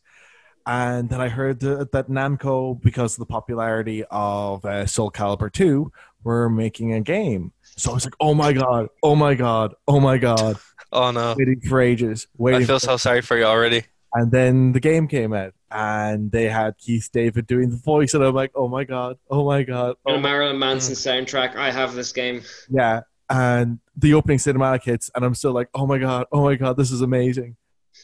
And 0.66 1.08
then 1.08 1.20
I 1.20 1.28
heard 1.28 1.60
that, 1.60 1.92
that 1.92 2.08
Namco, 2.08 2.80
because 2.80 3.14
of 3.14 3.20
the 3.20 3.26
popularity 3.26 4.04
of 4.10 4.64
uh, 4.64 4.86
Soul 4.86 5.12
Calibur 5.12 5.52
2, 5.52 5.92
were 6.24 6.50
making 6.50 6.92
a 6.92 7.00
game. 7.00 7.52
So 7.76 7.92
I 7.92 7.94
was 7.94 8.04
like, 8.04 8.14
oh 8.20 8.34
my 8.34 8.52
God, 8.52 8.88
oh 9.02 9.14
my 9.14 9.34
God, 9.34 9.74
oh 9.86 10.00
my 10.00 10.18
God. 10.18 10.58
Oh 10.92 11.10
no, 11.10 11.34
Waiting 11.36 11.60
for 11.60 11.80
ages. 11.80 12.26
I 12.42 12.64
feel 12.64 12.78
for- 12.78 12.86
so 12.86 12.96
sorry 12.96 13.20
for 13.20 13.36
you 13.36 13.44
already. 13.44 13.84
And 14.14 14.30
then 14.30 14.72
the 14.72 14.80
game 14.80 15.08
came 15.08 15.32
out 15.32 15.52
and 15.70 16.30
they 16.30 16.48
had 16.48 16.78
Keith 16.78 17.10
David 17.12 17.46
doing 17.46 17.70
the 17.70 17.76
voice. 17.76 18.14
And 18.14 18.24
I'm 18.24 18.34
like, 18.34 18.52
oh 18.54 18.68
my 18.68 18.84
God, 18.84 19.18
oh 19.30 19.44
my 19.44 19.62
God. 19.62 19.96
Oh 20.06 20.14
and 20.14 20.16
Oh 20.16 20.18
a 20.18 20.22
Marilyn 20.22 20.58
Manson 20.58 20.94
soundtrack. 20.94 21.56
I 21.56 21.70
have 21.70 21.94
this 21.94 22.12
game. 22.12 22.42
Yeah. 22.70 23.00
And 23.28 23.80
the 23.96 24.14
opening 24.14 24.38
cinematic 24.38 24.84
hits, 24.84 25.10
and 25.14 25.24
I'm 25.24 25.34
still 25.34 25.52
like, 25.52 25.68
oh 25.74 25.86
my 25.86 25.98
God, 25.98 26.26
oh 26.30 26.44
my 26.44 26.54
God, 26.54 26.76
this 26.76 26.92
is 26.92 27.00
amazing. 27.00 27.56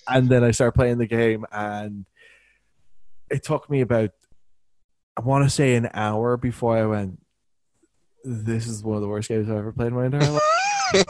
And 0.08 0.28
then 0.28 0.42
I 0.42 0.50
start 0.50 0.74
playing 0.74 0.98
the 0.98 1.06
game, 1.06 1.44
and 1.52 2.06
it 3.30 3.44
took 3.44 3.70
me 3.70 3.82
about, 3.82 4.10
I 5.16 5.20
want 5.20 5.44
to 5.44 5.50
say, 5.50 5.76
an 5.76 5.90
hour 5.94 6.36
before 6.36 6.76
I 6.76 6.86
went, 6.86 7.20
this 8.24 8.66
is 8.66 8.82
one 8.82 8.96
of 8.96 9.02
the 9.02 9.08
worst 9.08 9.28
games 9.28 9.48
I've 9.48 9.58
ever 9.58 9.72
played 9.72 9.88
in 9.88 9.94
my 9.94 10.06
entire 10.06 10.30
life. 10.30 10.42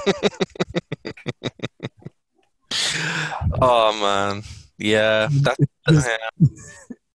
oh 3.61 4.01
man, 4.01 4.43
yeah, 4.83 5.29
that, 5.43 5.57
yeah. 5.91 6.49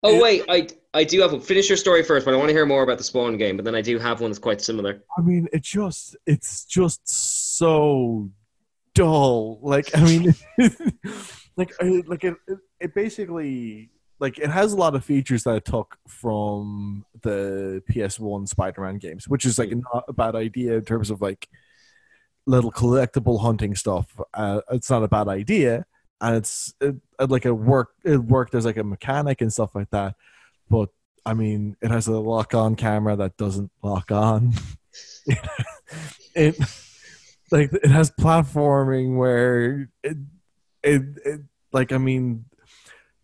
Oh 0.03 0.21
wait, 0.21 0.43
I 0.49 0.67
I 0.93 1.03
do 1.03 1.21
have. 1.21 1.33
A 1.33 1.39
finish 1.39 1.69
your 1.69 1.77
story 1.77 2.03
first, 2.03 2.25
but 2.25 2.33
I 2.33 2.37
want 2.37 2.49
to 2.49 2.53
hear 2.53 2.65
more 2.65 2.83
about 2.83 2.97
the 2.97 3.03
Spawn 3.03 3.37
game. 3.37 3.55
But 3.55 3.65
then 3.65 3.73
I 3.73 3.81
do 3.81 3.97
have 3.97 4.21
one 4.21 4.29
that's 4.29 4.39
quite 4.39 4.61
similar. 4.61 5.01
I 5.17 5.21
mean, 5.21 5.47
it 5.51 5.63
just, 5.63 6.15
it's 6.27 6.65
just 6.65 7.07
so 7.57 8.29
dull. 8.93 9.59
Like, 9.61 9.89
I 9.97 10.03
mean, 10.03 10.35
like, 11.57 11.73
I, 11.81 12.03
like 12.05 12.23
it, 12.23 12.35
it, 12.47 12.57
it 12.79 12.93
basically, 12.93 13.89
like, 14.19 14.37
it 14.37 14.49
has 14.49 14.73
a 14.73 14.77
lot 14.77 14.93
of 14.93 15.03
features 15.03 15.43
that 15.45 15.55
it 15.55 15.65
took 15.65 15.97
from 16.07 17.05
the 17.21 17.81
PS1 17.89 18.47
Spider-Man 18.47 18.97
games, 18.97 19.27
which 19.27 19.45
is 19.45 19.57
like 19.57 19.71
not 19.71 20.05
a 20.07 20.13
bad 20.13 20.35
idea 20.35 20.75
in 20.75 20.85
terms 20.85 21.09
of 21.09 21.21
like 21.21 21.47
little 22.45 22.71
collectible 22.71 23.41
hunting 23.41 23.73
stuff. 23.73 24.19
Uh, 24.33 24.61
it's 24.71 24.91
not 24.91 25.03
a 25.03 25.07
bad 25.07 25.27
idea, 25.27 25.85
and 26.23 26.37
it's 26.37 26.73
it, 26.81 26.95
it, 27.19 27.29
like 27.29 27.45
a 27.45 27.53
work. 27.53 27.89
It 28.03 28.17
worked 28.17 28.55
as 28.55 28.65
like 28.65 28.77
a 28.77 28.83
mechanic 28.83 29.41
and 29.41 29.51
stuff 29.53 29.75
like 29.75 29.89
that, 29.91 30.15
but. 30.69 30.89
I 31.25 31.33
mean, 31.33 31.77
it 31.81 31.89
has 31.89 32.07
a 32.07 32.19
lock-on 32.19 32.75
camera 32.75 33.15
that 33.15 33.37
doesn't 33.37 33.71
lock 33.81 34.11
on. 34.11 34.51
it 36.35 36.57
like 37.51 37.71
it 37.71 37.89
has 37.89 38.11
platforming 38.11 39.15
where 39.17 39.89
it 40.03 40.17
it, 40.83 41.01
it 41.23 41.41
like 41.71 41.91
I 41.91 41.97
mean 41.97 42.45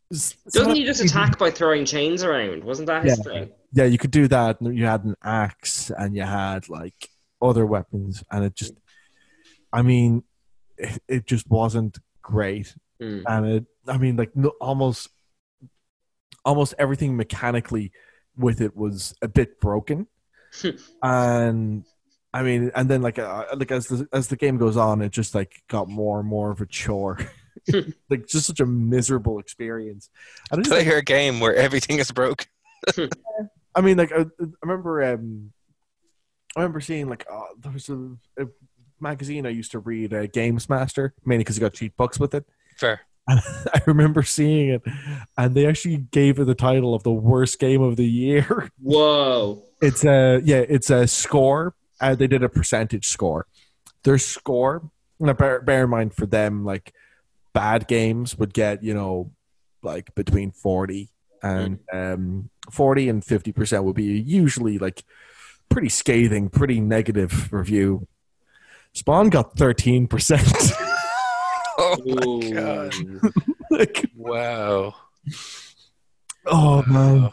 Doesn't 0.09 0.75
he 0.75 0.85
just 0.85 1.03
attack 1.03 1.38
by 1.38 1.51
throwing 1.51 1.85
chains 1.85 2.23
around? 2.23 2.63
Wasn't 2.63 2.88
that 2.88 3.03
his 3.03 3.17
Yeah. 3.17 3.23
thing? 3.23 3.51
Yeah, 3.73 3.85
you 3.85 3.97
could 3.97 4.12
do 4.12 4.27
that. 4.29 4.57
You 4.62 4.85
had 4.85 5.03
an 5.03 5.15
axe 5.23 5.91
and 5.95 6.15
you 6.15 6.23
had 6.23 6.69
like 6.69 7.09
other 7.41 7.65
weapons, 7.65 8.23
and 8.31 8.45
it 8.45 8.55
just 8.55 8.73
I 9.73 9.81
mean, 9.81 10.23
it, 10.77 11.01
it 11.07 11.25
just 11.27 11.47
wasn't 11.49 11.99
great, 12.21 12.75
Mm. 13.01 13.23
and 13.27 13.45
it 13.47 13.65
I 13.88 13.97
mean 13.97 14.17
like 14.17 14.35
no, 14.35 14.49
almost 14.59 15.09
almost 16.43 16.73
everything 16.77 17.15
mechanically 17.15 17.91
with 18.35 18.59
it 18.62 18.75
was 18.75 19.13
a 19.21 19.27
bit 19.27 19.59
broken 19.62 20.07
and 21.03 21.85
I 22.33 22.43
mean, 22.43 22.71
and 22.75 22.89
then 22.89 23.01
like 23.01 23.17
uh, 23.17 23.45
like 23.55 23.71
as 23.71 23.88
the 23.88 24.07
as 24.13 24.27
the 24.27 24.35
game 24.35 24.57
goes 24.57 24.77
on, 24.77 25.01
it 25.01 25.12
just 25.12 25.33
like 25.33 25.63
got 25.67 25.88
more 25.89 26.19
and 26.19 26.27
more 26.27 26.51
of 26.51 26.62
a 26.62 26.65
chore, 26.65 27.17
like 28.09 28.27
just 28.27 28.45
such 28.45 28.59
a 28.59 28.65
miserable 28.65 29.39
experience. 29.39 30.09
And 30.51 30.59
I 30.59 30.62
just, 30.62 30.71
Play 30.71 30.85
like, 30.85 30.95
a 30.95 31.01
game 31.01 31.39
where 31.39 31.55
everything 31.55 31.99
is 31.99 32.12
broke. 32.12 32.47
I 33.75 33.81
mean, 33.81 33.97
like 33.97 34.12
I, 34.12 34.21
I 34.21 34.45
remember, 34.62 35.03
um, 35.03 35.51
I 36.55 36.62
remember 36.62 36.81
seeing 36.81 37.09
like 37.09 37.25
uh, 37.31 37.41
there 37.59 37.71
was 37.71 37.89
a, 37.89 38.15
a 38.39 38.47
magazine 38.99 39.45
I 39.45 39.49
used 39.49 39.71
to 39.71 39.79
read, 39.79 40.13
uh, 40.13 40.27
Games 40.27 40.69
Master, 40.69 41.15
mainly 41.25 41.43
because 41.43 41.57
it 41.57 41.62
got 41.62 41.73
cheat 41.73 41.97
books 41.97 42.19
with 42.19 42.35
it. 42.35 42.45
Fair. 42.79 43.01
And 43.27 43.41
I 43.75 43.81
remember 43.85 44.23
seeing 44.23 44.69
it, 44.69 44.81
and 45.37 45.53
they 45.53 45.67
actually 45.67 45.97
gave 45.97 46.39
it 46.39 46.45
the 46.45 46.55
title 46.55 46.95
of 46.95 47.03
the 47.03 47.11
worst 47.11 47.59
game 47.59 47.79
of 47.79 47.95
the 47.95 48.07
year. 48.07 48.71
Whoa. 48.81 49.61
It's 49.83 50.03
a 50.03 50.41
yeah, 50.43 50.63
it's 50.67 50.89
a 50.89 51.05
score. 51.05 51.75
Uh, 52.01 52.15
they 52.15 52.25
did 52.25 52.41
a 52.41 52.49
percentage 52.49 53.05
score. 53.05 53.45
Their 54.03 54.17
score. 54.17 54.89
Now, 55.19 55.33
bear, 55.33 55.61
bear 55.61 55.83
in 55.83 55.91
mind 55.91 56.15
for 56.15 56.25
them, 56.25 56.65
like 56.65 56.91
bad 57.53 57.87
games 57.87 58.35
would 58.39 58.51
get 58.51 58.81
you 58.81 58.95
know 58.95 59.31
like 59.83 60.15
between 60.15 60.49
forty 60.49 61.09
and 61.43 61.77
um, 61.93 62.49
forty 62.71 63.09
and 63.09 63.23
fifty 63.23 63.51
percent 63.51 63.83
would 63.83 63.95
be 63.95 64.19
usually 64.19 64.79
like 64.79 65.03
pretty 65.69 65.89
scathing, 65.89 66.49
pretty 66.49 66.79
negative 66.79 67.53
review. 67.53 68.07
Spawn 68.93 69.29
got 69.29 69.55
thirteen 69.55 70.07
percent. 70.07 70.51
Oh 71.81 72.41
my 72.41 72.49
god! 72.51 72.93
like, 73.71 74.05
Wow. 74.15 74.95
oh 76.45 76.83
man, 76.87 77.31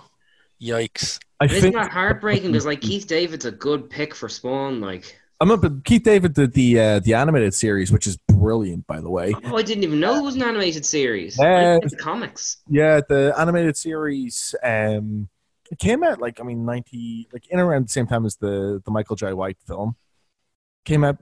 Yikes! 0.61 1.19
I 1.41 1.47
Isn't 1.47 1.61
think 1.61 1.75
that 1.75 1.91
heartbreaking? 1.91 2.53
Because 2.53 2.67
like 2.67 2.81
Keith 2.81 3.07
David's 3.07 3.45
a 3.45 3.51
good 3.53 3.91
pick 3.91 4.15
for 4.15 4.29
Spawn. 4.29 4.81
Like, 4.81 5.19
I'm 5.41 5.51
up. 5.51 5.65
Keith 5.85 6.03
David 6.03 6.35
did 6.35 6.53
the 6.53 6.79
uh, 6.81 6.99
the 7.01 7.15
animated 7.15 7.55
series, 7.55 7.91
which 7.93 8.07
is 8.07 8.17
brilliant, 8.29 8.87
by 8.87 9.01
the 9.01 9.11
way. 9.11 9.35
oh, 9.45 9.57
I 9.57 9.63
didn't 9.63 9.85
even 9.85 10.01
know 10.01 10.17
it 10.17 10.23
was 10.23 10.37
an 10.37 10.43
animated 10.43 10.87
series. 10.87 11.37
Yeah. 11.39 11.79
I 11.83 11.87
the 11.87 11.97
comics. 11.97 12.59
Yeah, 12.69 13.01
the 13.07 13.35
animated 13.37 13.77
series 13.77 14.55
um 14.63 15.29
it 15.71 15.79
came 15.81 16.05
out 16.05 16.21
like 16.21 16.41
I 16.41 16.45
mean 16.45 16.65
ninety 16.65 17.29
like 17.33 17.49
in 17.51 17.59
around 17.59 17.87
the 17.87 17.93
same 17.93 18.07
time 18.07 18.25
as 18.25 18.37
the 18.37 18.81
the 18.85 18.91
Michael 18.93 19.17
Jai 19.17 19.33
White 19.33 19.59
film. 19.67 19.97
Came 20.85 21.03
out 21.05 21.17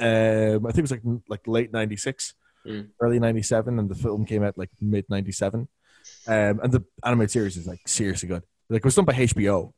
um 0.00 0.66
I 0.66 0.72
think 0.72 0.78
it 0.78 0.82
was 0.82 0.90
like 0.92 1.02
like 1.28 1.46
late 1.46 1.72
ninety 1.72 1.96
six, 1.96 2.34
Mm. 2.66 2.88
early 3.00 3.18
ninety 3.18 3.42
seven, 3.42 3.78
and 3.78 3.88
the 3.88 3.94
film 3.94 4.26
came 4.26 4.42
out 4.42 4.58
like 4.58 4.70
mid 4.80 5.06
ninety 5.08 5.32
seven. 5.32 5.68
Um 6.26 6.60
and 6.62 6.72
the 6.72 6.84
animated 7.04 7.30
series 7.30 7.56
is 7.56 7.66
like 7.66 7.80
seriously 7.86 8.28
good. 8.28 8.42
Like 8.68 8.80
it 8.80 8.84
was 8.84 8.94
done 8.94 9.04
by 9.04 9.14
HBO. 9.14 9.72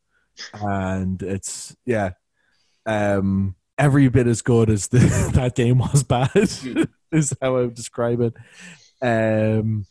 And 0.52 1.22
it's 1.22 1.76
yeah. 1.86 2.10
Um 2.86 3.56
every 3.78 4.08
bit 4.08 4.26
as 4.26 4.42
good 4.42 4.70
as 4.70 4.88
the, 4.88 4.98
that 5.34 5.54
game 5.54 5.78
was 5.78 6.02
bad 6.02 6.30
is 7.12 7.34
how 7.40 7.56
I 7.56 7.60
would 7.62 7.74
describe 7.74 8.20
it. 8.20 8.34
Um 9.00 9.86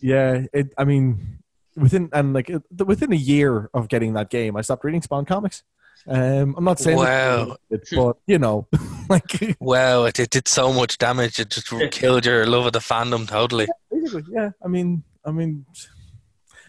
yeah, 0.00 0.46
it. 0.52 0.72
I 0.78 0.84
mean, 0.84 1.38
within 1.76 2.08
and 2.12 2.32
like 2.32 2.50
within 2.84 3.12
a 3.12 3.16
year 3.16 3.68
of 3.74 3.88
getting 3.88 4.14
that 4.14 4.30
game, 4.30 4.56
I 4.56 4.60
stopped 4.60 4.84
reading 4.84 5.02
Spawn 5.02 5.24
comics. 5.24 5.62
Um, 6.06 6.54
I'm 6.56 6.64
not 6.64 6.78
saying 6.78 6.98
that 6.98 7.48
Wow. 7.48 7.56
it, 7.70 7.88
but 7.94 8.16
you 8.26 8.38
know, 8.38 8.66
like 9.08 9.56
Wow! 9.60 10.04
It, 10.04 10.18
it 10.20 10.30
did 10.30 10.48
so 10.48 10.72
much 10.72 10.96
damage. 10.98 11.38
It 11.38 11.50
just 11.50 11.68
killed 11.90 12.24
your 12.24 12.46
love 12.46 12.66
of 12.66 12.72
the 12.72 12.78
fandom 12.78 13.26
totally. 13.28 13.66
basically, 13.90 14.22
yeah. 14.32 14.50
I 14.64 14.68
mean, 14.68 15.02
I 15.24 15.30
mean, 15.32 15.66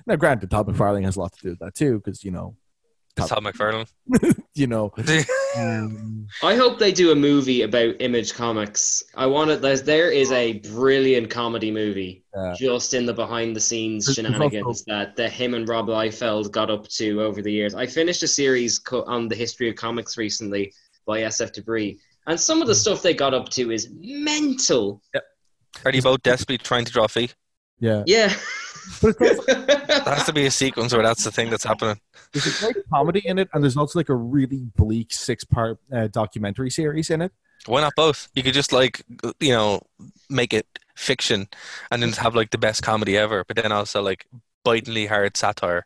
now 0.06 0.16
granted, 0.16 0.50
Todd 0.52 0.68
McFarlane 0.68 1.04
has 1.06 1.16
a 1.16 1.20
lot 1.22 1.34
to 1.34 1.42
do 1.42 1.50
with 1.52 1.60
that 1.60 1.76
too, 1.76 1.98
because 2.04 2.24
you 2.24 2.32
know, 2.32 2.56
It's 3.18 3.30
Todd 3.30 3.44
McFarlane. 3.44 3.88
you 4.56 4.68
know, 4.68 4.92
um, 5.58 6.28
I 6.44 6.56
hope 6.56 6.78
they 6.80 6.92
do 6.92 7.12
a 7.12 7.16
movie 7.16 7.64
about 7.64 7.96
Image 8.00 8.34
Comics. 8.34 9.02
I 9.16 9.26
want 9.26 9.50
it. 9.52 9.62
There's, 9.62 9.82
there 9.84 10.12
is 10.12 10.32
a 10.32 10.54
brilliant 10.60 11.30
comedy 11.30 11.72
movie 11.72 12.24
Yeah. 12.36 12.54
just 12.58 12.94
in 12.94 13.06
the 13.06 13.14
behind 13.14 13.56
the 13.56 13.60
scenes 13.60 14.06
There's- 14.06 14.18
there's 14.18 14.28
shenanigans 14.34 14.66
also- 14.66 14.84
that, 14.88 15.16
that 15.16 15.32
him 15.32 15.54
and 15.56 15.68
Rob 15.68 15.88
Liefeld 15.88 16.52
got 16.52 16.70
up 16.70 16.88
to 16.90 17.22
over 17.22 17.42
the 17.42 17.52
years. 17.52 17.74
I 17.74 17.88
finished 17.88 18.22
a 18.24 18.28
series 18.28 18.78
co- 18.80 19.04
on 19.06 19.28
the 19.28 19.36
history 19.36 19.70
of 19.70 19.76
comics 19.76 20.18
recently 20.18 20.72
by 21.08 21.22
SF 21.22 21.52
Debris, 21.54 21.98
and 22.28 22.40
some 22.40 22.62
of 22.62 22.68
the 22.68 22.76
stuff 22.76 23.02
they 23.02 23.14
got 23.16 23.34
up 23.34 23.50
to 23.50 23.72
is 23.72 23.90
mental. 24.00 25.02
Yep. 25.16 25.24
Are 25.86 25.92
you 25.92 26.02
both 26.02 26.22
desperately 26.24 26.58
trying 26.60 26.86
to 26.86 26.92
draw 26.92 27.08
feet? 27.08 27.34
yeah. 27.80 28.04
Yeah, 28.06 28.34
But 29.02 29.16
it's 29.20 29.40
also, 29.40 29.54
There 29.54 30.16
has 30.16 30.26
to 30.26 30.34
be 30.34 30.46
a 30.46 30.52
sequence 30.52 30.94
where 30.94 31.04
that's 31.04 31.24
the 31.24 31.32
thing 31.32 31.50
that's 31.50 31.64
happening. 31.64 32.00
there's 32.34 32.48
a 32.48 32.66
great 32.66 32.86
comedy 32.92 33.22
in 33.26 33.40
it, 33.40 33.50
and 33.54 33.64
there's 33.64 33.78
also 33.78 34.00
like 34.00 34.10
a 34.10 34.16
really 34.16 34.70
bleak 34.76 35.14
six 35.14 35.44
part 35.44 35.80
uh, 35.94 36.08
documentary 36.08 36.70
series 36.70 37.10
in 37.10 37.22
it. 37.22 37.32
Why 37.66 37.82
not 37.82 37.94
both? 37.96 38.30
You 38.36 38.44
could 38.44 38.54
just 38.54 38.72
like 38.72 39.04
you 39.40 39.52
know 39.52 39.82
make 40.30 40.54
it 40.54 40.68
fiction 40.96 41.48
and 41.92 42.02
then 42.02 42.12
have 42.14 42.36
like 42.36 42.52
the 42.52 42.58
best 42.58 42.84
comedy 42.84 43.18
ever, 43.18 43.44
but 43.48 43.58
then 43.58 43.72
also 43.72 44.02
like 44.02 44.28
bitingly 44.64 45.06
hard 45.06 45.38
satire. 45.38 45.86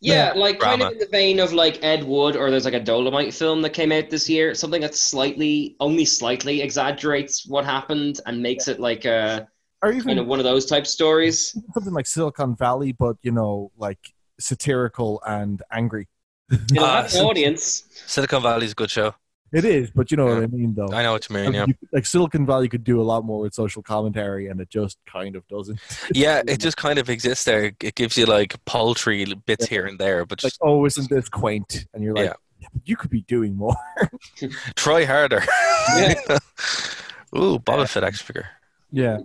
Yeah, 0.00 0.32
like 0.36 0.60
kind 0.60 0.82
of 0.82 0.92
in 0.92 0.98
the 0.98 1.06
vein 1.06 1.40
of 1.40 1.52
like 1.52 1.82
Ed 1.82 2.04
Wood, 2.04 2.36
or 2.36 2.50
there's 2.50 2.64
like 2.64 2.74
a 2.74 2.80
Dolomite 2.80 3.32
film 3.32 3.62
that 3.62 3.70
came 3.70 3.92
out 3.92 4.10
this 4.10 4.28
year. 4.28 4.54
Something 4.54 4.82
that 4.82 4.94
slightly, 4.94 5.76
only 5.80 6.04
slightly 6.04 6.60
exaggerates 6.60 7.46
what 7.46 7.64
happened 7.64 8.20
and 8.26 8.42
makes 8.42 8.68
it 8.68 8.78
like 8.80 9.04
a 9.04 9.48
Or 9.82 9.90
even 9.92 10.04
kind 10.08 10.18
of 10.18 10.26
one 10.26 10.38
of 10.38 10.44
those 10.44 10.66
type 10.66 10.86
stories. 10.86 11.56
something 11.74 11.92
like 11.94 12.06
Silicon 12.06 12.54
Valley, 12.56 12.92
but 12.92 13.16
you 13.22 13.32
know, 13.32 13.70
like 13.78 13.98
satirical 14.38 15.22
and 15.26 15.62
angry. 15.72 16.08
You 16.50 16.58
know, 16.72 16.84
Ah, 16.84 17.02
have 17.02 17.14
an 17.14 17.24
audience. 17.24 17.84
Silicon 18.06 18.42
Valley 18.42 18.66
is 18.66 18.72
a 18.72 18.74
good 18.74 18.90
show. 18.90 19.14
It 19.52 19.64
is, 19.64 19.90
but 19.90 20.10
you 20.12 20.16
know 20.16 20.26
what 20.26 20.42
I 20.44 20.46
mean, 20.46 20.74
though. 20.74 20.92
I 20.92 21.02
know 21.02 21.10
what 21.12 21.28
you 21.28 21.34
mean. 21.34 21.52
Yeah, 21.54 21.64
You- 21.66 21.74
like 21.92 22.06
Silicon 22.06 22.46
Valley 22.46 22.68
could 22.68 22.84
do 22.84 23.00
a 23.00 23.02
lot 23.02 23.24
more 23.24 23.40
with 23.40 23.52
social 23.54 23.82
commentary, 23.82 24.46
and 24.48 24.60
it 24.60 24.68
just 24.70 24.96
kind 25.10 25.34
of 25.34 25.46
doesn't. 25.48 25.80
yeah. 26.12 26.42
It 26.46 26.60
just 26.60 26.76
kind 26.76 26.98
of 27.00 27.08
exists 27.10 27.44
there. 27.44 27.72
It 27.80 27.94
gives 27.96 28.16
you 28.16 28.26
like 28.26 28.64
paltry 28.64 29.24
bits 29.46 29.66
here 29.66 29.86
and 29.86 29.98
there, 29.98 30.24
but 30.26 30.42
Like, 30.44 30.50
just 30.52 30.60
oh, 30.62 30.84
isn't 30.86 31.08
this 31.10 31.28
quaint? 31.28 31.86
And 31.94 32.04
you're 32.04 32.14
like, 32.14 32.26
Yeah. 32.26 32.34
yeah, 32.60 32.68
you 32.84 32.96
could 32.96 33.10
be 33.10 33.22
doing 33.22 33.56
more. 33.56 33.74
try 34.76 35.04
harder. 35.04 35.42
Yeah. 35.96 36.14
Ooh, 37.36 37.58
Boba 37.58 37.88
Fett 37.88 38.04
action 38.04 38.24
figure. 38.26 38.48
Yeah, 38.92 39.18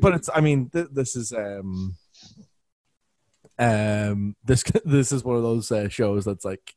but 0.00 0.14
it's. 0.14 0.30
I 0.34 0.40
mean, 0.40 0.70
th- 0.70 0.88
this 0.92 1.16
is 1.16 1.32
um, 1.32 1.96
um, 3.58 4.36
this 4.44 4.62
this 4.84 5.12
is 5.12 5.24
one 5.24 5.36
of 5.36 5.42
those 5.42 5.70
uh, 5.72 5.88
shows 5.88 6.24
that's 6.24 6.44
like, 6.44 6.74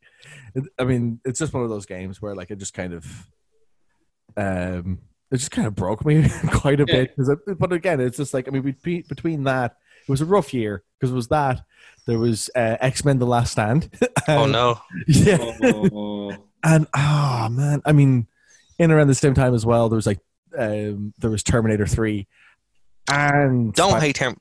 I 0.80 0.84
mean, 0.84 1.20
it's 1.26 1.40
just 1.40 1.54
one 1.54 1.64
of 1.64 1.70
those 1.70 1.86
games 1.86 2.22
where 2.22 2.36
like 2.36 2.52
it 2.52 2.58
just 2.60 2.74
kind 2.74 2.94
of, 2.94 3.06
um, 4.38 5.00
it 5.32 5.38
just 5.38 5.52
kind 5.52 5.68
of 5.68 5.76
broke 5.76 6.06
me 6.06 6.28
quite 6.52 6.80
a 6.80 6.86
Yeah. 6.88 6.96
bit. 6.96 7.16
'cause 7.16 7.30
it- 7.30 7.60
but 7.60 7.72
again, 7.74 8.00
it's 8.00 8.18
just 8.18 8.34
like 8.34 8.48
I 8.48 8.52
mean, 8.52 8.64
between 8.64 9.04
between 9.08 9.44
that, 9.44 9.78
it 10.08 10.10
was 10.10 10.22
a 10.22 10.26
rough 10.26 10.54
year 10.54 10.84
because 11.00 11.12
it 11.12 11.16
was 11.16 11.28
that 11.30 11.62
there 12.08 12.20
was 12.20 12.50
uh, 12.56 12.78
X 12.80 13.06
Men: 13.06 13.20
The 13.20 13.26
Last 13.28 13.52
Stand. 13.52 13.90
Oh 14.28 14.46
no. 14.46 14.80
Yeah, 15.08 15.38
Oh. 15.64 16.32
and 16.64 16.88
oh 16.96 17.50
man, 17.50 17.82
I 17.86 17.92
mean, 17.92 18.28
in 18.80 18.92
around 18.92 19.08
the 19.08 19.16
same 19.16 19.34
time 19.34 19.54
as 19.54 19.66
well, 19.66 19.90
there 19.90 19.96
was 19.96 20.06
like 20.08 20.20
um, 20.58 21.14
there 21.20 21.30
was 21.30 21.44
Terminator 21.44 21.88
Three, 21.88 22.28
and 23.10 23.74
Don't 23.74 23.90
Spider- 23.92 24.06
hate 24.06 24.16
Term. 24.16 24.38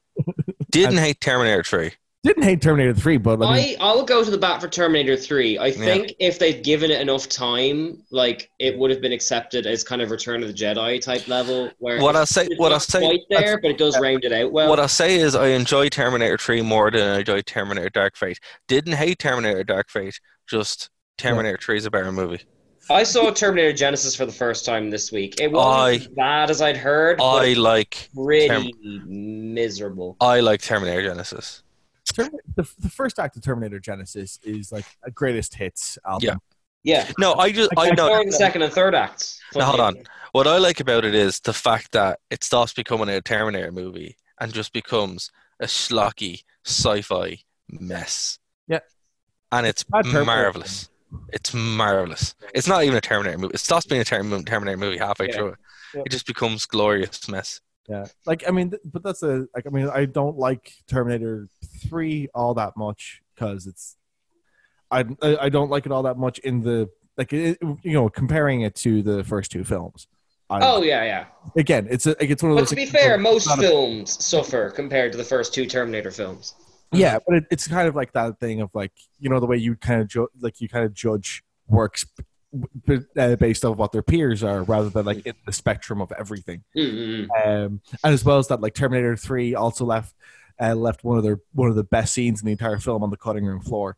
Didn't 0.70 0.98
hate 0.98 1.20
Terminator 1.20 1.62
Three. 1.64 1.92
didn't 2.22 2.42
hate 2.42 2.60
Terminator 2.60 2.94
Three, 2.94 3.16
but 3.16 3.42
I 3.42 3.54
mean, 3.56 3.76
I 3.80 3.84
I'll 3.84 4.04
go 4.04 4.22
to 4.22 4.30
the 4.30 4.36
bat 4.38 4.60
for 4.60 4.68
Terminator 4.68 5.16
Three. 5.16 5.58
I 5.58 5.70
think 5.72 6.12
if 6.20 6.38
they'd 6.38 6.62
given 6.62 6.90
it 6.90 7.00
enough 7.00 7.28
time, 7.28 8.02
like 8.10 8.50
it 8.58 8.76
would 8.76 8.90
have 8.90 9.00
been 9.00 9.12
accepted 9.12 9.66
as 9.66 9.82
kind 9.82 10.02
of 10.02 10.10
Return 10.10 10.42
of 10.42 10.48
the 10.48 10.54
Jedi 10.54 11.00
type 11.00 11.26
level. 11.28 11.70
Where 11.78 12.00
What 12.00 12.16
I'll 12.16 12.26
say- 12.26 12.48
what 12.56 12.72
I'll 12.72 12.80
say- 12.80 13.00
quite 13.00 13.20
there, 13.30 13.58
but 13.60 13.70
it 13.70 13.78
does 13.78 13.98
round 13.98 14.24
it 14.24 14.32
out 14.32 14.52
well. 14.52 14.68
What 14.68 14.78
I'll 14.80 14.88
say 14.88 15.16
is 15.16 15.34
I 15.34 15.48
enjoy 15.48 15.88
Terminator 15.88 16.36
3 16.38 16.60
more 16.62 16.90
than 16.90 17.00
I 17.16 17.18
enjoy 17.20 17.40
Terminator 17.42 17.88
Dark 17.90 18.16
Fate. 18.16 18.38
Didn't 18.68 18.94
hate 18.94 19.18
Terminator 19.18 19.64
Dark 19.64 19.88
Fate, 19.90 20.20
just 20.48 20.90
Terminator 21.16 21.58
3 21.60 21.78
is 21.78 21.86
a 21.86 21.90
better 21.90 22.12
movie. 22.12 22.42
I 22.90 23.02
saw 23.04 23.30
Terminator 23.30 23.72
Genisys 23.72 24.16
for 24.16 24.26
the 24.26 24.32
first 24.32 24.64
time 24.64 24.90
this 24.90 25.12
week. 25.12 25.40
It 25.40 25.50
wasn't 25.52 25.74
I- 25.74 25.92
as 25.94 26.08
bad 26.08 26.50
as 26.50 26.60
I'd 26.62 26.76
heard. 26.76 27.18
but 27.18 27.24
I 27.42 27.46
it's 27.46 27.58
like 27.58 28.08
pretty 28.14 28.72
miserable. 29.06 30.16
I 30.20 30.40
like 30.40 30.60
Terminator 30.62 31.02
Genisys. 31.10 31.62
Termin- 32.12 32.38
the, 32.56 32.68
the 32.80 32.88
first 32.88 33.18
act 33.18 33.36
of 33.36 33.42
Terminator 33.42 33.78
Genisys 33.80 34.38
is 34.42 34.72
like 34.72 34.84
a 35.04 35.10
greatest 35.10 35.54
hits 35.54 35.98
album. 36.06 36.26
Yeah. 36.26 36.34
Yeah, 36.82 37.10
No, 37.18 37.34
I 37.34 37.52
just 37.52 37.68
I 37.76 37.88
Like, 37.90 37.96
know 37.98 38.24
the 38.24 38.32
second 38.32 38.62
and 38.62 38.72
third 38.72 38.94
acts. 38.94 39.38
Now, 39.54 39.66
hold 39.66 39.80
on. 39.80 39.96
What 40.32 40.46
I 40.46 40.56
like 40.56 40.80
about 40.80 41.04
it 41.04 41.14
is 41.14 41.38
the 41.40 41.52
fact 41.52 41.92
that 41.92 42.20
it 42.30 42.42
stops 42.42 42.72
becoming 42.72 43.10
a 43.10 43.20
Terminator 43.20 43.70
movie 43.70 44.16
and 44.40 44.50
just 44.50 44.72
becomes 44.72 45.30
a 45.60 45.66
schlocky 45.66 46.42
sci-fi 46.64 47.38
mess. 47.68 48.38
Yeah. 48.66 48.78
And 49.52 49.66
it's 49.66 49.84
Bad 49.84 50.04
Terminator. 50.06 50.24
marvelous. 50.24 50.88
It's 51.32 51.52
marvelous. 51.54 52.34
It's 52.54 52.68
not 52.68 52.84
even 52.84 52.96
a 52.96 53.00
Terminator 53.00 53.38
movie. 53.38 53.54
It 53.54 53.58
stops 53.60 53.86
being 53.86 54.00
a 54.00 54.04
Terminator 54.04 54.76
movie 54.76 54.98
halfway 54.98 55.28
Yeah. 55.28 55.34
through 55.34 55.48
it. 55.48 55.58
Yeah. 55.94 56.02
It 56.06 56.10
just 56.10 56.26
becomes 56.26 56.66
glorious 56.66 57.28
mess. 57.28 57.60
Yeah, 57.88 58.06
like 58.26 58.44
I 58.46 58.52
mean, 58.52 58.72
but 58.84 59.02
that's 59.02 59.22
a 59.24 59.46
like 59.54 59.66
I 59.66 59.70
mean, 59.70 59.88
I 59.92 60.04
don't 60.04 60.38
like 60.38 60.72
Terminator 60.86 61.48
Three 61.88 62.28
all 62.34 62.54
that 62.54 62.76
much 62.76 63.20
because 63.34 63.66
it's 63.66 63.96
I 64.92 65.04
I 65.22 65.36
I 65.42 65.48
don't 65.48 65.70
like 65.70 65.86
it 65.86 65.92
all 65.92 66.04
that 66.04 66.16
much 66.16 66.38
in 66.40 66.62
the 66.62 66.88
like 67.16 67.32
it, 67.32 67.58
you 67.82 67.92
know 67.92 68.08
comparing 68.08 68.60
it 68.60 68.76
to 68.76 69.02
the 69.02 69.24
first 69.24 69.50
two 69.50 69.64
films. 69.64 70.06
I, 70.48 70.60
Oh 70.62 70.82
yeah, 70.82 71.02
yeah. 71.04 71.24
again, 71.56 71.88
it's 71.90 72.06
a, 72.06 72.10
like 72.10 72.30
it's 72.30 72.42
one 72.44 72.52
of 72.52 72.56
But 72.58 72.60
those. 72.62 72.70
But 72.70 72.76
to 72.76 72.86
be 72.86 72.86
fair, 72.86 73.18
most 73.18 73.46
it's 73.46 73.56
not 73.56 73.58
a- 73.58 73.62
films 73.62 74.24
suffer 74.24 74.70
compared 74.70 75.10
to 75.12 75.18
the 75.18 75.24
first 75.24 75.52
two 75.52 75.66
Terminator 75.66 76.12
films. 76.12 76.54
Yeah, 76.92 77.18
but 77.26 77.36
it, 77.36 77.44
it's 77.50 77.66
kind 77.68 77.86
of 77.88 77.94
like 77.94 78.12
that 78.12 78.38
thing 78.40 78.60
of 78.60 78.70
like 78.74 78.92
you 79.18 79.28
know 79.30 79.40
the 79.40 79.46
way 79.46 79.56
you 79.56 79.76
kind 79.76 80.00
of 80.02 80.08
ju- 80.08 80.28
like 80.40 80.60
you 80.60 80.68
kind 80.68 80.84
of 80.84 80.92
judge 80.94 81.42
works 81.68 82.04
b- 82.52 82.66
b- 82.86 82.98
uh, 83.16 83.36
based 83.36 83.64
off 83.64 83.76
what 83.76 83.92
their 83.92 84.02
peers 84.02 84.42
are 84.42 84.62
rather 84.64 84.88
than 84.88 85.06
like 85.06 85.24
in 85.24 85.34
the 85.46 85.52
spectrum 85.52 86.00
of 86.00 86.10
everything. 86.18 86.64
Mm-mm. 86.76 87.28
um, 87.44 87.80
and 88.02 88.14
as 88.14 88.24
well 88.24 88.38
as 88.38 88.48
that, 88.48 88.60
like 88.60 88.74
Terminator 88.74 89.16
Three 89.16 89.54
also 89.54 89.84
left 89.84 90.14
uh, 90.60 90.74
left 90.74 91.04
one 91.04 91.16
of 91.16 91.22
their 91.24 91.38
one 91.52 91.68
of 91.70 91.76
the 91.76 91.84
best 91.84 92.12
scenes 92.12 92.40
in 92.40 92.46
the 92.46 92.52
entire 92.52 92.78
film 92.78 93.02
on 93.02 93.10
the 93.10 93.16
cutting 93.16 93.44
room 93.46 93.60
floor. 93.60 93.96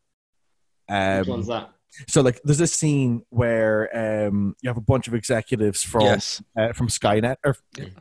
Which 0.88 1.28
one's 1.28 1.49
Um, 1.49 1.55
that? 1.61 1.70
So 2.09 2.20
like 2.22 2.40
there's 2.43 2.59
this 2.59 2.72
scene 2.72 3.22
where 3.30 4.26
um, 4.26 4.57
you 4.62 4.68
have 4.68 4.76
a 4.76 4.82
bunch 4.82 5.09
of 5.09 5.14
executives 5.14 5.82
from 5.82 6.03
yes. 6.03 6.43
uh, 6.57 6.72
from 6.72 6.88
Skynet 6.88 7.36
or 7.45 7.57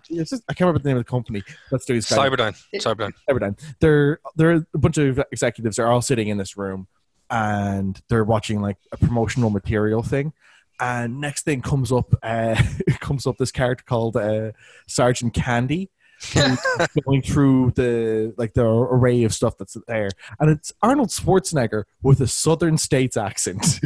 just, 0.09 0.43
I 0.47 0.53
can't 0.53 0.61
remember 0.61 0.79
the 0.79 0.89
name 0.89 0.97
of 0.97 1.05
the 1.05 1.09
company 1.09 1.43
that's 1.69 1.85
doing 1.85 1.99
Skynet. 1.99 2.35
Cyberdyne. 2.35 2.63
Cyberdyne. 2.75 3.13
Cyberdyne. 3.29 3.59
They're 3.79 4.19
they're 4.35 4.65
a 4.73 4.77
bunch 4.77 4.97
of 4.97 5.21
executives 5.31 5.79
are 5.79 5.87
all 5.87 6.01
sitting 6.01 6.27
in 6.27 6.37
this 6.37 6.57
room 6.57 6.87
and 7.31 8.01
they're 8.09 8.25
watching 8.25 8.61
like 8.61 8.77
a 8.91 8.97
promotional 8.97 9.49
material 9.49 10.03
thing. 10.03 10.33
And 10.79 11.21
next 11.21 11.43
thing 11.43 11.61
comes 11.61 11.91
up, 11.91 12.13
uh, 12.23 12.61
comes 12.99 13.25
up 13.25 13.37
this 13.37 13.51
character 13.51 13.85
called 13.87 14.17
uh, 14.17 14.51
Sergeant 14.87 15.33
Candy, 15.33 15.89
going 17.05 17.21
through 17.21 17.71
the 17.75 18.33
like 18.37 18.53
the 18.53 18.65
array 18.65 19.23
of 19.23 19.33
stuff 19.33 19.57
that's 19.57 19.77
there, 19.87 20.09
and 20.39 20.49
it's 20.49 20.71
Arnold 20.81 21.09
Schwarzenegger 21.09 21.83
with 22.01 22.21
a 22.21 22.27
Southern 22.27 22.77
States 22.77 23.17
accent. 23.17 23.79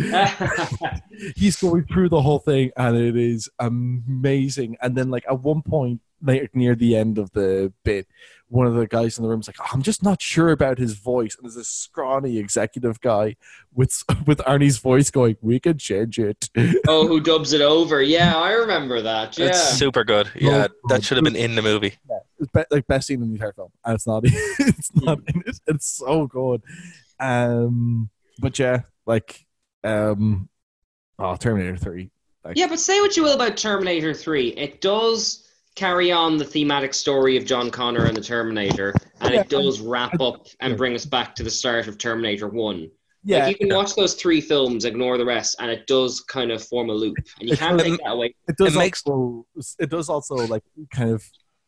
He's 1.36 1.56
going 1.56 1.86
through 1.86 2.10
the 2.10 2.22
whole 2.22 2.40
thing, 2.40 2.72
and 2.78 2.98
it 2.98 3.16
is 3.16 3.50
amazing. 3.60 4.78
And 4.82 4.96
then, 4.96 5.10
like 5.10 5.26
at 5.30 5.42
one 5.42 5.62
point, 5.62 6.02
like 6.22 6.56
near 6.56 6.76
the 6.76 6.96
end 6.96 7.18
of 7.18 7.32
the 7.32 7.72
bit, 7.84 8.08
one 8.48 8.68
of 8.68 8.76
the 8.76 8.86
guys 8.86 9.18
in 9.18 9.24
the 9.24 9.30
room 9.30 9.40
is 9.40 9.48
like, 9.48 9.58
"Oh, 9.60 9.70
"I'm 9.74 9.82
just 9.82 10.04
not 10.04 10.22
sure 10.22 10.52
about 10.52 10.78
his 10.78 10.94
voice." 10.94 11.36
And 11.36 11.46
there's 11.46 11.56
this 11.56 11.70
scrawny 11.70 12.38
executive 12.38 13.02
guy 13.02 13.36
with 13.74 14.04
with 14.28 14.40
Arnie's 14.40 14.78
voice 14.78 15.10
going, 15.10 15.38
"We 15.42 15.60
can 15.60 15.78
change 15.78 16.20
it." 16.20 16.50
oh, 16.88 17.08
who 17.08 17.20
dubs 17.20 17.54
it 17.54 17.62
over? 17.62 18.02
Yeah, 18.02 18.36
I 18.36 18.52
remember 18.52 19.02
that. 19.02 19.38
Yeah. 19.38 19.48
It's 19.48 19.60
super 19.60 20.04
good. 20.04 20.30
Yeah, 20.36 20.68
that 20.90 21.04
should 21.04 21.18
have 21.18 21.24
been 21.24 21.36
in 21.36 21.56
the 21.56 21.62
movie. 21.62 21.96
It's 22.40 22.52
be- 22.52 22.64
like 22.70 22.88
best 22.88 23.08
scene 23.08 23.22
in 23.22 23.30
the 23.30 23.36
entire 23.36 23.54
film, 23.54 23.72
and 23.84 23.96
it's 23.96 24.08
not. 24.08 24.24
it's 24.26 24.96
not 24.96 25.20
in 25.28 25.44
it. 25.46 25.60
It's 25.68 25.88
so 25.88 26.28
good. 26.28 26.62
Um, 27.20 28.10
but 28.40 28.60
yeah, 28.60 28.82
like, 29.06 29.46
um, 29.84 30.50
oh, 31.18 31.36
Terminator 31.36 31.78
Three. 31.78 32.12
Like, 32.44 32.58
Yeah, 32.58 32.68
but 32.68 32.80
say 32.80 33.02
what 33.02 33.18
you 33.18 33.24
will 33.24 33.34
about 33.34 33.58
Terminator 33.58 34.14
3, 34.14 34.50
it 34.50 34.80
does 34.80 35.45
carry 35.76 36.12
on 36.12 36.38
the 36.38 36.46
thematic 36.46 36.94
story 36.94 37.38
of 37.38 37.46
John 37.46 37.70
Connor 37.70 38.06
and 38.06 38.16
the 38.16 38.22
Terminator, 38.22 38.94
and 39.22 39.34
Yeah, 39.34 39.42
it 39.42 39.50
does 39.50 39.80
wrap 39.82 40.20
up 40.22 40.48
and 40.62 40.78
bring 40.78 40.96
us 40.96 41.06
back 41.06 41.36
to 41.36 41.44
the 41.44 41.50
start 41.50 41.88
of 41.88 41.98
Terminator 41.98 42.48
1. 42.48 42.90
yeah, 43.24 43.46
like 43.46 43.60
you 43.60 43.68
can 43.68 43.76
watch 43.76 43.96
those 43.96 44.14
three 44.14 44.40
films, 44.40 44.86
ignore 44.86 45.18
the 45.18 45.26
rest, 45.26 45.56
and 45.60 45.70
it 45.70 45.86
does 45.88 46.22
kind 46.22 46.52
of 46.52 46.64
form 46.64 46.90
a 46.90 46.94
loop, 46.94 47.16
and 47.40 47.50
you 47.50 47.54
It- 47.54 47.60
can't 47.60 47.80
it- 47.80 47.84
take 47.84 47.98
that 48.00 48.12
away. 48.12 48.36
it 48.48 48.56
does 48.58 48.76
it 48.76 48.78
makes- 48.80 49.04
also. 49.06 49.46
It 49.80 49.90
does 49.90 50.10
also 50.10 50.36
like 50.36 50.64
kind 50.94 51.10
of 51.12 51.24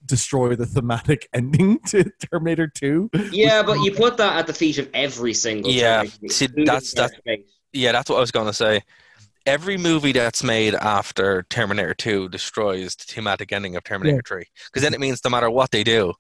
destroy 0.06 0.56
the 0.56 0.66
thematic 0.66 1.28
ending 1.34 1.80
to 1.88 2.06
Terminator 2.32 2.68
Two. 2.68 3.10
Yeah, 3.32 3.62
but 3.64 3.82
you 3.84 3.92
put 3.92 4.18
that 4.18 4.38
at 4.38 4.48
the 4.48 4.54
feet 4.54 4.78
of 4.78 4.88
every 4.94 5.34
single. 5.34 5.72
Yeah, 5.72 6.04
Terminator, 6.04 6.28
see, 6.34 6.48
that's- 6.56 6.94
Dark 6.94 7.12
that's- 7.12 7.22
Fate. 7.26 7.48
Yeah, 7.74 7.92
that's 7.92 8.10
what 8.10 8.16
I 8.18 8.22
was 8.22 8.32
going 8.32 8.48
to 8.48 8.54
say. 8.54 8.82
Every 9.48 9.78
movie 9.78 10.12
that's 10.12 10.44
made 10.44 10.76
after 10.76 11.44
Terminator 11.50 11.94
2 11.94 12.28
destroys 12.30 12.96
the 12.96 13.06
thematic 13.06 13.52
ending 13.54 13.78
of 13.78 13.84
Terminator 13.86 14.22
3. 14.28 14.44
Because 14.66 14.84
then 14.84 14.94
it 14.94 15.00
means 15.00 15.22
no 15.24 15.30
matter 15.32 15.50
what 15.50 15.72
they 15.72 15.84
do, 15.86 16.14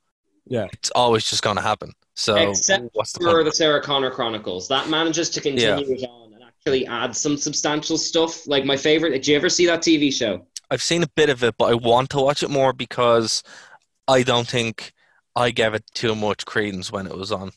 Yeah. 0.45 0.67
it's 0.71 0.89
always 0.91 1.29
just 1.29 1.43
going 1.43 1.57
to 1.57 1.61
happen. 1.61 1.91
So, 2.15 2.35
Except 2.37 2.85
what's 2.93 3.11
the 3.11 3.19
for 3.19 3.33
point? 3.33 3.45
the 3.45 3.51
Sarah 3.51 3.81
Connor 3.81 4.09
Chronicles. 4.11 4.69
That 4.69 4.87
manages 4.89 5.29
to 5.31 5.41
continue 5.41 5.93
it 5.93 6.03
on 6.09 6.33
and 6.33 6.41
actually 6.43 6.87
add 6.87 7.15
some 7.15 7.35
substantial 7.37 7.97
stuff. 7.97 8.47
Like 8.47 8.63
my 8.63 8.77
favorite. 8.77 9.11
Did 9.11 9.27
you 9.27 9.35
ever 9.35 9.49
see 9.49 9.65
that 9.67 9.81
TV 9.81 10.11
show? 10.11 10.47
I've 10.71 10.81
seen 10.81 11.03
a 11.03 11.07
bit 11.15 11.29
of 11.29 11.43
it, 11.43 11.55
but 11.57 11.65
I 11.65 11.73
want 11.75 12.09
to 12.11 12.19
watch 12.19 12.43
it 12.43 12.49
more 12.49 12.71
because 12.73 13.43
I 14.07 14.23
don't 14.23 14.47
think 14.47 14.93
I 15.35 15.51
gave 15.51 15.73
it 15.73 15.83
too 15.93 16.15
much 16.15 16.45
credence 16.45 16.91
when 16.93 17.07
it 17.07 17.15
was 17.15 17.31
on. 17.31 17.51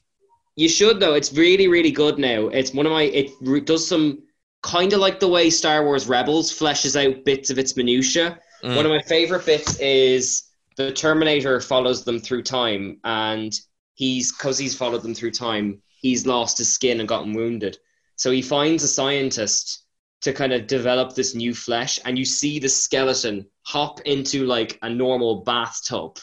You 0.56 0.68
should 0.68 0.98
though. 1.00 1.14
It's 1.14 1.32
really, 1.32 1.68
really 1.68 1.92
good 1.92 2.18
now. 2.18 2.48
It's 2.48 2.74
one 2.74 2.86
of 2.86 2.92
my. 2.92 3.04
It 3.04 3.30
re- 3.40 3.60
does 3.60 3.86
some 3.86 4.22
kind 4.62 4.92
of 4.92 5.00
like 5.00 5.20
the 5.20 5.28
way 5.28 5.50
Star 5.50 5.84
Wars 5.84 6.06
Rebels 6.06 6.52
fleshes 6.52 6.96
out 6.96 7.24
bits 7.24 7.50
of 7.50 7.58
its 7.58 7.76
minutia. 7.76 8.38
Mm. 8.62 8.76
One 8.76 8.86
of 8.86 8.92
my 8.92 9.02
favorite 9.02 9.46
bits 9.46 9.78
is 9.80 10.50
the 10.76 10.92
Terminator 10.92 11.60
follows 11.60 12.04
them 12.04 12.18
through 12.18 12.42
time, 12.42 12.98
and 13.04 13.58
he's 13.94 14.32
because 14.32 14.58
he's 14.58 14.74
followed 14.74 15.02
them 15.02 15.14
through 15.14 15.32
time. 15.32 15.80
He's 15.88 16.26
lost 16.26 16.58
his 16.58 16.72
skin 16.72 17.00
and 17.00 17.08
gotten 17.08 17.32
wounded, 17.32 17.78
so 18.16 18.30
he 18.30 18.42
finds 18.42 18.82
a 18.82 18.88
scientist 18.88 19.84
to 20.22 20.32
kind 20.32 20.52
of 20.52 20.66
develop 20.66 21.14
this 21.14 21.34
new 21.34 21.54
flesh, 21.54 21.98
and 22.04 22.18
you 22.18 22.24
see 22.24 22.58
the 22.58 22.68
skeleton 22.68 23.46
hop 23.62 24.00
into 24.02 24.44
like 24.46 24.78
a 24.82 24.90
normal 24.90 25.42
bathtub, 25.42 26.18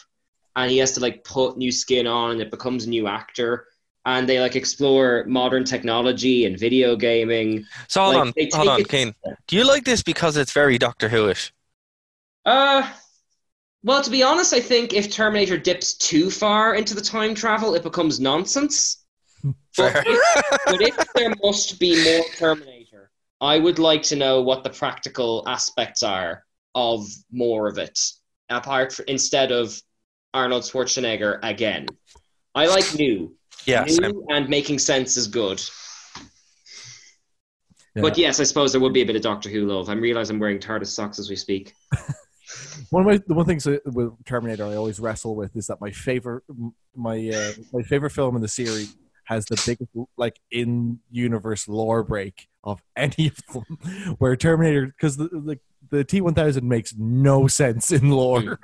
and 0.56 0.70
he 0.70 0.78
has 0.78 0.92
to 0.94 1.00
like 1.00 1.24
put 1.24 1.58
new 1.58 1.72
skin 1.72 2.06
on, 2.06 2.32
and 2.32 2.42
it 2.42 2.52
becomes 2.52 2.86
a 2.86 2.90
new 2.90 3.08
actor. 3.08 3.66
And 4.08 4.28
they 4.28 4.40
like 4.40 4.56
explore 4.56 5.26
modern 5.28 5.66
technology 5.66 6.46
and 6.46 6.58
video 6.58 6.96
gaming. 6.96 7.66
So 7.90 8.02
hold 8.02 8.16
Like, 8.16 8.22
on, 8.22 8.34
hold 8.54 8.68
on, 8.70 8.80
it- 8.80 8.88
Kane. 8.88 9.14
Do 9.48 9.58
you 9.58 9.68
like 9.68 9.84
this 9.84 10.02
because 10.02 10.38
it's 10.38 10.54
very 10.54 10.78
Doctor 10.78 11.10
Who-ish? 11.10 11.54
Uh, 12.46 12.90
well, 13.84 14.02
to 14.02 14.10
be 14.10 14.24
honest, 14.24 14.54
I 14.54 14.62
think 14.62 14.94
if 14.94 15.12
Terminator 15.12 15.58
dips 15.58 15.94
too 15.94 16.32
far 16.32 16.76
into 16.76 16.96
the 16.96 17.02
time 17.02 17.36
travel, 17.36 17.76
it 17.76 17.84
becomes 17.84 18.22
nonsense. 18.22 19.04
Fair. 19.76 20.02
But 20.66 20.82
if 20.82 20.96
there 21.14 21.34
must 21.44 21.78
be 21.78 22.02
more 22.06 22.24
Terminator, 22.38 23.12
I 23.42 23.60
would 23.60 23.78
like 23.78 24.04
to 24.04 24.16
know 24.16 24.42
what 24.42 24.64
the 24.64 24.70
practical 24.70 25.44
aspects 25.48 26.02
are 26.02 26.46
of 26.76 27.06
more 27.30 27.68
of 27.68 27.78
it, 27.78 28.00
apart 28.48 28.94
from, 28.94 29.04
instead 29.10 29.52
of 29.52 29.78
Arnold 30.34 30.64
Schwarzenegger 30.64 31.40
again. 31.44 31.88
I 32.56 32.68
like 32.68 32.86
new. 32.98 33.34
Yeah, 33.66 33.86
and 34.30 34.50
making 34.50 34.80
sense 34.80 35.18
is 35.18 35.28
good. 35.28 35.62
Yeah. 37.96 38.04
But 38.04 38.18
yes, 38.18 38.40
I 38.40 38.44
suppose 38.44 38.72
there 38.72 38.82
would 38.82 38.94
be 38.94 39.02
a 39.02 39.06
bit 39.06 39.16
of 39.16 39.24
Doctor 39.24 39.50
Who 39.50 39.66
love. 39.66 39.90
I 39.90 39.94
realise 39.94 40.30
I'm 40.30 40.40
wearing 40.40 40.60
TARDIS 40.60 40.88
socks 40.88 41.18
as 41.18 41.30
we 41.30 41.36
speak. 41.36 41.74
One 42.90 43.02
of 43.02 43.08
my 43.08 43.22
the 43.28 43.34
one 43.34 43.46
things 43.46 43.66
with 43.66 44.26
Terminator 44.26 44.66
I 44.66 44.76
always 44.76 45.00
wrestle 45.00 45.36
with 45.36 45.56
is 45.56 45.68
that 45.68 45.82
my 45.82 45.92
favorite 45.92 46.44
my 46.96 47.30
uh, 47.30 47.52
my 47.74 47.82
favorite 47.84 48.12
film 48.12 48.36
in 48.36 48.42
the 48.42 48.48
series 48.48 48.96
has 49.26 49.46
the 49.46 49.62
biggest 49.66 49.92
like 50.16 50.40
in 50.52 51.00
universe 51.12 51.68
lore 51.68 52.04
break 52.04 52.48
of 52.64 52.82
any 52.96 53.28
of 53.28 53.38
them, 53.54 53.78
where 54.20 54.36
Terminator 54.38 54.86
because 54.86 55.18
the 55.18 55.28
the, 55.28 55.60
the 55.90 56.04
T 56.06 56.22
one 56.22 56.34
thousand 56.34 56.68
makes 56.68 56.96
no 56.98 57.48
sense 57.48 57.92
in 57.92 58.12
lore. 58.12 58.60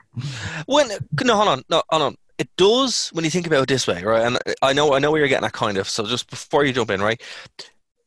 When 0.66 0.90
no, 1.22 1.36
hold 1.36 1.50
on, 1.50 1.64
no, 1.70 1.84
hold 1.90 2.02
on. 2.04 2.16
It 2.38 2.50
does 2.58 3.10
when 3.10 3.24
you 3.24 3.32
think 3.32 3.48
about 3.48 3.64
it 3.64 3.70
this 3.70 3.88
way, 3.88 4.04
right? 4.04 4.26
And 4.26 4.38
I 4.62 4.74
know, 4.74 4.94
I 4.94 5.00
know 5.00 5.12
where 5.12 5.20
you're 5.20 5.28
getting 5.28 5.46
at, 5.46 5.54
kind 5.54 5.78
of. 5.78 5.88
So 5.88 6.06
just 6.06 6.30
before 6.30 6.66
you 6.66 6.74
jump 6.74 6.90
in, 6.90 7.02
right? 7.02 7.22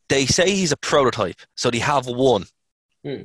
They 0.08 0.26
say 0.26 0.50
he's 0.50 0.72
a 0.72 0.76
prototype, 0.76 1.36
so 1.54 1.70
they 1.70 1.78
have 1.78 2.06
one. 2.06 2.44
Hmm. 3.04 3.22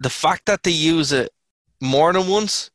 The 0.00 0.10
fact 0.10 0.46
that 0.46 0.62
they 0.62 0.70
use 0.70 1.12
it 1.12 1.30
more 1.80 2.12
than 2.12 2.26
once, 2.28 2.70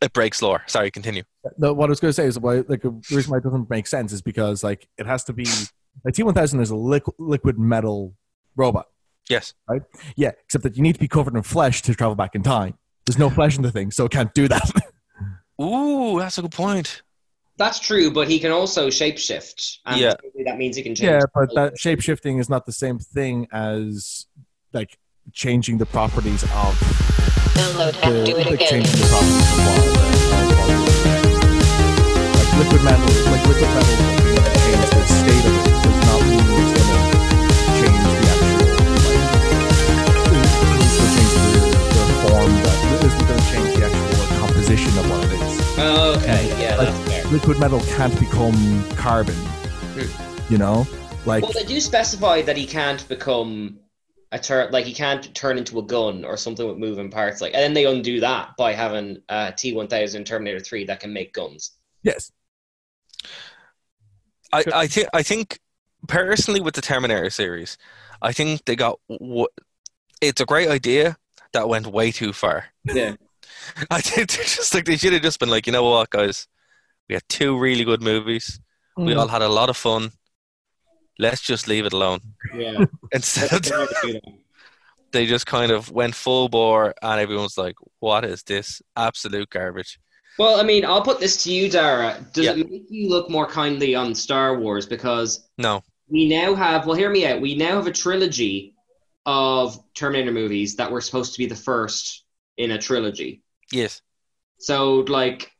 it 0.00 0.12
breaks 0.12 0.42
lore. 0.42 0.62
Sorry, 0.66 0.90
continue. 0.90 1.22
No, 1.58 1.72
what 1.72 1.86
I 1.86 1.90
was 1.90 2.00
going 2.00 2.10
to 2.10 2.14
say 2.14 2.26
is 2.26 2.38
why 2.38 2.64
like 2.68 2.82
the 2.82 2.90
reason 3.10 3.30
why 3.30 3.38
it 3.38 3.44
doesn't 3.44 3.70
make 3.70 3.86
sense 3.86 4.12
is 4.12 4.22
because 4.22 4.62
like 4.62 4.88
it 4.98 5.06
has 5.06 5.24
to 5.24 5.32
be 5.32 5.46
like 6.04 6.14
T 6.14 6.22
one 6.22 6.34
thousand 6.34 6.60
is 6.60 6.70
a 6.70 6.74
liqu- 6.74 7.14
liquid 7.18 7.58
metal 7.58 8.14
robot. 8.56 8.86
Yes. 9.28 9.54
Right. 9.68 9.82
Yeah, 10.16 10.32
except 10.44 10.64
that 10.64 10.76
you 10.76 10.82
need 10.82 10.94
to 10.94 11.00
be 11.00 11.08
covered 11.08 11.36
in 11.36 11.42
flesh 11.42 11.82
to 11.82 11.94
travel 11.94 12.14
back 12.14 12.34
in 12.34 12.42
time. 12.42 12.74
There's 13.06 13.18
no 13.18 13.30
flesh 13.30 13.56
in 13.56 13.62
the 13.62 13.70
thing, 13.72 13.90
so 13.90 14.04
it 14.04 14.12
can't 14.12 14.32
do 14.34 14.48
that. 14.48 14.70
Ooh, 15.62 16.18
that's 16.18 16.38
a 16.38 16.42
good 16.42 16.50
point. 16.52 17.02
That's 17.58 17.78
true, 17.78 18.10
but 18.10 18.28
he 18.28 18.38
can 18.40 18.50
also 18.50 18.88
shapeshift. 18.88 19.78
And 19.86 20.00
Yeah. 20.00 20.14
that 20.46 20.58
means 20.58 20.74
he 20.76 20.82
can 20.82 20.94
change. 20.94 21.06
yeah, 21.10 21.20
but 21.34 21.54
that 21.54 21.78
shape 21.78 22.00
shifting 22.00 22.38
is 22.38 22.48
not 22.48 22.66
the 22.66 22.72
same 22.72 22.98
thing 22.98 23.46
as 23.52 24.26
like 24.72 24.98
changing 25.32 25.78
the 25.78 25.86
properties 25.86 26.42
of 26.42 26.48
Download 27.54 27.92
the, 27.92 28.06
and 28.06 28.26
do 28.26 28.36
it 28.36 28.46
like 28.46 28.54
again. 28.54 28.68
changing 28.68 28.96
the 29.00 29.06
properties 29.06 29.52
of 29.52 29.58
water. 29.68 29.82
Like 32.34 32.50
liquid 32.58 32.82
metal, 32.82 33.06
like 33.30 33.46
liquid 33.46 33.70
metal 33.76 33.92
is 33.92 33.98
being 34.22 34.34
able 34.34 34.42
to 34.42 34.58
change 34.58 34.90
the 34.90 35.04
state 35.06 35.44
of 35.46 35.66
it 35.66 35.71
okay, 46.16 46.48
yeah, 46.60 46.76
Like, 46.76 46.88
that's 46.88 47.10
fair. 47.10 47.24
liquid 47.26 47.58
metal 47.58 47.80
can't 47.80 48.18
become 48.18 48.84
carbon. 48.96 49.34
Hmm. 49.34 50.52
You 50.52 50.58
know? 50.58 50.86
Like 51.24 51.42
Well, 51.44 51.52
they 51.52 51.64
do 51.64 51.80
specify 51.80 52.42
that 52.42 52.56
he 52.56 52.66
can't 52.66 53.08
become 53.08 53.78
a 54.32 54.38
turn, 54.38 54.72
like 54.72 54.84
he 54.84 54.92
can't 54.94 55.32
turn 55.34 55.58
into 55.58 55.78
a 55.78 55.82
gun 55.82 56.24
or 56.24 56.36
something 56.36 56.66
with 56.66 56.78
moving 56.78 57.10
parts. 57.10 57.40
Like, 57.40 57.54
and 57.54 57.62
then 57.62 57.74
they 57.74 57.84
undo 57.84 58.20
that 58.20 58.50
by 58.58 58.72
having 58.72 59.18
a 59.28 59.52
T 59.56 59.72
one 59.72 59.88
thousand 59.88 60.24
Terminator 60.24 60.58
three 60.60 60.84
that 60.86 61.00
can 61.00 61.12
make 61.12 61.32
guns. 61.32 61.72
yes. 62.02 62.32
I, 64.52 64.64
I 64.74 64.86
think 64.86 65.08
I 65.14 65.22
think 65.22 65.60
personally 66.08 66.60
with 66.60 66.74
the 66.74 66.82
Terminator 66.82 67.30
series, 67.30 67.78
I 68.20 68.32
think 68.32 68.64
they 68.66 68.76
got 68.76 68.98
what 69.06 69.50
it's 70.20 70.40
a 70.40 70.44
great 70.46 70.68
idea 70.68 71.16
that 71.52 71.68
went 71.68 71.86
way 71.86 72.10
too 72.10 72.32
far. 72.32 72.66
Yeah. 72.84 73.14
I 73.90 74.00
think 74.00 74.30
they're 74.32 74.44
just 74.44 74.74
like 74.74 74.84
they 74.84 74.96
should 74.96 75.12
have 75.12 75.22
just 75.22 75.38
been 75.40 75.50
like, 75.50 75.66
you 75.66 75.72
know 75.72 75.84
what, 75.88 76.10
guys, 76.10 76.46
we 77.08 77.14
had 77.14 77.22
two 77.28 77.58
really 77.58 77.84
good 77.84 78.02
movies. 78.02 78.60
We 78.96 79.12
Mm. 79.14 79.18
all 79.20 79.28
had 79.28 79.42
a 79.42 79.48
lot 79.48 79.70
of 79.70 79.76
fun. 79.76 80.10
Let's 81.18 81.40
just 81.42 81.66
leave 81.68 81.86
it 81.86 81.92
alone. 81.92 82.20
Yeah. 82.54 82.84
Instead, 83.12 83.52
of 83.52 83.70
they 85.12 85.26
just 85.26 85.46
kind 85.46 85.70
of 85.70 85.90
went 85.90 86.14
full 86.14 86.48
bore, 86.48 86.94
and 87.02 87.20
everyone's 87.20 87.58
like, 87.58 87.74
"What 88.00 88.24
is 88.24 88.42
this? 88.42 88.80
Absolute 88.96 89.50
garbage." 89.50 89.98
Well, 90.38 90.58
I 90.58 90.62
mean, 90.62 90.84
I'll 90.86 91.02
put 91.02 91.20
this 91.20 91.42
to 91.44 91.52
you, 91.52 91.68
Dara. 91.70 92.24
Does 92.32 92.46
Yeah. 92.46 92.52
it 92.52 92.70
make 92.70 92.86
you 92.88 93.08
look 93.10 93.28
more 93.28 93.46
kindly 93.46 93.94
on 93.94 94.14
Star 94.14 94.58
Wars 94.58 94.86
because 94.86 95.46
No, 95.58 95.82
we 96.08 96.26
now 96.28 96.54
have? 96.54 96.86
Well, 96.86 96.96
hear 96.96 97.10
me 97.10 97.26
out. 97.26 97.40
We 97.42 97.54
now 97.54 97.76
have 97.76 97.86
a 97.86 97.92
trilogy 97.92 98.74
of 99.26 99.78
Terminator 99.94 100.32
movies 100.32 100.76
that 100.76 100.90
were 100.90 101.02
supposed 101.02 101.32
to 101.34 101.38
be 101.38 101.46
the 101.46 101.56
first 101.56 102.24
in 102.56 102.70
a 102.70 102.78
trilogy. 102.78 103.42
Yes, 103.72 104.02
So, 104.58 105.00
like, 105.08 105.50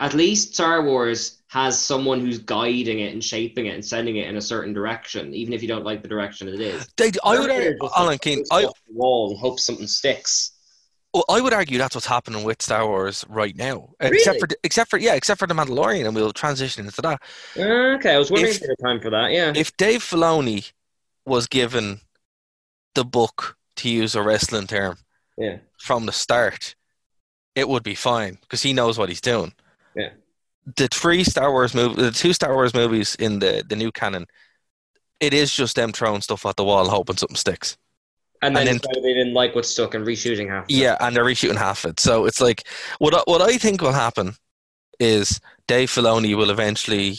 at 0.00 0.14
least 0.14 0.54
Star 0.54 0.82
Wars 0.82 1.42
has 1.48 1.78
someone 1.78 2.20
who's 2.20 2.38
guiding 2.38 3.00
it 3.00 3.12
and 3.12 3.22
shaping 3.24 3.66
it 3.66 3.74
and 3.74 3.84
sending 3.84 4.16
it 4.16 4.28
in 4.28 4.36
a 4.36 4.40
certain 4.40 4.72
direction, 4.72 5.34
even 5.34 5.52
if 5.52 5.62
you 5.62 5.68
don't 5.68 5.84
like 5.84 6.02
the 6.02 6.08
direction 6.08 6.48
it 6.48 6.60
is. 6.60 6.86
they, 6.96 7.10
I 7.24 7.38
would, 7.38 7.50
argue, 7.50 7.78
Alan 7.96 8.18
Keane, 8.18 8.44
I, 8.50 8.66
wall 8.88 9.30
and 9.30 9.38
hope 9.40 9.58
something 9.60 9.86
sticks. 9.86 10.52
well, 11.12 11.24
I 11.28 11.40
would 11.40 11.52
argue 11.52 11.76
that's 11.78 11.94
what's 11.94 12.06
happening 12.06 12.44
with 12.44 12.62
Star 12.62 12.86
Wars 12.86 13.24
right 13.28 13.56
now, 13.56 13.90
except 14.00 14.40
for, 14.40 14.48
except 14.62 14.90
for, 14.90 14.96
yeah, 14.98 15.14
except 15.14 15.38
for 15.40 15.46
the 15.46 15.54
Mandalorian, 15.54 16.06
and 16.06 16.14
we'll 16.14 16.32
transition 16.32 16.86
into 16.86 17.02
that. 17.02 17.20
Uh, 17.58 17.96
okay, 17.96 18.14
I 18.14 18.18
was 18.18 18.30
wondering 18.30 18.54
If- 18.54 18.62
if 18.62 18.78
time 18.82 19.00
for 19.00 19.10
that. 19.10 19.32
Yeah. 19.32 19.52
If 19.54 19.76
Dave 19.76 20.02
Filoni 20.02 20.70
was 21.26 21.46
given 21.46 22.00
the 22.94 23.04
book, 23.04 23.56
to 23.76 23.88
use 23.88 24.14
a 24.14 24.22
wrestling 24.22 24.66
term, 24.66 24.98
Yeah. 25.38 25.58
from 25.78 26.06
the 26.06 26.12
start, 26.12 26.74
it 27.54 27.68
would 27.68 27.82
be 27.82 27.94
fine 27.94 28.38
because 28.42 28.62
he 28.62 28.72
knows 28.72 28.98
what 28.98 29.08
he's 29.08 29.20
doing. 29.20 29.52
Yeah. 29.94 30.10
The 30.76 30.88
three 30.88 31.24
Star 31.24 31.50
Wars 31.50 31.74
movies, 31.74 31.96
the 31.96 32.10
two 32.10 32.32
Star 32.32 32.54
Wars 32.54 32.74
movies 32.74 33.14
in 33.16 33.38
the 33.40 33.64
the 33.66 33.76
new 33.76 33.90
canon, 33.90 34.26
it 35.18 35.34
is 35.34 35.54
just 35.54 35.76
them 35.76 35.92
throwing 35.92 36.20
stuff 36.20 36.46
at 36.46 36.56
the 36.56 36.64
wall 36.64 36.88
hoping 36.88 37.16
something 37.16 37.36
sticks. 37.36 37.76
And 38.42 38.56
then, 38.56 38.68
and 38.68 38.80
then- 38.80 39.02
they 39.02 39.14
didn't 39.14 39.34
like 39.34 39.54
what 39.54 39.66
stuck 39.66 39.94
and 39.94 40.06
reshooting 40.06 40.48
half. 40.48 40.64
of 40.64 40.70
it. 40.70 40.74
Yeah, 40.76 40.96
and 41.00 41.14
they're 41.14 41.24
reshooting 41.24 41.58
half 41.58 41.84
it. 41.84 42.00
So 42.00 42.24
it's 42.26 42.40
like 42.40 42.66
what 42.98 43.14
I, 43.14 43.20
what 43.24 43.42
I 43.42 43.58
think 43.58 43.82
will 43.82 43.92
happen 43.92 44.34
is 44.98 45.40
Dave 45.66 45.90
Filoni 45.90 46.36
will 46.36 46.50
eventually 46.50 47.18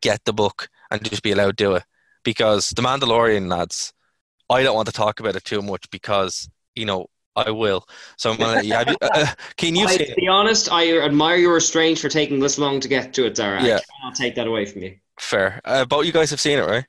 get 0.00 0.24
the 0.24 0.32
book 0.32 0.68
and 0.90 1.02
just 1.04 1.22
be 1.22 1.32
allowed 1.32 1.56
to 1.58 1.64
do 1.64 1.74
it 1.74 1.84
because 2.22 2.70
the 2.70 2.82
Mandalorian 2.82 3.48
lads. 3.50 3.92
I 4.50 4.62
don't 4.62 4.76
want 4.76 4.86
to 4.86 4.92
talk 4.94 5.20
about 5.20 5.36
it 5.36 5.44
too 5.44 5.60
much 5.60 5.90
because 5.90 6.48
you 6.74 6.86
know 6.86 7.08
I 7.46 7.50
will. 7.50 7.86
So 8.16 8.30
I'm 8.30 8.36
gonna 8.36 8.52
let 8.56 8.64
you. 8.66 8.72
Have 8.72 8.88
you 8.88 8.96
uh, 9.00 9.26
can 9.56 9.76
you 9.76 9.86
I, 9.86 9.96
see 9.96 10.06
to 10.06 10.14
be 10.14 10.28
honest, 10.28 10.70
I 10.70 10.98
admire 11.00 11.36
your 11.36 11.54
restraint 11.54 11.98
for 11.98 12.08
taking 12.08 12.40
this 12.40 12.58
long 12.58 12.80
to 12.80 12.88
get 12.88 13.12
to 13.14 13.26
it, 13.26 13.34
Dara. 13.34 13.62
Yeah. 13.62 13.76
I 13.76 13.80
cannot 14.00 14.14
take 14.16 14.34
that 14.36 14.46
away 14.46 14.66
from 14.66 14.82
you. 14.82 14.96
Fair. 15.18 15.60
Uh, 15.64 15.84
both 15.84 16.06
you 16.06 16.12
guys 16.12 16.30
have 16.30 16.40
seen 16.40 16.58
it, 16.58 16.62
right? 16.62 16.84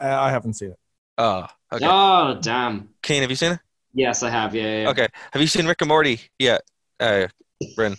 Uh, 0.00 0.20
I 0.20 0.30
haven't 0.30 0.54
seen 0.54 0.70
it. 0.70 0.78
Oh, 1.18 1.46
okay. 1.72 1.86
Oh, 1.88 2.38
damn. 2.40 2.90
Kane, 3.02 3.22
have 3.22 3.30
you 3.30 3.36
seen 3.36 3.52
it? 3.52 3.60
Yes, 3.94 4.22
I 4.22 4.30
have. 4.30 4.54
Yeah. 4.54 4.62
yeah, 4.62 4.82
yeah. 4.82 4.90
Okay. 4.90 5.08
Have 5.32 5.40
you 5.40 5.48
seen 5.48 5.66
Rick 5.66 5.80
and 5.80 5.88
Morty? 5.88 6.20
Yeah. 6.38 6.58
Uh, 7.00 7.28
Bryn. 7.74 7.96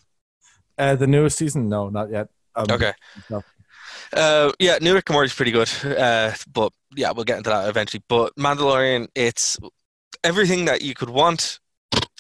Uh, 0.78 0.96
the 0.96 1.08
newest 1.08 1.38
season? 1.38 1.70
No, 1.70 1.90
not 1.90 2.12
yet. 2.12 2.28
Um, 2.56 2.68
Okay. 2.70 2.94
no. 3.30 3.44
Uh, 4.14 4.52
yeah, 4.60 4.78
New 4.80 4.94
Rick 4.94 5.10
and 5.10 5.16
Morty's 5.16 5.34
pretty 5.34 5.52
good. 5.52 5.70
Uh, 5.84 6.34
but 6.54 6.72
yeah, 6.96 7.12
we'll 7.12 7.26
get 7.26 7.38
into 7.38 7.50
that 7.50 7.68
eventually. 7.68 8.04
But 8.08 8.36
Mandalorian, 8.36 9.08
it's 9.16 9.58
everything 10.24 10.66
that 10.66 10.82
you 10.82 10.94
could 10.94 11.10
want 11.10 11.60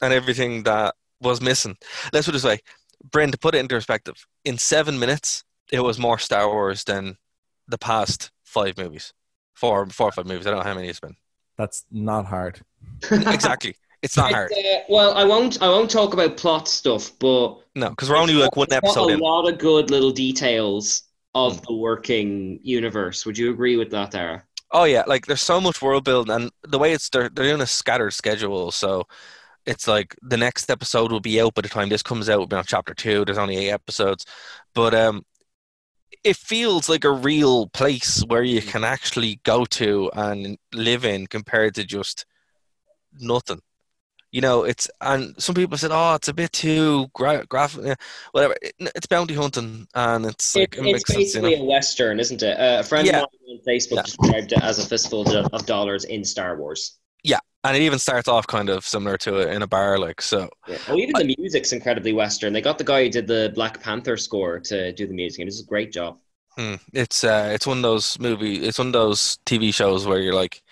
and 0.02 0.14
everything 0.14 0.64
that 0.64 0.96
was 1.22 1.42
missing. 1.42 1.78
Let's 2.14 2.26
put 2.28 2.32
it 2.34 2.38
this 2.38 2.44
way: 2.44 2.60
Bryn, 3.12 3.32
to 3.32 3.38
put 3.38 3.56
it 3.56 3.60
into 3.60 3.76
perspective, 3.76 4.26
in 4.46 4.58
seven 4.58 5.00
minutes, 5.00 5.44
it 5.72 5.82
was 5.82 6.00
more 6.00 6.20
Star 6.20 6.48
Wars 6.48 6.84
than 6.84 7.18
the 7.68 7.78
past 7.78 8.32
five 8.44 8.78
movies, 8.78 9.14
four, 9.54 9.86
four 9.88 10.10
or 10.10 10.12
five 10.12 10.26
movies. 10.26 10.48
I 10.48 10.52
don't 10.52 10.60
know 10.60 10.66
how 10.70 10.76
many 10.76 10.88
it's 10.90 11.00
been. 11.00 11.16
That's 11.58 11.86
not 11.92 12.26
hard. 12.26 12.62
exactly, 13.12 13.76
it's 14.02 14.16
not 14.18 14.32
hard. 14.32 14.52
Uh, 14.52 14.80
well, 14.90 15.14
I 15.16 15.24
won't. 15.24 15.62
I 15.62 15.68
won't 15.68 15.90
talk 15.90 16.14
about 16.14 16.38
plot 16.38 16.68
stuff, 16.68 17.12
but 17.20 17.58
No, 17.76 17.90
because 17.90 18.10
we're 18.10 18.18
only 18.18 18.34
like 18.36 18.56
one 18.56 18.68
it's 18.70 18.80
got 18.82 18.84
episode 18.84 19.10
a 19.10 19.14
in. 19.14 19.20
lot 19.20 19.48
of 19.52 19.58
good 19.58 19.90
little 19.90 20.12
details 20.12 21.04
of 21.36 21.62
the 21.66 21.74
working 21.74 22.60
universe. 22.64 23.26
Would 23.26 23.38
you 23.38 23.52
agree 23.52 23.78
with 23.78 23.92
that, 23.92 24.12
Dara? 24.12 24.44
Oh 24.72 24.84
yeah, 24.84 25.04
like 25.08 25.26
there's 25.26 25.42
so 25.42 25.62
much 25.62 25.82
world 25.82 26.04
building, 26.04 26.36
and 26.36 26.52
the 26.64 26.78
way 26.78 26.92
it's 26.94 27.10
they're, 27.10 27.30
they're 27.30 27.46
doing 27.46 27.62
a 27.62 27.66
scattered 27.68 28.12
schedule, 28.14 28.72
so 28.72 29.08
it's 29.68 29.88
like 29.88 30.16
the 30.22 30.38
next 30.38 30.72
episode 30.72 31.12
will 31.12 31.20
be 31.20 31.40
out 31.42 31.54
by 31.54 31.62
the 31.62 31.70
time 31.70 31.90
this 31.90 32.02
comes 32.02 32.30
out. 32.30 32.40
We'll 32.40 32.48
be 32.48 32.56
on 32.56 32.64
chapter 32.66 32.94
two. 32.96 33.26
There's 33.26 33.38
only 33.38 33.58
eight 33.58 33.72
episodes, 33.72 34.26
but 34.74 34.94
um, 34.96 35.24
it 36.24 36.36
feels 36.38 36.90
like 36.90 37.04
a 37.04 37.12
real 37.12 37.68
place 37.68 38.22
where 38.28 38.44
you 38.44 38.62
can 38.62 38.84
actually 38.84 39.40
go 39.44 39.66
to 39.66 40.10
and 40.16 40.58
live 40.74 41.06
in 41.06 41.28
compared 41.28 41.76
to 41.76 41.84
just 41.84 42.26
nothing. 43.20 43.60
You 44.32 44.42
know, 44.42 44.64
it's 44.64 44.90
and 45.00 45.34
some 45.42 45.56
people 45.56 45.78
said, 45.78 45.92
"Oh, 45.94 46.16
it's 46.16 46.28
a 46.28 46.34
bit 46.34 46.52
too 46.52 47.08
gra- 47.14 47.46
graphic." 47.48 47.86
yeah, 47.86 47.96
Whatever. 48.34 48.56
It, 48.62 48.74
it's 48.96 49.08
bounty 49.08 49.34
hunting, 49.36 49.88
and 49.96 50.26
it's 50.26 50.54
like 50.56 50.76
It, 50.76 50.80
it 50.80 50.86
it's 50.86 50.94
makes 50.94 51.14
sense, 51.14 51.36
you 51.36 51.42
know? 51.42 51.48
basically 51.50 51.66
a 51.66 51.70
western, 51.70 52.20
isn't 52.20 52.44
it? 52.44 52.60
Uh, 52.60 52.80
a 52.82 52.84
friend 52.84 53.08
Yeah. 53.08 53.22
of 53.24 53.30
mine 53.48 53.58
on 53.58 53.64
Facebook 53.66 54.04
described 54.04 54.52
it 54.52 54.62
as 54.62 54.80
a 54.80 54.86
fistful 54.86 55.22
of 55.54 55.66
dollars 55.66 56.04
in 56.04 56.26
Star 56.26 56.58
Wars. 56.58 56.98
And 57.68 57.78
it 57.78 57.82
even 57.84 58.00
starts 58.00 58.28
off 58.28 58.48
kind 58.48 58.70
of 58.70 58.86
similar 58.86 59.18
to 59.20 59.38
it 59.38 59.50
in 59.54 59.62
a 59.62 59.68
bar, 59.68 59.98
like 59.98 60.22
so. 60.22 60.50
Yeah. 60.68 60.78
Oh, 60.88 60.96
even 60.98 61.14
the 61.16 61.36
music's 61.38 61.72
incredibly 61.74 62.14
western. 62.14 62.54
They 62.54 62.62
got 62.62 62.78
the 62.78 62.84
guy 62.84 63.04
who 63.04 63.10
did 63.10 63.28
the 63.28 63.52
Black 63.56 63.82
Panther 63.82 64.18
score 64.18 64.60
to 64.62 64.94
do 64.94 65.08
the 65.08 65.14
music, 65.14 65.42
and 65.42 65.48
it's 65.48 65.62
a 65.62 65.66
great 65.66 65.92
job. 65.92 66.18
Hmm. 66.58 66.76
It's 66.94 67.24
uh, 67.24 67.52
it's 67.54 67.68
one 67.68 67.78
of 67.78 67.84
those 67.84 68.18
movie, 68.20 68.64
it's 68.66 68.80
one 68.80 68.88
of 68.88 68.94
those 68.94 69.38
TV 69.46 69.74
shows 69.74 70.08
where 70.08 70.20
you're 70.20 70.34
like, 70.34 70.64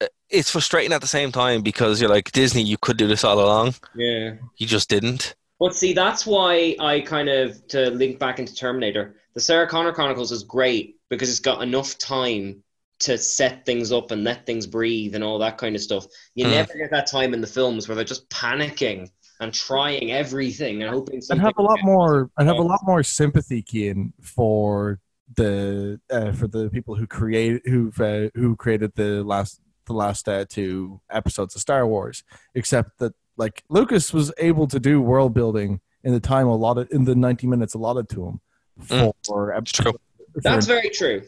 uh, 0.00 0.06
it's 0.30 0.50
frustrating 0.50 0.92
at 0.92 1.00
the 1.00 1.06
same 1.06 1.32
time 1.32 1.62
because 1.62 2.00
you're 2.00 2.10
like 2.10 2.32
Disney, 2.32 2.62
you 2.62 2.78
could 2.78 2.96
do 2.96 3.06
this 3.06 3.24
all 3.24 3.40
along, 3.40 3.74
Yeah. 3.94 4.34
you 4.56 4.66
just 4.66 4.88
didn't. 4.88 5.34
But 5.58 5.74
see, 5.74 5.92
that's 5.92 6.26
why 6.26 6.76
I 6.80 7.00
kind 7.00 7.28
of 7.28 7.66
to 7.68 7.90
link 7.90 8.18
back 8.18 8.38
into 8.38 8.54
Terminator. 8.54 9.16
The 9.34 9.40
Sarah 9.40 9.66
Connor 9.68 9.92
Chronicles 9.92 10.32
is 10.32 10.44
great 10.44 10.96
because 11.08 11.30
it's 11.30 11.40
got 11.40 11.62
enough 11.62 11.98
time 11.98 12.62
to 13.00 13.18
set 13.18 13.66
things 13.66 13.92
up 13.92 14.10
and 14.10 14.24
let 14.24 14.46
things 14.46 14.66
breathe 14.66 15.14
and 15.14 15.22
all 15.22 15.38
that 15.38 15.58
kind 15.58 15.76
of 15.76 15.82
stuff. 15.82 16.06
You 16.34 16.46
Mm. 16.46 16.50
never 16.50 16.74
get 16.78 16.90
that 16.92 17.06
time 17.06 17.34
in 17.34 17.40
the 17.40 17.46
films 17.46 17.88
where 17.88 17.94
they're 17.94 18.04
just 18.04 18.28
panicking 18.30 19.08
and 19.40 19.52
trying 19.52 20.12
everything 20.12 20.82
and 20.82 20.90
hoping 20.90 21.20
something. 21.20 21.44
have 21.44 21.58
a 21.58 21.62
lot 21.62 21.78
more. 21.82 22.30
I'd 22.38 22.46
have 22.46 22.56
a 22.56 22.62
lot 22.62 22.80
more 22.84 23.02
sympathy, 23.02 23.62
Kian, 23.62 24.12
for 24.22 24.98
the 25.36 26.00
uh, 26.10 26.32
for 26.32 26.46
the 26.46 26.70
people 26.70 26.94
who 26.94 27.06
create 27.06 27.60
who've 27.66 28.00
uh, 28.00 28.30
who 28.34 28.56
created 28.56 28.92
the 28.94 29.22
last 29.24 29.60
the 29.86 29.92
last 29.92 30.28
uh, 30.28 30.44
two 30.48 31.00
episodes 31.10 31.54
of 31.54 31.60
Star 31.60 31.86
Wars. 31.86 32.24
Except 32.54 32.98
that 33.00 33.12
like 33.36 33.62
Lucas 33.68 34.12
was 34.14 34.32
able 34.38 34.66
to 34.68 34.80
do 34.80 35.02
world 35.02 35.34
building 35.34 35.80
in 36.02 36.14
the 36.14 36.20
time 36.20 36.46
allotted 36.46 36.88
in 36.90 37.04
the 37.04 37.14
ninety 37.14 37.46
minutes 37.46 37.74
allotted 37.74 38.08
to 38.10 38.24
him 38.26 38.40
Mm. 38.88 39.12
for 39.26 39.52
It's 39.52 39.72
true. 39.72 39.92
That's 40.36 40.66
very 40.66 40.90
true. 40.90 41.22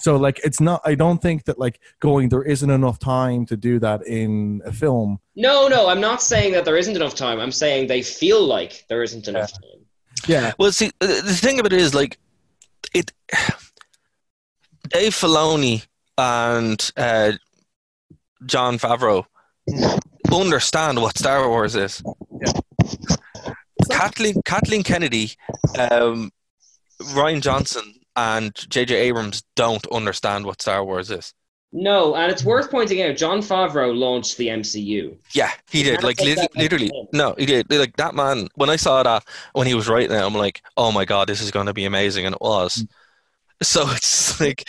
So 0.00 0.16
like 0.16 0.40
it's 0.44 0.60
not. 0.60 0.80
I 0.84 0.94
don't 0.94 1.20
think 1.20 1.44
that 1.44 1.58
like 1.58 1.80
going 2.00 2.28
there 2.28 2.42
isn't 2.42 2.70
enough 2.70 2.98
time 2.98 3.46
to 3.46 3.56
do 3.56 3.78
that 3.80 4.06
in 4.06 4.62
a 4.64 4.72
film. 4.72 5.18
No, 5.36 5.68
no, 5.68 5.88
I'm 5.88 6.00
not 6.00 6.22
saying 6.22 6.52
that 6.52 6.64
there 6.64 6.76
isn't 6.76 6.96
enough 6.96 7.14
time. 7.14 7.38
I'm 7.40 7.52
saying 7.52 7.88
they 7.88 8.02
feel 8.02 8.44
like 8.44 8.84
there 8.88 9.02
isn't 9.02 9.28
enough 9.28 9.52
time. 9.52 9.80
Yeah, 10.26 10.52
Well, 10.58 10.72
see, 10.72 10.90
the 11.00 11.06
the 11.06 11.34
thing 11.34 11.58
about 11.60 11.72
it 11.72 11.80
is 11.80 11.94
like, 11.94 12.18
it. 12.94 13.12
Dave 14.88 15.12
Filoni 15.14 15.86
and 16.18 16.90
uh, 16.96 17.32
Jon 18.44 18.78
Favreau 18.78 19.24
understand 20.32 21.00
what 21.00 21.16
Star 21.16 21.48
Wars 21.48 21.76
is. 21.76 22.02
Kathleen 23.90 24.40
Kathleen 24.44 24.82
Kennedy, 24.82 25.32
um, 25.78 26.30
Rian 27.00 27.40
Johnson, 27.40 27.94
and 28.20 28.54
J.J. 28.68 28.94
Abrams 28.96 29.42
don't 29.56 29.86
understand 29.88 30.44
what 30.44 30.60
Star 30.60 30.84
Wars 30.84 31.10
is. 31.10 31.32
No, 31.72 32.16
and 32.16 32.30
it's 32.30 32.44
worth 32.44 32.70
pointing 32.70 33.00
out 33.02 33.16
Jon 33.16 33.38
Favreau 33.38 33.96
launched 33.96 34.36
the 34.36 34.48
MCU. 34.48 35.16
Yeah, 35.32 35.52
he 35.70 35.82
did. 35.82 36.02
Like 36.02 36.16
take 36.18 36.26
lit- 36.26 36.36
that 36.38 36.52
back 36.52 36.62
literally, 36.62 36.92
no, 37.12 37.34
he 37.38 37.46
did. 37.46 37.70
Like 37.72 37.96
that 37.96 38.14
man. 38.14 38.48
When 38.56 38.68
I 38.68 38.76
saw 38.76 39.02
that, 39.02 39.24
when 39.52 39.66
he 39.66 39.74
was 39.74 39.88
writing 39.88 40.14
it, 40.14 40.20
I'm 40.20 40.34
like, 40.34 40.60
oh 40.76 40.92
my 40.92 41.04
god, 41.04 41.28
this 41.28 41.40
is 41.40 41.50
going 41.50 41.66
to 41.66 41.72
be 41.72 41.84
amazing, 41.86 42.26
and 42.26 42.34
it 42.34 42.40
was. 42.42 42.76
Mm. 42.78 42.88
So 43.62 43.82
it's 43.90 44.40
like, 44.40 44.68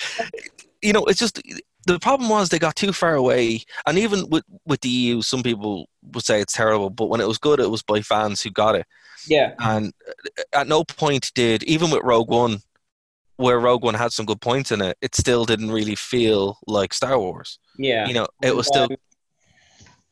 you 0.82 0.93
know, 0.93 1.04
it's 1.06 1.20
just 1.20 1.41
the 1.88 1.99
problem 1.99 2.30
was 2.30 2.49
they 2.49 2.60
got 2.60 2.76
too 2.76 2.93
far 2.93 3.16
away, 3.16 3.64
and 3.86 3.97
even 3.97 4.30
with 4.30 4.45
with 4.66 4.82
the 4.82 4.89
EU, 4.89 5.22
some 5.24 5.43
people 5.43 5.89
would 6.14 6.24
say 6.24 6.39
it's 6.39 6.54
terrible, 6.54 6.89
but 6.89 7.08
when 7.08 7.20
it 7.20 7.28
was 7.28 7.38
good, 7.39 7.60
it 7.60 7.72
was 7.72 7.82
by 7.82 8.02
fans 8.02 8.41
who 8.41 8.52
got 8.52 8.76
it, 8.76 8.86
Yeah. 9.28 9.56
and 9.60 9.91
uh, 10.08 10.43
at 10.54 10.68
no 10.68 10.84
point 10.84 11.32
did 11.34 11.64
even 11.64 11.89
with 11.89 12.04
Rogue 12.04 12.30
One, 12.30 12.62
where 13.38 13.59
Rogue 13.59 13.84
One 13.84 13.95
had 13.95 14.11
some 14.11 14.25
good 14.25 14.41
points 14.41 14.71
in 14.71 14.82
it, 14.82 14.97
it 15.01 15.15
still 15.15 15.45
didn't 15.45 15.71
really 15.71 15.95
feel 15.95 16.59
like 16.67 16.93
Star 16.93 17.17
Wars. 17.19 17.59
Yeah. 17.77 18.07
You 18.07 18.13
know, 18.13 18.27
it 18.43 18.55
was 18.55 18.67
still 18.67 18.84
Um, 18.84 18.97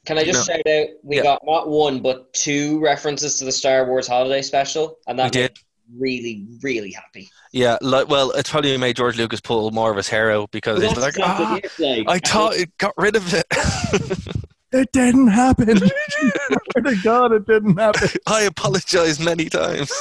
Can 0.06 0.18
I 0.18 0.24
just 0.24 0.48
No. 0.48 0.54
shout 0.56 0.66
out? 0.68 0.88
We 1.04 1.18
Yeah. 1.18 1.24
got 1.24 1.42
not 1.46 1.68
one 1.70 2.00
but 2.02 2.34
two 2.34 2.80
references 2.80 3.38
to 3.40 3.46
the 3.46 3.52
Star 3.52 3.86
Wars 3.86 4.08
Holiday 4.08 4.42
Special, 4.42 4.98
and 5.08 5.20
that 5.20 5.26
We 5.26 5.30
did. 5.32 5.58
really, 5.98 6.48
really 6.64 6.92
happy. 6.92 7.30
Yeah, 7.52 7.78
like 7.82 8.08
well, 8.08 8.32
it 8.32 8.48
probably 8.48 8.76
made 8.78 8.96
George 8.96 9.18
Lucas 9.18 9.42
pull 9.42 9.70
more 9.72 9.92
of 9.92 9.98
his 9.98 10.08
hair 10.08 10.32
out 10.32 10.52
because 10.52 10.82
he's 10.82 10.94
That's 10.94 11.18
like, 11.18 11.20
ah, 11.20 11.60
like, 11.80 12.08
I 12.08 12.20
thought 12.20 12.56
it 12.56 12.76
got 12.78 12.94
rid 12.98 13.16
of 13.16 13.34
it. 13.34 13.46
it 14.72 14.92
didn't 14.92 15.28
happen. 15.28 15.78
Swear 15.78 16.84
to 16.84 16.96
God, 17.04 17.32
it 17.32 17.48
didn't 17.48 17.78
happen. 17.78 18.10
I 18.28 18.44
apologize 18.44 19.20
many 19.20 19.50
times. 19.50 19.92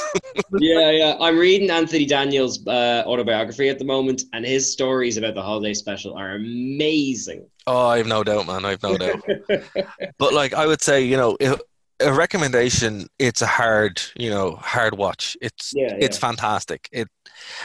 yeah, 0.59 0.91
yeah. 0.91 1.15
I'm 1.19 1.37
reading 1.37 1.69
Anthony 1.69 2.05
Daniels' 2.05 2.65
uh, 2.67 3.03
autobiography 3.05 3.69
at 3.69 3.79
the 3.79 3.85
moment, 3.85 4.23
and 4.33 4.45
his 4.45 4.71
stories 4.71 5.17
about 5.17 5.35
the 5.35 5.41
holiday 5.41 5.73
special 5.73 6.15
are 6.15 6.35
amazing. 6.35 7.45
Oh, 7.67 7.87
I 7.87 7.97
have 7.97 8.07
no 8.07 8.23
doubt, 8.23 8.47
man. 8.47 8.65
I 8.65 8.71
have 8.71 8.83
no 8.83 8.97
doubt. 8.97 9.21
but 10.17 10.33
like, 10.33 10.53
I 10.53 10.65
would 10.65 10.81
say, 10.81 11.01
you 11.01 11.17
know, 11.17 11.37
if, 11.39 11.59
a 11.99 12.13
recommendation. 12.13 13.07
It's 13.17 13.41
a 13.41 13.47
hard, 13.47 14.01
you 14.15 14.29
know, 14.29 14.55
hard 14.55 14.97
watch. 14.97 15.37
It's 15.41 15.73
Yeah, 15.75 15.95
it's 15.99 16.17
fantastic. 16.17 16.87
It, 16.91 17.07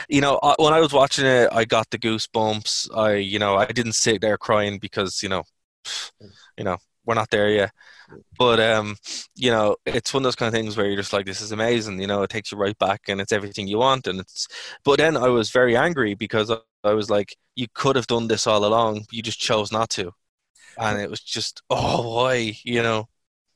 you 0.09 0.21
know, 0.21 0.39
I, 0.41 0.55
when 0.57 0.73
I 0.73 0.79
was 0.79 0.93
watching 0.93 1.25
it, 1.25 1.49
I 1.51 1.65
got 1.65 1.89
the 1.89 1.97
goosebumps. 1.97 2.95
I, 2.95 3.15
you 3.15 3.39
know, 3.39 3.55
I 3.55 3.65
didn't 3.65 3.93
sit 3.93 4.21
there 4.21 4.37
crying 4.37 4.77
because, 4.79 5.23
you 5.23 5.29
know, 5.29 5.43
you 6.57 6.63
know, 6.63 6.77
we're 7.05 7.15
not 7.15 7.29
there 7.29 7.49
yet. 7.49 7.71
But 8.37 8.59
um, 8.59 8.95
you 9.35 9.51
know, 9.51 9.77
it's 9.85 10.13
one 10.13 10.21
of 10.21 10.25
those 10.25 10.35
kind 10.35 10.47
of 10.47 10.53
things 10.53 10.77
where 10.77 10.85
you're 10.85 10.97
just 10.97 11.13
like, 11.13 11.25
this 11.25 11.41
is 11.41 11.51
amazing. 11.51 11.99
You 11.99 12.07
know, 12.07 12.23
it 12.23 12.29
takes 12.29 12.51
you 12.51 12.57
right 12.57 12.77
back, 12.77 13.01
and 13.07 13.19
it's 13.19 13.31
everything 13.31 13.67
you 13.67 13.79
want. 13.79 14.07
And 14.07 14.19
it's. 14.19 14.47
But 14.83 14.97
then 14.99 15.17
I 15.17 15.27
was 15.27 15.49
very 15.49 15.75
angry 15.75 16.13
because 16.13 16.51
I, 16.83 16.93
was 16.93 17.09
like, 17.09 17.35
you 17.55 17.67
could 17.73 17.95
have 17.95 18.07
done 18.07 18.27
this 18.27 18.47
all 18.47 18.65
along. 18.65 19.05
You 19.11 19.21
just 19.23 19.39
chose 19.39 19.71
not 19.71 19.89
to, 19.91 20.11
and 20.77 20.99
it 20.99 21.09
was 21.09 21.21
just, 21.21 21.61
oh, 21.69 22.15
why? 22.15 22.55
You 22.63 22.83
know. 22.83 23.07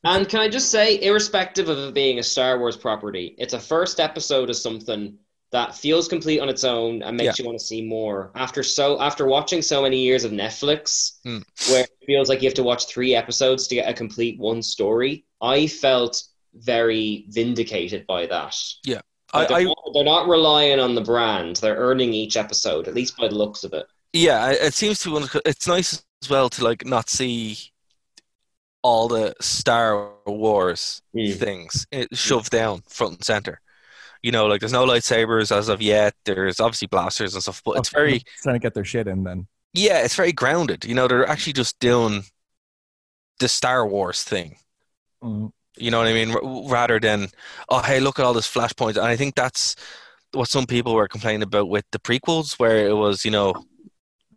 And 0.02 0.28
can 0.28 0.40
I 0.40 0.48
just 0.48 0.70
say, 0.70 1.00
irrespective 1.00 1.68
of 1.68 1.78
it 1.78 1.94
being 1.94 2.18
a 2.18 2.22
Star 2.22 2.58
Wars 2.58 2.76
property, 2.76 3.34
it's 3.38 3.52
a 3.52 3.60
first 3.60 4.00
episode 4.00 4.48
of 4.48 4.56
something 4.56 5.18
that 5.52 5.74
feels 5.74 6.06
complete 6.08 6.38
on 6.40 6.48
its 6.48 6.62
own 6.64 7.02
and 7.02 7.16
makes 7.16 7.38
you 7.38 7.44
want 7.44 7.58
to 7.58 7.64
see 7.64 7.82
more. 7.82 8.30
After 8.34 8.62
so 8.62 9.00
after 9.00 9.26
watching 9.26 9.62
so 9.62 9.82
many 9.82 10.00
years 10.00 10.24
of 10.24 10.32
Netflix, 10.32 11.18
Hmm. 11.24 11.38
where 11.70 11.82
it 11.84 11.90
feels 12.06 12.28
like 12.28 12.40
you 12.42 12.48
have 12.48 12.54
to 12.54 12.62
watch 12.62 12.86
three 12.86 13.14
episodes 13.16 13.66
to 13.68 13.74
get 13.74 13.88
a 13.88 13.94
complete 13.94 14.38
one 14.38 14.62
story, 14.62 15.24
I 15.40 15.66
felt 15.66 16.22
very 16.54 17.26
vindicated 17.28 18.06
by 18.06 18.26
that. 18.26 18.56
Yeah, 18.84 19.00
Like, 19.34 19.48
they're, 19.48 19.56
I, 19.58 19.60
I 19.60 19.64
not, 19.64 19.76
they're 19.94 20.04
not 20.04 20.28
relying 20.28 20.78
on 20.80 20.94
the 20.94 21.00
brand; 21.00 21.56
they're 21.56 21.76
earning 21.76 22.12
each 22.14 22.36
episode, 22.36 22.86
at 22.88 22.94
least 22.94 23.16
by 23.16 23.28
the 23.28 23.34
looks 23.34 23.64
of 23.64 23.72
it. 23.72 23.86
yeah, 24.12 24.50
it 24.50 24.74
seems 24.74 24.98
to. 25.00 25.28
It's 25.44 25.66
nice 25.66 26.04
as 26.22 26.30
well 26.30 26.48
to 26.50 26.64
like 26.64 26.84
not 26.84 27.08
see 27.10 27.56
all 28.82 29.08
the 29.08 29.34
Star 29.40 30.10
Wars 30.26 31.02
Mm. 31.14 31.36
things 31.38 31.86
it 31.90 32.16
shoved 32.16 32.50
down 32.50 32.82
front 32.88 33.14
and 33.14 33.24
center. 33.24 33.60
You 34.22 34.32
know, 34.32 34.46
like 34.46 34.60
there's 34.60 34.72
no 34.72 34.86
lightsabers 34.86 35.54
as 35.54 35.68
of 35.68 35.80
yet. 35.80 36.14
There's 36.24 36.60
obviously 36.60 36.88
blasters 36.88 37.34
and 37.34 37.42
stuff, 37.42 37.62
but 37.64 37.78
it's 37.78 37.88
very 37.88 38.22
trying 38.42 38.54
to 38.54 38.58
get 38.58 38.74
their 38.74 38.84
shit 38.84 39.08
in. 39.08 39.24
Then 39.24 39.46
yeah, 39.72 40.02
it's 40.02 40.14
very 40.14 40.32
grounded. 40.32 40.84
You 40.84 40.94
know, 40.94 41.08
they're 41.08 41.28
actually 41.28 41.54
just 41.54 41.78
doing 41.80 42.24
the 43.38 43.48
Star 43.48 43.86
Wars 43.86 44.22
thing. 44.22 44.56
Mm. 45.22 45.52
You 45.76 45.90
know 45.90 45.98
what 45.98 46.08
I 46.08 46.12
mean? 46.12 46.32
R- 46.32 46.70
rather 46.70 47.00
than 47.00 47.28
oh 47.68 47.80
hey, 47.80 48.00
look 48.00 48.18
at 48.18 48.24
all 48.24 48.34
this 48.34 48.52
flashpoints. 48.52 48.96
And 48.96 49.06
I 49.06 49.16
think 49.16 49.34
that's 49.34 49.76
what 50.32 50.48
some 50.48 50.66
people 50.66 50.94
were 50.94 51.08
complaining 51.08 51.42
about 51.42 51.68
with 51.68 51.84
the 51.92 51.98
prequels, 51.98 52.58
where 52.58 52.86
it 52.86 52.94
was 52.94 53.24
you 53.24 53.30
know 53.30 53.54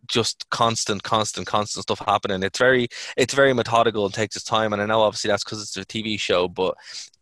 just 0.08 0.48
constant, 0.50 1.02
constant, 1.02 1.46
constant 1.46 1.84
stuff 1.84 2.02
happening. 2.06 2.42
It's 2.42 2.58
very, 2.58 2.88
it's 3.16 3.34
very 3.34 3.52
methodical 3.52 4.04
and 4.04 4.14
takes 4.14 4.36
its 4.36 4.44
time. 4.44 4.72
And 4.72 4.82
I 4.82 4.86
know 4.86 5.00
obviously 5.00 5.28
that's 5.28 5.44
because 5.44 5.62
it's 5.62 5.76
a 5.76 5.84
TV 5.84 6.18
show, 6.18 6.48
but 6.48 6.76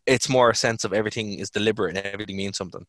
it's 0.05 0.29
more 0.29 0.49
a 0.49 0.55
sense 0.55 0.83
of 0.83 0.93
everything 0.93 1.39
is 1.39 1.49
deliberate 1.49 1.95
and 1.97 2.05
everything 2.05 2.37
means 2.37 2.57
something. 2.57 2.85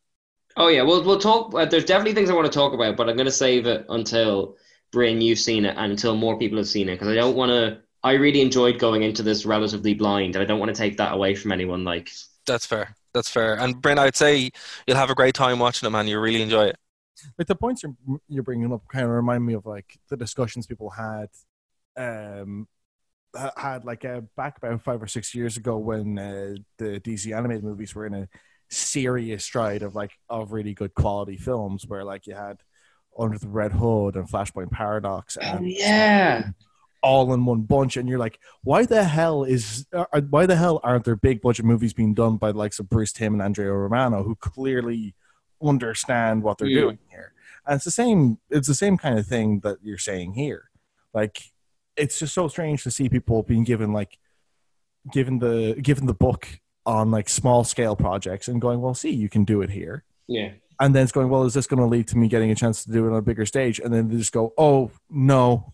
Oh 0.57 0.67
yeah, 0.67 0.83
we'll 0.83 1.03
we'll 1.03 1.19
talk. 1.19 1.53
Uh, 1.53 1.65
there's 1.65 1.85
definitely 1.85 2.13
things 2.13 2.29
I 2.29 2.33
want 2.33 2.51
to 2.51 2.57
talk 2.57 2.73
about, 2.73 2.95
but 2.95 3.09
I'm 3.09 3.15
going 3.15 3.25
to 3.25 3.31
save 3.31 3.65
it 3.65 3.85
until 3.89 4.55
Bryn, 4.91 5.19
you've 5.21 5.39
seen 5.39 5.65
it, 5.65 5.75
and 5.77 5.91
until 5.91 6.15
more 6.15 6.37
people 6.39 6.57
have 6.57 6.67
seen 6.67 6.87
it, 6.87 6.95
because 6.95 7.09
I 7.09 7.15
don't 7.15 7.35
want 7.35 7.49
to. 7.49 7.81
I 8.03 8.13
really 8.13 8.41
enjoyed 8.41 8.79
going 8.79 9.03
into 9.03 9.23
this 9.23 9.45
relatively 9.45 9.93
blind, 9.95 10.35
and 10.35 10.43
I 10.43 10.45
don't 10.45 10.59
want 10.59 10.73
to 10.73 10.77
take 10.77 10.97
that 10.97 11.13
away 11.13 11.35
from 11.35 11.51
anyone. 11.51 11.83
Like 11.83 12.09
That's 12.47 12.65
fair. 12.65 12.95
That's 13.13 13.29
fair. 13.29 13.55
And 13.55 13.81
Bryn, 13.81 13.97
I'd 13.99 14.15
say 14.15 14.51
you'll 14.87 14.97
have 14.97 15.09
a 15.09 15.15
great 15.15 15.35
time 15.35 15.59
watching 15.59 15.87
it, 15.87 15.89
man. 15.89 16.07
You 16.07 16.19
really 16.19 16.41
enjoy 16.41 16.65
it. 16.65 16.77
like 17.37 17.47
the 17.47 17.55
points 17.55 17.83
you're, 17.83 17.95
you're 18.27 18.43
bringing 18.43 18.71
up 18.71 18.81
kind 18.89 19.05
of 19.05 19.11
remind 19.11 19.45
me 19.45 19.53
of 19.53 19.65
like 19.65 19.97
the 20.09 20.17
discussions 20.17 20.67
people 20.67 20.89
had 20.89 21.27
um 21.97 22.67
ha- 22.67 22.74
had 23.57 23.85
like 23.85 24.05
uh, 24.05 24.21
back 24.37 24.57
about 24.57 24.81
five 24.81 25.01
or 25.01 25.07
six 25.07 25.33
years 25.35 25.57
ago 25.57 25.77
when 25.77 26.17
uh, 26.17 26.55
the 26.77 26.99
dc 26.99 27.35
animated 27.35 27.63
movies 27.63 27.93
were 27.95 28.05
in 28.05 28.13
a 28.13 28.27
serious 28.69 29.43
stride 29.45 29.83
of 29.83 29.95
like 29.95 30.11
of 30.29 30.51
really 30.51 30.73
good 30.73 30.93
quality 30.93 31.37
films 31.37 31.85
where 31.87 32.03
like 32.03 32.25
you 32.27 32.33
had 32.35 32.57
under 33.17 33.37
the 33.37 33.47
red 33.47 33.71
hood 33.71 34.15
and 34.15 34.27
flashpoint 34.29 34.71
paradox 34.71 35.37
and 35.37 35.59
Oh, 35.59 35.63
yeah, 35.63 36.49
all 37.01 37.33
in 37.33 37.45
one 37.45 37.61
bunch 37.61 37.97
and 37.97 38.09
you're 38.09 38.19
like 38.19 38.39
why 38.63 38.85
the 38.85 39.03
hell 39.03 39.43
is 39.43 39.85
uh, 39.93 40.05
why 40.29 40.45
the 40.45 40.55
hell 40.55 40.79
aren't 40.83 41.05
there 41.05 41.15
big 41.15 41.41
budget 41.41 41.65
movies 41.65 41.93
being 41.93 42.13
done 42.13 42.37
by 42.37 42.51
the 42.51 42.57
likes 42.57 42.79
of 42.79 42.89
Bruce 42.89 43.13
Timm 43.13 43.33
and 43.33 43.41
andrea 43.41 43.71
romano 43.71 44.23
who 44.23 44.35
clearly 44.35 45.13
understand 45.63 46.43
what 46.43 46.57
they're 46.57 46.67
Yeah. 46.67 46.81
doing 46.81 46.99
here? 47.09 47.33
And 47.65 47.75
it's 47.77 47.85
the 47.85 47.91
same 47.91 48.39
it's 48.49 48.67
the 48.67 48.75
same 48.75 48.97
kind 48.97 49.17
of 49.17 49.25
thing 49.25 49.59
that 49.61 49.77
you're 49.81 49.97
saying 49.97 50.33
here. 50.33 50.69
Like 51.13 51.41
it's 51.97 52.19
just 52.19 52.33
so 52.33 52.47
strange 52.47 52.83
to 52.83 52.91
see 52.91 53.09
people 53.09 53.43
being 53.43 53.63
given 53.63 53.93
like 53.93 54.17
given 55.11 55.39
the 55.39 55.75
given 55.81 56.05
the 56.07 56.13
book 56.13 56.47
on 56.85 57.11
like 57.11 57.29
small 57.29 57.63
scale 57.63 57.95
projects 57.95 58.47
and 58.47 58.61
going 58.61 58.81
well 58.81 58.93
see 58.93 59.11
you 59.11 59.29
can 59.29 59.43
do 59.43 59.61
it 59.61 59.69
here. 59.69 60.03
Yeah. 60.27 60.53
and 60.79 60.95
then 60.95 61.03
it's 61.03 61.11
going 61.11 61.29
well 61.29 61.43
is 61.43 61.53
this 61.53 61.67
going 61.67 61.79
to 61.79 61.85
lead 61.85 62.07
to 62.07 62.17
me 62.17 62.27
getting 62.27 62.49
a 62.49 62.55
chance 62.55 62.83
to 62.83 62.91
do 62.91 63.05
it 63.05 63.11
on 63.11 63.17
a 63.17 63.21
bigger 63.21 63.45
stage? 63.45 63.79
And 63.79 63.93
then 63.93 64.09
they 64.09 64.17
just 64.17 64.33
go 64.33 64.53
oh 64.57 64.91
no. 65.09 65.71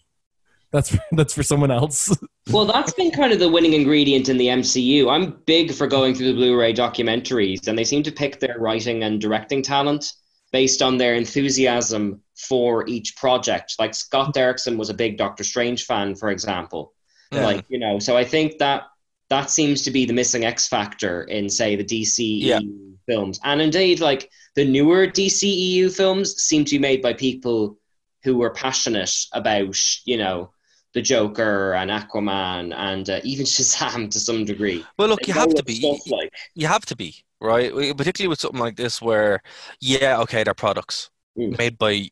That's 0.71 0.97
that's 1.11 1.33
for 1.33 1.43
someone 1.43 1.71
else. 1.71 2.15
Well, 2.49 2.65
that's 2.65 2.91
been 2.93 3.11
kind 3.11 3.31
of 3.31 3.37
the 3.37 3.47
winning 3.47 3.73
ingredient 3.73 4.27
in 4.27 4.35
the 4.37 4.47
MCU. 4.47 5.11
I'm 5.11 5.39
big 5.45 5.71
for 5.75 5.85
going 5.85 6.15
through 6.15 6.25
the 6.25 6.33
Blu-ray 6.33 6.73
documentaries, 6.73 7.67
and 7.67 7.77
they 7.77 7.83
seem 7.83 8.01
to 8.01 8.11
pick 8.11 8.39
their 8.39 8.57
writing 8.57 9.03
and 9.03 9.21
directing 9.21 9.61
talent 9.61 10.11
based 10.51 10.81
on 10.81 10.97
their 10.97 11.15
enthusiasm 11.15 12.21
for 12.35 12.87
each 12.87 13.15
project. 13.15 13.75
Like 13.79 13.93
Scott 13.95 14.33
Derrickson 14.33 14.77
was 14.77 14.89
a 14.89 14.93
big 14.93 15.17
Doctor 15.17 15.43
Strange 15.43 15.85
fan, 15.85 16.15
for 16.15 16.29
example. 16.29 16.93
Yeah. 17.31 17.45
Like 17.45 17.65
you 17.69 17.79
know, 17.79 17.99
so 17.99 18.17
I 18.17 18.23
think 18.25 18.57
that 18.59 18.83
that 19.29 19.49
seems 19.49 19.83
to 19.83 19.91
be 19.91 20.05
the 20.05 20.11
missing 20.13 20.43
X 20.43 20.67
factor 20.67 21.23
in, 21.23 21.49
say, 21.49 21.77
the 21.77 21.85
DCEU 21.85 22.41
Yeah. 22.41 22.59
films, 23.07 23.39
and 23.45 23.61
indeed, 23.61 24.01
like 24.01 24.29
the 24.55 24.65
newer 24.65 25.07
DCEU 25.07 25.95
films 25.95 26.35
seem 26.41 26.65
to 26.65 26.71
be 26.75 26.79
made 26.79 27.01
by 27.01 27.13
people 27.13 27.77
who 28.23 28.35
were 28.37 28.49
passionate 28.49 29.15
about, 29.31 29.79
you 30.05 30.17
know, 30.17 30.51
the 30.93 31.01
Joker 31.01 31.73
and 31.75 31.89
Aquaman 31.89 32.75
and 32.75 33.09
uh, 33.09 33.21
even 33.23 33.45
Shazam 33.55 34.11
to 34.11 34.19
some 34.19 34.43
degree. 34.43 34.85
Well, 34.99 35.07
look, 35.07 35.21
They 35.21 35.27
you 35.27 35.33
have 35.39 35.53
to 35.55 35.63
be. 35.63 35.97
like. 36.07 36.33
You 36.53 36.67
have 36.67 36.85
to 36.87 36.95
be 36.97 37.23
right, 37.41 37.71
particularly 37.97 38.29
with 38.29 38.39
something 38.39 38.59
like 38.59 38.75
this, 38.77 39.01
where 39.01 39.41
yeah, 39.79 40.19
okay, 40.21 40.43
they're 40.43 40.53
products 40.53 41.09
Mm. 41.37 41.57
made 41.57 41.77
by 41.77 42.09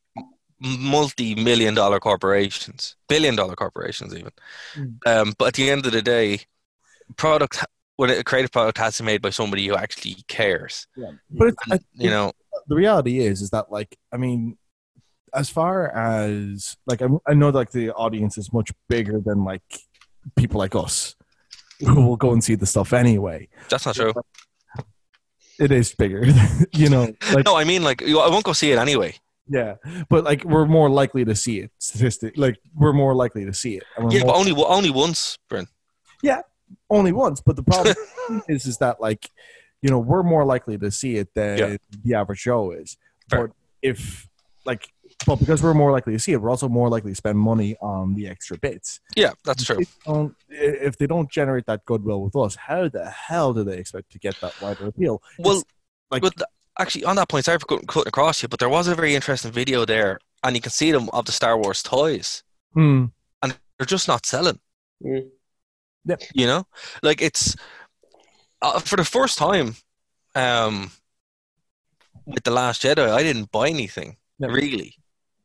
multi-million 0.61 1.73
dollar 1.73 1.99
corporations, 1.99 2.95
billion-dollar 3.09 3.55
corporations, 3.57 4.15
even. 4.15 4.31
Mm. 4.75 4.97
Um, 5.05 5.33
but 5.37 5.49
at 5.49 5.53
the 5.55 5.69
end 5.69 5.85
of 5.85 5.91
the 5.91 6.01
day, 6.01 6.39
product 7.17 7.65
when 7.97 8.09
a 8.11 8.23
creative 8.23 8.51
product 8.51 8.77
has 8.77 8.95
to 8.95 9.03
be 9.03 9.07
made 9.07 9.21
by 9.21 9.29
somebody 9.29 9.67
who 9.67 9.75
actually 9.75 10.15
cares. 10.29 10.87
but 11.29 11.49
it's, 11.49 11.57
And, 11.69 11.81
you 11.95 12.09
know, 12.09 12.31
the 12.67 12.75
reality 12.75 13.19
is 13.19 13.41
is 13.41 13.49
that 13.49 13.71
like 13.71 13.97
i 14.13 14.17
mean 14.17 14.57
as 15.33 15.49
far 15.49 15.89
as 15.95 16.77
like 16.87 17.01
I'm, 17.01 17.19
i 17.27 17.33
know 17.33 17.49
like 17.49 17.71
the 17.71 17.91
audience 17.91 18.37
is 18.37 18.51
much 18.53 18.71
bigger 18.87 19.19
than 19.19 19.43
like 19.43 19.63
people 20.35 20.59
like 20.59 20.75
us 20.75 21.15
who 21.79 22.01
will 22.05 22.17
go 22.17 22.31
and 22.31 22.43
see 22.43 22.55
the 22.55 22.65
stuff 22.65 22.93
anyway 22.93 23.47
that's 23.69 23.85
not 23.85 23.95
true. 23.95 24.13
It 25.59 25.71
is 25.71 25.93
bigger 25.93 26.25
you 26.73 26.89
know 26.89 27.07
like 27.33 27.45
No, 27.45 27.55
I 27.55 27.63
mean, 27.63 27.83
like, 27.83 28.01
I 28.03 28.29
won't 28.29 28.43
go 28.45 28.53
see 28.53 28.71
it 28.71 28.79
anyway. 28.79 29.13
yeah 29.47 29.75
but 30.09 30.23
like 30.23 30.43
we're 30.43 30.65
more 30.65 30.89
likely 30.89 31.25
to 31.25 31.35
see 31.35 31.59
it 31.59 31.71
statistic 31.79 32.37
like 32.37 32.57
we're 32.75 32.93
more 32.93 33.13
likely 33.15 33.45
to 33.45 33.53
see 33.53 33.75
it 33.77 33.83
Yeah, 34.09 34.23
but 34.25 34.35
only 34.35 34.53
only 34.53 34.89
once, 34.91 35.37
Bryn. 35.49 35.67
Yeah, 36.21 36.41
only 36.89 37.11
once 37.11 37.41
but 37.41 37.55
the 37.55 37.63
problem 37.63 37.95
is 38.47 38.65
is 38.65 38.77
that 38.77 39.01
like 39.01 39.29
you 39.81 39.89
know 39.89 39.99
we're 39.99 40.23
more 40.23 40.45
likely 40.45 40.77
to 40.77 40.91
see 40.91 41.15
it 41.21 41.29
than 41.33 41.57
Yeah. 41.57 41.77
the 42.03 42.13
average 42.15 42.39
show 42.39 42.71
is 42.71 42.97
Fair. 43.29 43.47
but 43.47 43.55
if 43.81 44.27
like 44.65 44.83
but 45.29 45.39
because 45.39 45.61
we're 45.63 45.73
more 45.83 45.91
likely 45.91 46.13
to 46.13 46.19
see 46.19 46.33
it 46.33 46.41
we're 46.41 46.49
also 46.49 46.67
more 46.67 46.89
likely 46.89 47.11
to 47.11 47.15
spend 47.23 47.37
money 47.37 47.71
on 47.81 48.15
the 48.15 48.25
extra 48.27 48.57
bits 48.57 48.99
Yeah, 49.15 49.31
that's 49.45 49.63
true. 49.63 49.79
If 49.79 49.89
they 50.05 50.11
don't- 50.13 50.35
if 50.49 50.97
they 50.97 51.07
don't 51.07 51.29
generate 51.39 51.65
that 51.67 51.85
goodwill 51.85 52.21
with 52.25 52.35
us 52.35 52.55
how 52.55 52.89
the 52.89 53.05
hell 53.09 53.53
do 53.53 53.63
they 53.63 53.77
expect 53.77 54.11
to 54.13 54.19
get 54.19 54.35
that 54.41 54.53
wider 54.61 54.87
appeal 54.87 55.21
Well, 55.37 55.59
It's 55.59 55.65
like 56.11 56.21
But 56.23 56.35
th- 56.37 56.49
actually, 56.79 57.05
on 57.05 57.15
that 57.17 57.29
point, 57.29 57.45
sorry 57.45 57.59
for 57.59 57.67
cutting, 57.67 57.87
cutting 57.87 58.07
across 58.07 58.41
you, 58.41 58.47
but 58.49 58.59
there 58.59 58.69
was 58.77 58.87
a 58.87 58.95
very 58.95 59.13
interesting 59.19 59.51
video 59.51 59.85
there, 59.85 60.19
and 60.43 60.55
you 60.55 60.61
can 60.61 60.71
see 60.71 60.91
them 60.91 61.07
of 61.17 61.25
the 61.25 61.31
Star 61.31 61.55
Wars 61.61 61.83
toys, 61.83 62.43
hmm, 62.73 63.05
and 63.43 63.49
they're 63.77 63.85
just 63.95 64.07
not 64.07 64.25
selling. 64.25 64.59
Mm. 65.05 65.29
Yep. 66.05 66.21
You 66.33 66.47
know, 66.47 66.61
like 67.03 67.21
it's 67.21 67.55
uh, 68.63 68.79
for 68.79 68.95
the 68.95 69.05
first 69.05 69.37
time 69.37 69.75
um, 70.35 70.89
with 72.25 72.43
the 72.43 72.51
Last 72.51 72.81
Jedi. 72.81 73.07
I 73.19 73.21
didn't 73.23 73.51
buy 73.51 73.67
anything 73.69 74.17
Yep. 74.39 74.51
really, 74.51 74.95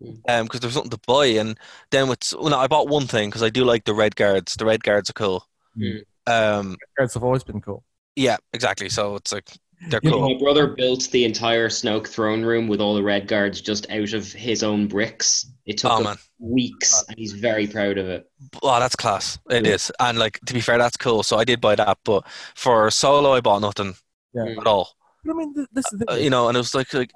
Mm. 0.05 0.21
um, 0.29 0.45
because 0.47 0.61
there's 0.61 0.75
nothing 0.77 0.91
to 0.91 1.01
buy. 1.07 1.27
And 1.27 1.59
then 1.91 2.09
with 2.09 2.33
well, 2.39 2.51
no, 2.51 2.59
I 2.59 2.67
bought 2.67 2.89
one 2.89 3.07
thing 3.07 3.31
because 3.31 3.43
I 3.43 3.51
do 3.51 3.65
like 3.65 3.85
the 3.85 3.95
red 3.95 4.17
guards. 4.17 4.55
The 4.55 4.65
red 4.67 4.83
guards 4.83 5.11
are 5.11 5.15
cool. 5.15 5.47
Mm. 5.79 6.03
Um, 6.27 6.77
cards 6.97 7.15
have 7.15 7.25
always 7.25 7.45
been 7.45 7.61
cool 7.61 7.85
yeah, 8.17 8.37
exactly. 8.53 8.89
So 8.89 9.17
it's 9.17 9.33
like 9.33 9.51
they're 9.89 10.01
You 10.03 10.13
cool. 10.13 10.31
My 10.35 10.39
brother 10.39 10.69
built 10.69 11.11
the 11.11 11.25
entire 11.25 11.69
Snoke 11.69 12.07
throne 12.07 12.45
room 12.45 12.69
with 12.69 12.81
all 12.81 12.95
the 12.95 13.03
red 13.03 13.27
guards 13.27 13.61
just 13.61 13.91
out 13.91 14.13
of 14.13 14.33
his 14.33 14.63
own 14.63 14.87
bricks. 14.87 15.47
It 15.67 15.79
took 15.79 15.91
Oh 15.91 16.05
him 16.11 16.17
weeks, 16.39 17.05
and 17.09 17.19
he's 17.19 17.33
very 17.33 17.67
proud 17.67 17.99
of 17.99 18.09
it. 18.09 18.31
Oh, 18.63 18.79
that's 18.79 18.97
class. 18.97 19.39
It 19.51 19.67
Yeah. 19.67 19.73
is, 19.73 19.91
and 19.99 20.19
like 20.19 20.39
to 20.47 20.55
be 20.55 20.61
fair, 20.61 20.79
that's 20.79 20.97
cool. 20.97 21.23
So 21.23 21.37
I 21.37 21.45
did 21.45 21.61
buy 21.61 21.75
that, 21.75 21.99
but 22.05 22.25
for 22.55 22.91
solo, 22.91 23.33
I 23.33 23.41
bought 23.41 23.61
nothing 23.61 23.95
Yeah. 24.33 24.55
at 24.61 24.67
all. 24.67 24.95
but 25.25 25.33
i 25.33 25.35
mean 25.39 25.55
th- 25.55 25.69
this 25.73 25.87
is 25.93 25.99
the 25.99 26.13
Uh, 26.13 26.17
you 26.17 26.31
know, 26.31 26.49
and 26.49 26.57
it 26.57 26.61
was 26.61 26.75
like 26.75 26.93
like 26.95 27.11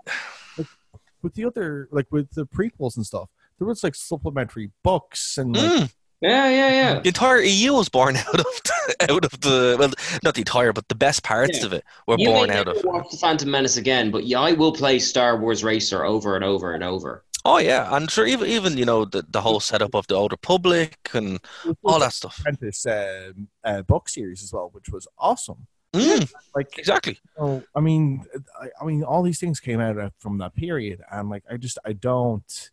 with 1.23 1.35
the 1.35 1.45
other 1.45 1.89
like 1.91 2.07
with 2.11 2.31
the 2.33 2.47
prequels 2.47 2.97
and 2.97 3.05
stuff 3.07 3.29
there 3.59 3.67
was 3.67 3.83
like 3.83 3.95
supplementary 3.95 4.71
books 4.85 5.37
and 5.39 5.57
like 5.57 5.71
mm, 5.71 5.93
Yeah, 6.21 6.49
yeah, 6.49 6.69
yeah. 6.71 6.99
the 7.01 7.09
entire 7.09 7.41
EU 7.41 7.75
was 7.75 7.89
born 7.89 8.17
out 8.29 8.39
of 8.41 8.47
the, 8.65 8.97
out 9.11 9.25
of 9.25 9.41
the 9.41 9.77
well, 9.79 9.91
not 10.23 10.35
the 10.35 10.41
entire, 10.41 10.73
but 10.73 10.89
the 10.89 10.95
best 10.95 11.23
parts 11.23 11.59
Yeah. 11.61 11.67
of 11.67 11.73
it 11.73 11.85
were 12.07 12.17
You 12.19 12.29
born 12.29 12.49
may 12.51 12.57
out 12.59 12.67
never 12.67 12.79
of. 12.79 12.85
watch 12.85 13.11
the 13.11 13.17
Phantom 13.19 13.51
Menace 13.51 13.77
again, 13.77 14.11
but 14.11 14.25
yeah, 14.25 14.41
I 14.41 14.53
will 14.53 14.73
play 14.73 14.99
Star 14.99 15.37
Wars 15.37 15.63
Racer 15.65 16.05
over 16.05 16.35
and 16.37 16.45
over 16.45 16.73
and 16.73 16.83
over. 16.85 17.25
Oh 17.45 17.59
yeah, 17.59 17.95
and 17.97 18.11
sure, 18.11 18.27
even 18.27 18.49
even 18.49 18.77
you 18.77 18.85
know 18.85 19.05
the 19.05 19.25
the 19.29 19.41
whole 19.41 19.61
setup 19.61 19.95
of 19.95 20.07
the 20.09 20.15
Old 20.17 20.33
Republic 20.33 20.97
and 21.15 21.39
all 21.85 22.01
that 22.01 22.13
stuff. 22.13 22.39
apprentice 22.41 22.85
um, 22.87 23.49
uh, 23.65 23.83
book 23.83 24.09
series 24.09 24.43
as 24.43 24.53
well 24.53 24.69
which 24.73 24.89
was 24.91 25.07
awesome 25.19 25.67
Mm, 25.95 26.31
like 26.55 26.79
exactly. 26.79 27.19
Oh, 27.39 27.63
I 27.75 27.81
mean, 27.81 28.25
I, 28.61 28.69
I 28.81 28.85
mean, 28.85 29.03
all 29.03 29.23
these 29.23 29.41
things 29.41 29.59
came 29.59 29.81
out 29.81 30.13
from 30.19 30.39
that 30.39 30.55
period, 30.55 31.01
and 31.11 31.31
like, 31.31 31.45
I 31.51 31.57
just, 31.57 31.79
I 31.85 31.95
don't, 31.95 32.71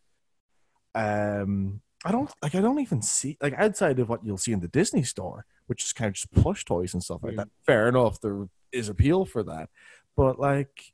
um, 0.94 1.82
I 2.04 2.12
don't 2.12 2.30
like, 2.42 2.56
I 2.56 2.62
don't 2.62 2.80
even 2.80 3.02
see 3.02 3.38
like 3.42 3.54
outside 3.54 4.00
of 4.00 4.10
what 4.10 4.26
you'll 4.26 4.38
see 4.38 4.52
in 4.52 4.60
the 4.60 4.68
Disney 4.68 5.04
store, 5.04 5.46
which 5.68 5.84
is 5.84 5.94
kind 5.94 6.10
of 6.10 6.16
just 6.16 6.32
plush 6.34 6.66
toys 6.66 6.94
and 6.94 7.04
stuff 7.04 7.24
like 7.24 7.38
that. 7.38 7.48
Fair 7.66 7.88
enough, 7.88 8.20
there 8.20 8.48
is 8.72 8.90
appeal 8.90 9.24
for 9.24 9.44
that, 9.44 9.70
but 10.18 10.38
like, 10.40 10.94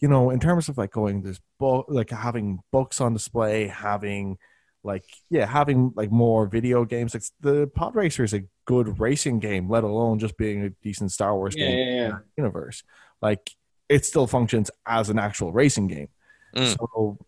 you 0.00 0.08
know, 0.08 0.28
in 0.28 0.40
terms 0.40 0.68
of 0.68 0.76
like 0.76 0.90
going 0.90 1.22
this 1.22 1.40
book, 1.58 1.86
like 1.88 2.10
having 2.10 2.60
books 2.72 3.00
on 3.00 3.14
display, 3.14 3.68
having 3.68 4.36
like 4.82 5.06
yeah, 5.30 5.46
having 5.46 5.92
like 5.96 6.12
more 6.12 6.46
video 6.46 6.84
games. 6.84 7.14
Like 7.14 7.24
the 7.40 7.66
Pod 7.68 7.94
Racer 7.96 8.22
is 8.22 8.34
a 8.34 8.44
good 8.66 8.98
racing 9.00 9.38
game, 9.40 9.68
let 9.68 9.84
alone 9.84 10.18
just 10.18 10.36
being 10.36 10.62
a 10.64 10.70
decent 10.82 11.12
Star 11.12 11.34
Wars 11.36 11.54
Yeah, 11.56 11.66
game 11.66 11.78
yeah, 11.78 12.06
yeah. 12.08 12.18
universe. 12.36 12.82
Like 13.22 13.50
it 13.88 14.04
still 14.04 14.26
functions 14.26 14.70
as 14.86 15.10
an 15.10 15.18
actual 15.18 15.52
racing 15.52 15.86
game. 15.88 16.08
Mm. 16.56 16.76
So 16.76 17.18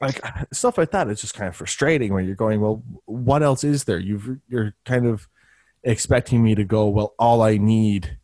like 0.00 0.20
stuff 0.52 0.78
like 0.78 0.90
that 0.92 1.08
is 1.08 1.20
just 1.20 1.34
kind 1.34 1.48
of 1.48 1.56
frustrating 1.56 2.12
when 2.14 2.26
you're 2.26 2.34
going, 2.36 2.60
well, 2.60 2.82
what 3.06 3.42
else 3.42 3.64
is 3.64 3.84
there? 3.84 3.98
You've 3.98 4.38
you're 4.48 4.74
kind 4.84 5.06
of 5.06 5.28
expecting 5.84 6.42
me 6.42 6.54
to 6.54 6.64
go, 6.64 6.88
well, 6.88 7.14
all 7.18 7.42
I 7.42 7.56
need 7.56 8.18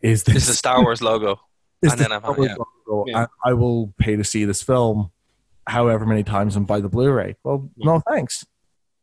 is 0.00 0.24
this 0.24 0.34
This 0.34 0.42
is 0.44 0.48
the 0.50 0.54
Star 0.54 0.82
Wars 0.82 1.00
logo. 1.02 1.40
and 1.82 1.92
then 1.92 2.12
I'm- 2.12 2.20
Star 2.22 2.36
yeah. 2.38 2.54
logo, 2.86 3.04
Yeah. 3.08 3.18
and 3.20 3.28
I 3.44 3.52
will 3.54 3.92
pay 3.98 4.16
to 4.16 4.24
see 4.24 4.44
this 4.44 4.62
film 4.62 5.10
however 5.66 6.04
many 6.06 6.24
times 6.24 6.56
and 6.56 6.66
buy 6.66 6.80
the 6.80 6.88
Blu-ray. 6.88 7.36
Well, 7.44 7.70
no 7.76 8.00
thanks. 8.08 8.44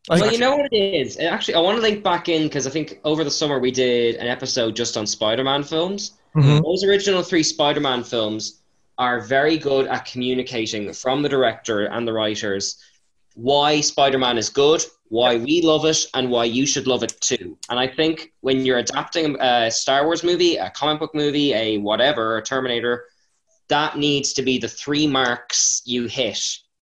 Well, 0.10 0.32
you 0.32 0.39
know 0.39 0.57
what 0.57 0.74
it 0.74 0.76
is. 0.76 1.18
And 1.18 1.28
Actually, 1.28 1.55
I 1.55 1.60
want 1.60 1.78
to 1.78 1.82
link 1.82 2.03
back 2.03 2.30
in 2.30 2.43
because 2.43 2.66
I 2.66 2.72
think 2.72 2.99
over 3.03 3.24
the 3.24 3.32
summer 3.32 3.60
we 3.60 3.72
did 3.72 4.16
an 4.16 4.28
episode 4.28 4.76
just 4.76 4.97
on 4.97 5.05
Spider-Man 5.05 5.64
films. 5.64 6.14
Mhm. 6.36 6.64
Those 6.64 6.84
original 6.84 7.22
three 7.24 7.43
Spider-Man 7.43 8.03
films 8.03 8.62
are 8.97 9.22
very 9.22 9.57
good 9.57 9.88
at 9.88 10.05
communicating 10.05 10.91
from 10.93 11.22
the 11.22 11.30
director 11.30 11.86
and 11.86 12.07
the 12.07 12.14
writers 12.14 12.78
why 13.36 13.80
Spider-Man 13.80 14.38
is 14.38 14.49
good, 14.49 14.84
why 15.07 15.38
we 15.38 15.62
love 15.62 15.86
it, 15.86 16.05
and 16.14 16.30
why 16.30 16.43
you 16.43 16.66
should 16.66 16.88
love 16.88 17.03
it 17.03 17.16
too. 17.22 17.57
And 17.70 17.80
I 17.80 17.88
think 17.88 18.34
when 18.41 18.66
you're 18.66 18.80
adapting 18.80 19.38
a 19.39 19.72
Star 19.72 20.05
Wars 20.05 20.24
movie, 20.24 20.57
a 20.57 20.70
comic 20.72 20.99
book 20.99 21.16
movie, 21.16 21.53
a 21.53 21.78
whatever, 21.78 22.38
a 22.38 22.41
Terminator, 22.41 23.05
that 23.70 23.97
needs 23.97 24.34
to 24.34 24.41
be 24.41 24.57
the 24.57 24.68
three 24.68 25.07
marks 25.07 25.82
you 25.86 26.07
hit. 26.07 26.39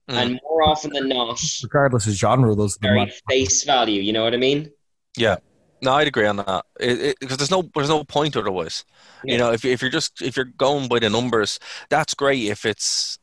Mm. 0.09 0.15
And 0.15 0.41
more 0.45 0.63
often 0.63 0.93
than 0.93 1.09
not, 1.09 1.43
regardless 1.63 2.07
of 2.07 2.13
genre, 2.15 2.55
those 2.55 2.77
are 2.77 2.81
the 2.81 2.89
very 2.89 3.13
face 3.29 3.65
value. 3.65 4.01
You 4.01 4.13
know 4.13 4.23
what 4.23 4.35
I 4.35 4.37
mean? 4.37 4.71
Yeah, 5.17 5.37
no, 5.83 5.93
I'd 5.95 6.09
agree 6.09 6.27
on 6.27 6.37
that. 6.37 6.65
Because 6.79 7.37
there's 7.37 7.51
no 7.51 7.69
there's 7.75 7.89
no 7.89 8.05
point 8.05 8.37
otherwise. 8.37 8.85
You 9.25 9.39
know, 9.39 9.53
if 9.53 9.65
if 9.65 9.83
you're 9.83 9.91
just 9.91 10.23
if 10.23 10.37
you're 10.37 10.45
going 10.45 10.89
by 10.89 11.01
the 11.01 11.11
numbers, 11.11 11.59
that's 11.91 12.15
great. 12.15 12.45
If 12.45 12.65
it's 12.65 13.19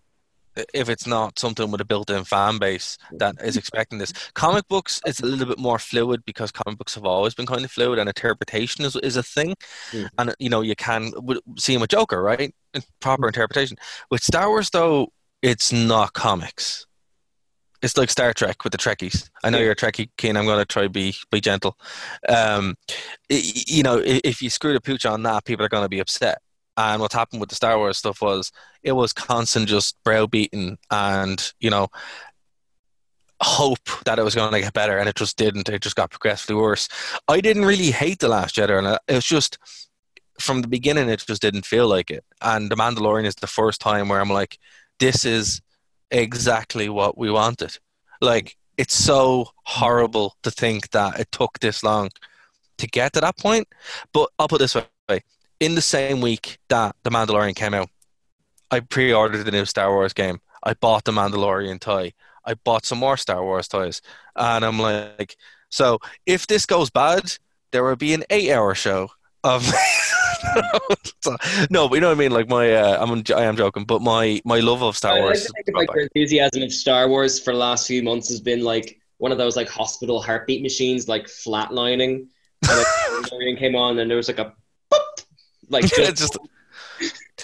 if 0.73 0.87
it's 0.87 1.07
not 1.07 1.39
something 1.39 1.71
with 1.71 1.81
a 1.81 1.85
built-in 1.85 2.23
fan 2.25 2.59
base 2.59 2.97
that 3.13 3.35
is 3.43 3.57
expecting 3.57 3.97
this, 3.97 4.13
comic 4.35 4.67
books 4.67 5.01
it's 5.05 5.19
a 5.19 5.25
little 5.25 5.47
bit 5.47 5.57
more 5.57 5.79
fluid 5.79 6.23
because 6.25 6.51
comic 6.51 6.77
books 6.77 6.93
have 6.93 7.05
always 7.05 7.33
been 7.33 7.47
kind 7.47 7.65
of 7.65 7.71
fluid, 7.71 7.97
and 7.97 8.07
interpretation 8.07 8.85
is 8.85 8.95
is 8.97 9.17
a 9.17 9.23
thing. 9.23 9.55
Mm. 9.91 10.09
And 10.17 10.35
you 10.39 10.49
know, 10.49 10.61
you 10.61 10.75
can 10.75 11.11
see 11.57 11.73
him 11.73 11.81
a 11.81 11.87
Joker, 11.87 12.21
right? 12.21 12.53
Proper 12.99 13.27
interpretation. 13.27 13.77
With 14.11 14.23
Star 14.23 14.49
Wars, 14.49 14.69
though, 14.69 15.07
it's 15.43 15.71
not 15.71 16.13
comics. 16.13 16.87
It's 17.83 17.97
like 17.97 18.09
Star 18.09 18.33
Trek 18.33 18.63
with 18.63 18.71
the 18.71 18.77
Trekkies. 18.77 19.29
I 19.43 19.49
know 19.49 19.59
you're 19.59 19.73
a 19.73 19.75
Trekkie, 19.75 20.09
Keen. 20.17 20.37
I'm 20.37 20.45
going 20.45 20.59
to 20.59 20.65
try 20.65 20.87
be 20.87 21.13
be 21.29 21.41
gentle. 21.41 21.77
Um, 22.29 22.75
i- 23.29 23.51
you 23.67 23.83
know, 23.83 24.01
if 24.03 24.41
you 24.41 24.49
screw 24.49 24.71
the 24.73 24.79
pooch 24.79 25.05
on 25.05 25.21
that, 25.23 25.43
people 25.43 25.65
are 25.65 25.69
going 25.69 25.83
to 25.83 25.89
be 25.89 25.99
upset. 25.99 26.39
And 26.77 27.01
what 27.01 27.11
happened 27.11 27.41
with 27.41 27.49
the 27.49 27.55
Star 27.55 27.77
Wars 27.77 27.97
stuff 27.97 28.21
was 28.21 28.51
it 28.83 28.93
was 28.93 29.11
constant 29.11 29.67
just 29.67 29.97
browbeating 30.05 30.77
and 30.89 31.53
you 31.59 31.69
know 31.69 31.89
hope 33.41 33.89
that 34.05 34.17
it 34.17 34.23
was 34.23 34.35
going 34.35 34.53
to 34.53 34.61
get 34.61 34.73
better, 34.73 34.97
and 34.97 35.09
it 35.09 35.15
just 35.15 35.37
didn't. 35.37 35.67
It 35.67 35.81
just 35.81 35.97
got 35.97 36.09
progressively 36.11 36.55
worse. 36.55 36.87
I 37.27 37.41
didn't 37.41 37.65
really 37.65 37.91
hate 37.91 38.19
the 38.19 38.29
Last 38.29 38.55
Jedi, 38.55 38.77
and 38.77 38.97
it 39.09 39.13
was 39.15 39.25
just 39.25 39.57
from 40.39 40.61
the 40.61 40.67
beginning 40.67 41.09
it 41.09 41.23
just 41.27 41.41
didn't 41.41 41.65
feel 41.65 41.87
like 41.87 42.09
it. 42.09 42.23
And 42.41 42.71
the 42.71 42.75
Mandalorian 42.75 43.25
is 43.25 43.35
the 43.35 43.47
first 43.47 43.81
time 43.81 44.07
where 44.07 44.19
I'm 44.21 44.29
like, 44.29 44.57
this 44.99 45.25
is 45.25 45.61
exactly 46.11 46.89
what 46.89 47.17
we 47.17 47.31
wanted. 47.31 47.77
Like 48.21 48.55
it's 48.77 48.95
so 48.95 49.49
horrible 49.65 50.35
to 50.43 50.51
think 50.51 50.91
that 50.91 51.19
it 51.19 51.31
took 51.31 51.59
this 51.59 51.83
long 51.83 52.09
to 52.77 52.87
get 52.87 53.13
to 53.13 53.21
that 53.21 53.37
point. 53.37 53.67
But 54.13 54.29
I'll 54.39 54.47
put 54.47 54.59
this 54.59 54.75
way: 54.75 55.21
in 55.59 55.75
the 55.75 55.81
same 55.81 56.21
week 56.21 56.57
that 56.69 56.95
the 57.03 57.09
Mandalorian 57.09 57.55
came 57.55 57.73
out, 57.73 57.89
I 58.71 58.79
pre-ordered 58.79 59.43
the 59.45 59.51
new 59.51 59.65
Star 59.65 59.91
Wars 59.91 60.13
game. 60.13 60.39
I 60.63 60.73
bought 60.73 61.03
the 61.03 61.11
Mandalorian 61.11 61.79
toy. 61.79 62.13
I 62.45 62.55
bought 62.55 62.85
some 62.85 62.97
more 62.99 63.17
Star 63.17 63.43
Wars 63.43 63.67
toys, 63.67 64.01
and 64.35 64.65
I'm 64.65 64.79
like, 64.79 65.37
so 65.69 65.99
if 66.25 66.47
this 66.47 66.65
goes 66.65 66.89
bad, 66.89 67.37
there 67.71 67.83
will 67.83 67.95
be 67.95 68.13
an 68.13 68.23
eight-hour 68.29 68.75
show 68.75 69.09
of. 69.43 69.65
So- 71.21 71.37
no, 71.69 71.87
but 71.87 71.95
you 71.95 72.01
know 72.01 72.09
what 72.09 72.17
I 72.17 72.19
mean. 72.19 72.31
Like 72.31 72.49
my, 72.49 72.73
uh, 72.73 73.03
I'm, 73.03 73.23
I 73.35 73.43
am 73.43 73.55
joking, 73.55 73.85
but 73.85 74.01
my 74.01 74.41
my 74.45 74.59
love 74.59 74.83
of 74.83 74.97
Star 74.97 75.13
I 75.13 75.15
like 75.15 75.23
Wars. 75.23 75.45
to 75.45 75.51
think 75.53 75.67
of, 75.69 75.73
like 75.75 75.89
your 75.93 76.03
enthusiasm 76.03 76.63
of 76.63 76.73
Star 76.73 77.07
Wars 77.07 77.39
for 77.39 77.53
the 77.53 77.59
last 77.59 77.87
few 77.87 78.03
months 78.03 78.29
has 78.29 78.41
been 78.41 78.63
like 78.63 78.99
one 79.17 79.31
of 79.31 79.37
those 79.37 79.55
like 79.55 79.69
hospital 79.69 80.21
heartbeat 80.21 80.61
machines, 80.61 81.07
like 81.07 81.27
flatlining. 81.27 82.27
And, 82.69 82.85
like, 83.31 83.57
came 83.57 83.75
on, 83.75 83.99
and 83.99 84.09
there 84.09 84.17
was 84.17 84.27
like 84.27 84.39
a 84.39 84.53
boop, 84.91 85.25
like 85.69 85.83
Yeah, 85.83 86.11
just, 86.11 86.33
just 86.33 86.37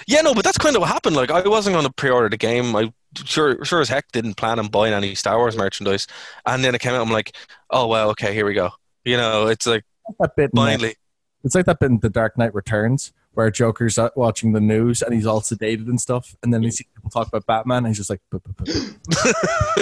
yeah, 0.07 0.21
no, 0.21 0.33
but 0.33 0.43
that's 0.43 0.57
kind 0.57 0.75
of 0.75 0.81
what 0.81 0.89
happened. 0.89 1.15
Like 1.15 1.31
I 1.31 1.47
wasn't 1.47 1.73
going 1.75 1.85
to 1.85 1.93
pre-order 1.93 2.29
the 2.29 2.37
game. 2.37 2.75
I 2.75 2.91
sure 3.25 3.63
sure 3.65 3.81
as 3.81 3.89
heck 3.89 4.11
didn't 4.11 4.35
plan 4.35 4.59
on 4.59 4.67
buying 4.67 4.93
any 4.93 5.15
Star 5.15 5.37
Wars 5.37 5.57
merchandise, 5.57 6.07
and 6.45 6.63
then 6.63 6.75
it 6.75 6.81
came 6.81 6.93
out. 6.93 7.01
I'm 7.01 7.11
like, 7.11 7.35
oh 7.69 7.87
well, 7.87 8.09
okay, 8.11 8.33
here 8.33 8.45
we 8.45 8.53
go. 8.53 8.71
You 9.03 9.17
know, 9.17 9.47
it's 9.47 9.65
like 9.65 9.83
that 10.19 10.35
bit 10.35 10.45
in, 10.45 10.49
blindly. 10.53 10.95
It's 11.43 11.55
like 11.55 11.65
that 11.65 11.79
bit 11.79 11.89
in 11.89 11.99
The 11.99 12.09
Dark 12.09 12.37
Knight 12.37 12.53
Returns 12.53 13.13
where 13.33 13.49
Joker's 13.51 13.97
out 13.97 14.17
watching 14.17 14.51
the 14.51 14.59
news 14.59 15.01
and 15.01 15.13
he's 15.13 15.25
all 15.25 15.39
sedated 15.39 15.87
and 15.87 16.01
stuff, 16.01 16.35
and 16.43 16.53
then 16.53 16.63
he 16.63 16.71
sees 16.71 16.87
people 16.93 17.09
talk 17.09 17.27
about 17.27 17.45
Batman, 17.45 17.85
and 17.85 17.87
he's 17.87 17.97
just 17.97 18.09
like, 18.09 18.21
"Buh, 18.29 18.39
buh, 18.39 18.51
buh, 18.57 18.65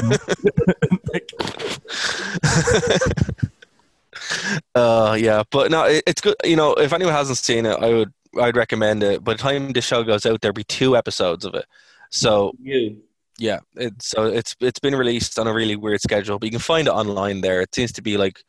buh." 0.02 0.18
uh, 4.76 5.18
yeah, 5.20 5.44
but 5.50 5.72
no, 5.72 5.86
it, 5.86 6.04
it's 6.06 6.22
good. 6.22 6.36
You 6.44 6.56
know, 6.56 6.74
if 6.74 6.94
anyone 6.94 7.14
hasn't 7.14 7.38
seen 7.38 7.66
it, 7.66 7.78
I 7.82 7.94
would 7.94 8.14
I'd 8.40 8.58
recommend 8.58 9.04
it. 9.04 9.24
By 9.24 9.34
the 9.34 9.40
time 9.40 9.72
the 9.72 9.82
show 9.82 10.04
goes 10.04 10.26
out, 10.26 10.42
there'll 10.42 10.54
be 10.54 10.64
two 10.64 10.96
episodes 10.96 11.46
of 11.46 11.56
it. 11.56 11.66
So 12.10 12.54
you. 12.62 13.02
yeah, 13.38 13.60
it's 13.76 14.10
so 14.10 14.26
it's 14.26 14.56
it's 14.60 14.80
been 14.80 14.96
released 14.96 15.40
on 15.40 15.48
a 15.48 15.54
really 15.54 15.76
weird 15.76 16.02
schedule, 16.02 16.40
but 16.40 16.46
you 16.46 16.52
can 16.52 16.60
find 16.60 16.88
it 16.88 16.92
online 16.92 17.42
there. 17.42 17.62
It 17.62 17.74
seems 17.74 17.92
to 17.94 18.02
be 18.02 18.18
like 18.18 18.44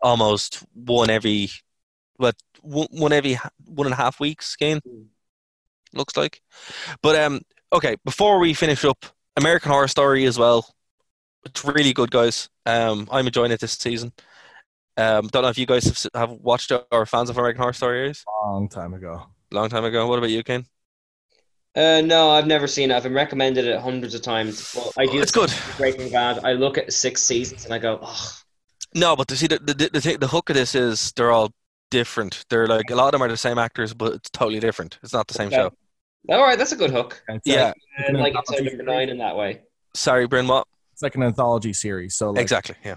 almost 0.00 0.62
one 0.74 1.10
every, 1.10 1.48
what 2.16 2.36
one 2.62 2.88
one 2.90 3.12
every 3.12 3.38
one 3.66 3.86
and 3.86 3.94
a 3.94 3.96
half 3.96 4.20
weeks. 4.20 4.56
Game 4.56 4.80
looks 5.92 6.16
like, 6.16 6.40
but 7.02 7.16
um, 7.16 7.40
okay. 7.72 7.96
Before 8.04 8.38
we 8.38 8.54
finish 8.54 8.84
up, 8.84 9.04
American 9.36 9.70
Horror 9.70 9.88
Story 9.88 10.24
as 10.26 10.38
well. 10.38 10.74
It's 11.44 11.64
really 11.64 11.92
good, 11.92 12.10
guys. 12.10 12.48
Um, 12.66 13.08
I'm 13.10 13.26
enjoying 13.26 13.52
it 13.52 13.60
this 13.60 13.72
season. 13.72 14.12
Um, 14.96 15.26
don't 15.28 15.42
know 15.42 15.48
if 15.48 15.58
you 15.58 15.66
guys 15.66 15.84
have, 15.84 16.10
have 16.14 16.30
watched 16.30 16.70
it 16.70 16.86
or 16.90 17.04
fans 17.04 17.28
of 17.28 17.36
American 17.36 17.60
Horror 17.60 17.72
Story. 17.72 18.10
Is 18.10 18.24
long 18.44 18.68
time 18.68 18.94
ago. 18.94 19.24
long 19.50 19.68
time 19.68 19.84
ago. 19.84 20.06
What 20.06 20.18
about 20.18 20.30
you, 20.30 20.42
Ken? 20.42 20.66
Uh, 21.76 22.00
no, 22.04 22.30
I've 22.30 22.46
never 22.46 22.68
seen 22.68 22.92
it. 22.92 22.94
I've 22.94 23.02
been 23.02 23.12
recommended 23.14 23.64
it 23.64 23.80
hundreds 23.80 24.14
of 24.14 24.22
times. 24.22 24.72
But 24.74 24.92
I 24.96 25.06
do. 25.06 25.20
It's 25.20 25.32
good. 25.32 25.52
Breaking 25.76 26.10
Bad. 26.10 26.44
I 26.44 26.52
look 26.52 26.78
at 26.78 26.92
six 26.92 27.22
seasons 27.22 27.64
and 27.64 27.74
I 27.74 27.78
go, 27.78 27.98
oh, 28.00 28.32
No, 28.94 29.16
but 29.16 29.26
to 29.28 29.36
see 29.36 29.48
the 29.48 29.58
the 29.58 29.90
the, 29.92 30.00
thing, 30.00 30.18
the 30.20 30.28
hook 30.28 30.50
of 30.50 30.54
this 30.54 30.76
is 30.76 31.12
they're 31.16 31.32
all 31.32 31.52
different. 31.98 32.44
They're 32.50 32.66
like 32.66 32.90
a 32.90 32.94
lot 32.96 33.06
of 33.06 33.12
them 33.12 33.22
are 33.22 33.28
the 33.28 33.36
same 33.36 33.58
actors, 33.58 33.94
but 33.94 34.12
it's 34.14 34.30
totally 34.30 34.60
different. 34.60 34.98
It's 35.02 35.12
not 35.12 35.26
the 35.28 35.34
same 35.34 35.46
Okay. 35.48 35.56
show. 35.56 35.70
all 36.30 36.42
right, 36.42 36.58
that's 36.58 36.72
a 36.72 36.76
good 36.76 36.90
hook. 36.90 37.22
It's 37.28 37.46
Yeah, 37.46 37.66
like, 37.98 38.08
And 38.08 38.18
like 38.18 38.34
episode 38.36 38.64
number 38.64 38.82
nine 38.82 39.08
in 39.08 39.18
that 39.18 39.36
way. 39.36 39.62
sorry, 39.94 40.26
Bryn. 40.26 40.46
What? 40.48 40.66
it's 40.92 41.02
like 41.02 41.14
an 41.16 41.22
anthology 41.24 41.72
series. 41.72 42.14
So 42.14 42.30
like, 42.30 42.42
Exactly. 42.42 42.76
Yeah. 42.84 42.96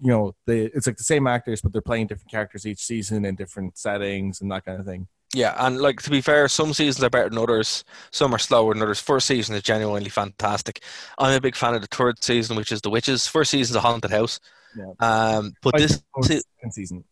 you 0.00 0.08
know, 0.12 0.32
they 0.46 0.62
it's 0.76 0.86
like 0.88 0.96
the 0.96 1.04
same 1.04 1.26
actors, 1.26 1.60
but 1.62 1.72
they're 1.72 1.82
playing 1.90 2.06
different 2.08 2.30
characters 2.30 2.66
each 2.66 2.80
season 2.80 3.24
in 3.24 3.34
different 3.36 3.76
settings 3.78 4.40
and 4.40 4.50
that 4.52 4.64
kind 4.64 4.78
of 4.80 4.86
thing. 4.86 5.06
Yeah, 5.34 5.54
and 5.58 5.78
like 5.78 6.00
to 6.02 6.10
be 6.10 6.20
fair, 6.22 6.48
some 6.48 6.72
seasons 6.72 7.04
are 7.04 7.10
better 7.10 7.28
than 7.28 7.38
others. 7.38 7.84
Some 8.12 8.34
are 8.34 8.38
slower 8.38 8.72
than 8.74 8.82
others. 8.82 8.98
First 9.00 9.26
season 9.26 9.54
is 9.56 9.62
genuinely 9.62 10.08
fantastic. 10.08 10.82
I'm 11.18 11.36
a 11.36 11.40
big 11.40 11.54
fan 11.54 11.74
of 11.74 11.82
the 11.82 11.86
third 11.88 12.22
season, 12.24 12.56
which 12.56 12.72
is 12.72 12.80
The 12.80 12.88
Witches. 12.90 13.26
First 13.26 13.50
season's 13.50 13.76
a 13.76 13.80
haunted 13.80 14.10
house. 14.10 14.40
Yeah. 14.76 14.84
Um, 15.00 15.52
but 15.62 15.74
I 15.74 15.78
this 15.80 15.92
think 15.92 16.02
it 16.02 16.18
was 16.18 16.26
se- 16.28 16.42
second 16.56 16.72
season. 16.72 17.04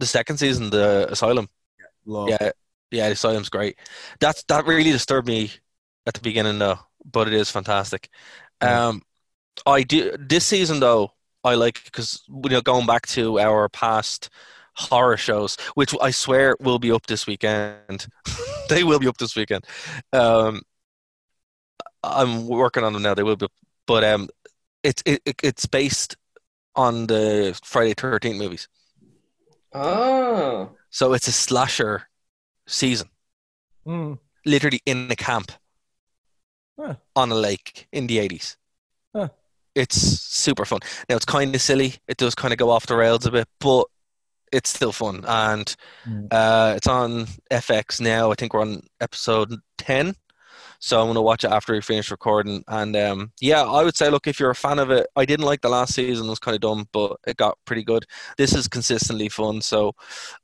The 0.00 0.06
second 0.06 0.38
season, 0.38 0.70
the 0.70 1.06
Asylum. 1.10 1.48
Yeah, 2.28 2.50
yeah, 2.90 3.08
the 3.08 3.14
Asylum's 3.14 3.50
great. 3.50 3.78
That's 4.18 4.42
that 4.44 4.66
really 4.66 4.90
disturbed 4.90 5.28
me 5.28 5.52
at 6.06 6.14
the 6.14 6.20
beginning 6.20 6.58
though, 6.58 6.80
but 7.04 7.28
it 7.28 7.34
is 7.34 7.50
fantastic. 7.50 8.08
Yeah. 8.62 8.88
Um, 8.88 9.02
I 9.66 9.82
do 9.82 10.16
this 10.18 10.46
season 10.46 10.80
though. 10.80 11.12
I 11.44 11.54
like 11.54 11.84
because 11.84 12.22
you 12.28 12.50
know 12.50 12.60
going 12.60 12.86
back 12.86 13.06
to 13.08 13.38
our 13.38 13.68
past 13.68 14.28
horror 14.74 15.16
shows, 15.16 15.56
which 15.74 15.94
I 16.00 16.10
swear 16.10 16.56
will 16.60 16.78
be 16.78 16.90
up 16.90 17.06
this 17.06 17.26
weekend. 17.26 18.06
they 18.68 18.82
will 18.82 18.98
be 18.98 19.08
up 19.08 19.18
this 19.18 19.36
weekend. 19.36 19.64
Um, 20.12 20.62
I'm 22.02 22.46
working 22.46 22.84
on 22.84 22.92
them 22.92 23.02
now. 23.02 23.14
They 23.14 23.22
will 23.22 23.36
be, 23.36 23.46
but 23.86 24.04
um, 24.04 24.28
it's 24.82 25.02
it, 25.06 25.22
it, 25.24 25.36
it's 25.42 25.66
based 25.66 26.16
on 26.74 27.06
the 27.06 27.58
Friday 27.62 27.94
Thirteenth 27.94 28.38
movies, 28.38 28.68
Oh. 29.72 30.70
so 30.90 31.12
it's 31.12 31.28
a 31.28 31.32
slasher 31.32 32.08
season. 32.66 33.08
Mm. 33.86 34.18
literally 34.44 34.80
in 34.86 35.10
a 35.10 35.16
camp 35.16 35.52
Huh. 36.78 36.94
on 37.16 37.30
a 37.32 37.34
lake 37.34 37.88
in 37.92 38.06
the 38.06 38.18
80s. 38.18 38.56
Huh. 39.14 39.28
It's 39.74 39.96
super 39.96 40.64
fun. 40.64 40.80
Now, 41.08 41.16
it's 41.16 41.24
kind 41.24 41.54
of 41.54 41.60
silly. 41.60 41.94
It 42.08 42.16
does 42.16 42.34
kind 42.34 42.52
of 42.52 42.58
go 42.58 42.70
off 42.70 42.86
the 42.86 42.96
rails 42.96 43.26
a 43.26 43.30
bit, 43.30 43.48
but 43.58 43.84
it's 44.52 44.70
still 44.70 44.92
fun. 44.92 45.24
And 45.26 45.74
Mm. 46.06 46.28
uh, 46.30 46.74
it's 46.76 46.86
on 46.86 47.26
FX 47.50 48.00
now. 48.00 48.30
I 48.30 48.34
think 48.34 48.52
we're 48.54 48.62
on 48.62 48.82
episode 49.00 49.54
10. 49.78 50.14
So 50.82 50.98
I'm 50.98 51.06
going 51.06 51.14
to 51.14 51.20
watch 51.20 51.44
it 51.44 51.50
after 51.50 51.74
we 51.74 51.82
finish 51.82 52.10
recording. 52.10 52.64
And 52.66 52.96
um, 52.96 53.32
yeah, 53.38 53.62
I 53.62 53.84
would 53.84 53.96
say, 53.96 54.08
look, 54.08 54.26
if 54.26 54.40
you're 54.40 54.50
a 54.50 54.54
fan 54.54 54.78
of 54.78 54.90
it, 54.90 55.06
I 55.14 55.26
didn't 55.26 55.44
like 55.44 55.60
the 55.60 55.68
last 55.68 55.94
season. 55.94 56.26
It 56.26 56.30
was 56.30 56.38
kind 56.38 56.54
of 56.54 56.62
dumb, 56.62 56.88
but 56.90 57.18
it 57.26 57.36
got 57.36 57.58
pretty 57.66 57.84
good. 57.84 58.06
This 58.38 58.54
is 58.54 58.66
consistently 58.66 59.28
fun. 59.28 59.60
So 59.60 59.92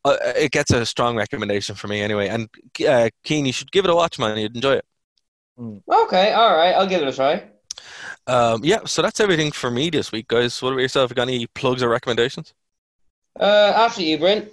uh, 0.05 0.18
it 0.37 0.53
gets 0.53 0.70
a 0.72 0.84
strong 0.84 1.16
recommendation 1.16 1.74
for 1.74 1.89
me 1.89 2.03
anyway. 2.03 2.28
And 2.28 2.49
uh, 2.87 3.09
Keen, 3.24 3.47
you 3.47 3.53
should 3.53 3.72
give 3.72 3.87
it 3.87 3.91
a 3.91 3.95
watch, 3.95 4.18
man. 4.18 4.37
You'd 4.37 4.55
enjoy 4.55 4.74
it. 4.74 4.84
Okay, 5.59 6.32
all 6.32 6.55
right. 6.55 6.74
I'll 6.74 6.87
give 6.87 7.01
it 7.01 7.09
a 7.09 7.12
try. 7.12 7.45
Um, 8.26 8.62
yeah, 8.62 8.84
so 8.84 9.01
that's 9.01 9.20
everything 9.20 9.53
for 9.53 9.70
me 9.70 9.89
this 9.89 10.12
week, 10.12 10.28
guys. 10.28 10.61
What 10.61 10.72
about 10.72 10.82
yourself? 10.82 11.11
You 11.11 11.14
got 11.14 11.28
any 11.28 11.47
plugs 11.47 11.82
or 11.82 11.89
recommendations? 11.89 12.53
Uh, 13.41 13.72
after 13.74 14.03
you, 14.03 14.18
Brent. 14.18 14.51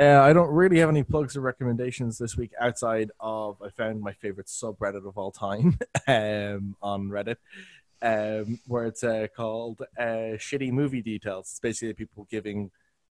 Uh, 0.00 0.18
I 0.22 0.32
don't 0.32 0.48
really 0.48 0.78
have 0.78 0.88
any 0.88 1.02
plugs 1.02 1.36
or 1.36 1.42
recommendations 1.42 2.16
this 2.16 2.34
week 2.34 2.52
outside 2.58 3.10
of 3.20 3.60
I 3.60 3.68
found 3.68 4.00
my 4.00 4.14
favorite 4.14 4.46
subreddit 4.46 5.06
of 5.06 5.18
all 5.18 5.30
time 5.30 5.78
um, 6.08 6.74
on 6.80 7.10
Reddit, 7.10 7.36
um, 8.00 8.58
where 8.66 8.86
it's 8.86 9.04
uh, 9.04 9.26
called 9.36 9.82
uh, 9.98 10.38
"Shitty 10.38 10.72
Movie 10.72 11.02
Details." 11.02 11.50
It's 11.50 11.60
basically 11.60 11.92
people 11.92 12.26
giving, 12.30 12.70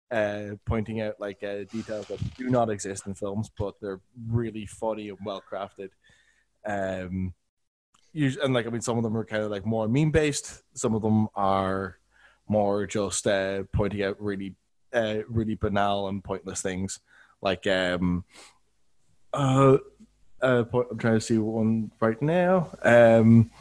uh, 0.09 0.55
pointing 0.65 1.01
out 1.01 1.19
like 1.19 1.43
uh, 1.43 1.65
details 1.71 2.07
that 2.07 2.35
do 2.35 2.49
not 2.49 2.71
exist 2.71 3.05
in 3.05 3.13
films, 3.13 3.51
but 3.59 3.75
they're 3.79 4.01
really 4.27 4.65
funny 4.65 5.09
and 5.09 5.19
well 5.23 5.43
crafted. 5.47 5.89
Um, 6.65 7.35
and 8.15 8.53
like 8.55 8.65
I 8.65 8.71
mean, 8.71 8.81
some 8.81 8.97
of 8.97 9.03
them 9.03 9.15
are 9.15 9.25
kind 9.25 9.43
of 9.43 9.51
like 9.51 9.67
more 9.67 9.87
meme 9.87 10.09
based. 10.09 10.63
Some 10.73 10.95
of 10.95 11.03
them 11.03 11.27
are 11.35 11.99
more 12.47 12.87
just 12.87 13.27
uh, 13.27 13.65
pointing 13.71 14.01
out 14.01 14.19
really 14.19 14.55
uh, 14.93 15.17
really 15.27 15.55
banal 15.55 16.07
and 16.07 16.23
pointless 16.23 16.61
things. 16.61 16.99
Like 17.41 17.65
um 17.67 18.23
uh, 19.33 19.77
uh 20.41 20.63
point, 20.63 20.87
I'm 20.91 20.97
trying 20.97 21.15
to 21.15 21.21
see 21.21 21.37
one 21.37 21.91
right 21.99 22.21
now. 22.21 22.69
Um 22.83 23.51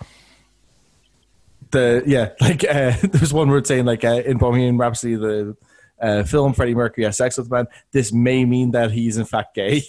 the 1.71 2.03
yeah 2.07 2.31
like 2.41 2.65
uh 2.65 2.97
there's 3.03 3.33
one 3.33 3.49
word 3.49 3.67
saying 3.67 3.85
like 3.85 4.05
uh, 4.05 4.23
in 4.25 4.39
Bohemian 4.39 4.77
Rhapsody 4.77 5.17
the 5.17 5.57
uh, 6.01 6.23
film 6.25 6.55
Freddie 6.55 6.75
Mercury 6.75 7.05
has 7.05 7.17
sex 7.17 7.37
with 7.37 7.49
a 7.49 7.51
man. 7.51 7.67
This 7.93 8.13
may 8.13 8.45
mean 8.45 8.71
that 8.71 8.91
he's 8.91 9.19
in 9.19 9.27
fact 9.27 9.55
gay. 9.55 9.83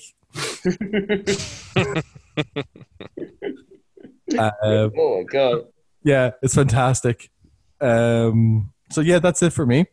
Uh, 4.38 4.52
oh 4.64 5.18
my 5.18 5.24
god. 5.24 5.66
yeah 6.04 6.32
it's 6.42 6.56
fantastic. 6.56 7.30
Um 7.82 8.72
so 8.90 9.02
yeah 9.02 9.20
that's 9.20 9.42
it 9.42 9.52
for 9.52 9.66
me 9.66 9.86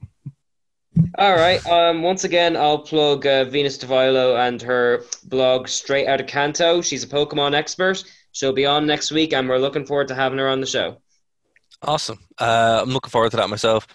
all 1.18 1.34
right. 1.34 1.64
Um, 1.66 2.02
once 2.02 2.24
again, 2.24 2.56
I'll 2.56 2.78
plug 2.78 3.26
uh, 3.26 3.44
Venus 3.44 3.78
DeVilo 3.78 4.38
and 4.38 4.60
her 4.62 5.04
blog 5.24 5.68
Straight 5.68 6.06
Out 6.06 6.20
of 6.20 6.26
Kanto. 6.26 6.80
She's 6.80 7.04
a 7.04 7.08
Pokemon 7.08 7.54
expert. 7.54 8.04
She'll 8.32 8.52
be 8.52 8.66
on 8.66 8.86
next 8.86 9.10
week, 9.10 9.32
and 9.32 9.48
we're 9.48 9.58
looking 9.58 9.84
forward 9.84 10.08
to 10.08 10.14
having 10.14 10.38
her 10.38 10.48
on 10.48 10.60
the 10.60 10.66
show. 10.66 10.98
Awesome. 11.82 12.18
Uh, 12.38 12.80
I'm 12.82 12.90
looking 12.90 13.10
forward 13.10 13.30
to 13.32 13.36
that 13.36 13.48
myself. 13.48 13.86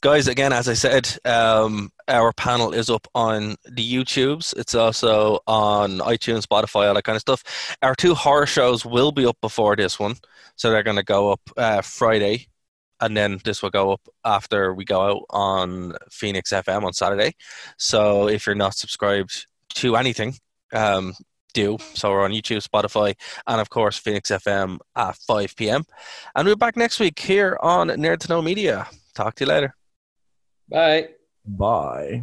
Guys, 0.00 0.28
again, 0.28 0.52
as 0.52 0.68
I 0.68 0.74
said, 0.74 1.16
um, 1.24 1.90
our 2.06 2.32
panel 2.32 2.72
is 2.72 2.88
up 2.88 3.06
on 3.14 3.56
the 3.64 3.94
YouTubes. 3.94 4.56
It's 4.56 4.74
also 4.74 5.40
on 5.46 5.98
iTunes, 5.98 6.46
Spotify, 6.46 6.88
all 6.88 6.94
that 6.94 7.04
kind 7.04 7.16
of 7.16 7.20
stuff. 7.20 7.76
Our 7.82 7.94
two 7.94 8.14
horror 8.14 8.46
shows 8.46 8.84
will 8.84 9.12
be 9.12 9.26
up 9.26 9.36
before 9.40 9.74
this 9.74 9.98
one, 9.98 10.14
so 10.56 10.70
they're 10.70 10.82
going 10.84 10.96
to 10.96 11.02
go 11.02 11.32
up 11.32 11.40
uh, 11.56 11.82
Friday 11.82 12.48
and 13.00 13.16
then 13.16 13.40
this 13.44 13.62
will 13.62 13.70
go 13.70 13.92
up 13.92 14.00
after 14.24 14.74
we 14.74 14.84
go 14.84 15.00
out 15.02 15.22
on 15.30 15.94
Phoenix 16.10 16.50
FM 16.50 16.84
on 16.84 16.92
Saturday. 16.92 17.34
So 17.78 18.28
if 18.28 18.46
you're 18.46 18.54
not 18.54 18.74
subscribed 18.74 19.46
to 19.74 19.96
anything, 19.96 20.34
um, 20.72 21.14
do. 21.54 21.78
So 21.94 22.10
we're 22.10 22.24
on 22.24 22.32
YouTube, 22.32 22.66
Spotify, 22.66 23.14
and 23.46 23.60
of 23.60 23.70
course 23.70 23.96
Phoenix 23.98 24.30
FM 24.30 24.78
at 24.96 25.16
5 25.16 25.56
p.m. 25.56 25.84
And 26.34 26.46
we're 26.46 26.56
back 26.56 26.76
next 26.76 27.00
week 27.00 27.18
here 27.18 27.58
on 27.60 27.88
Nerd 27.88 28.18
to 28.20 28.28
Know 28.28 28.42
Media. 28.42 28.86
Talk 29.14 29.34
to 29.36 29.44
you 29.44 29.48
later. 29.48 29.74
Bye. 30.68 31.08
bye 31.46 32.22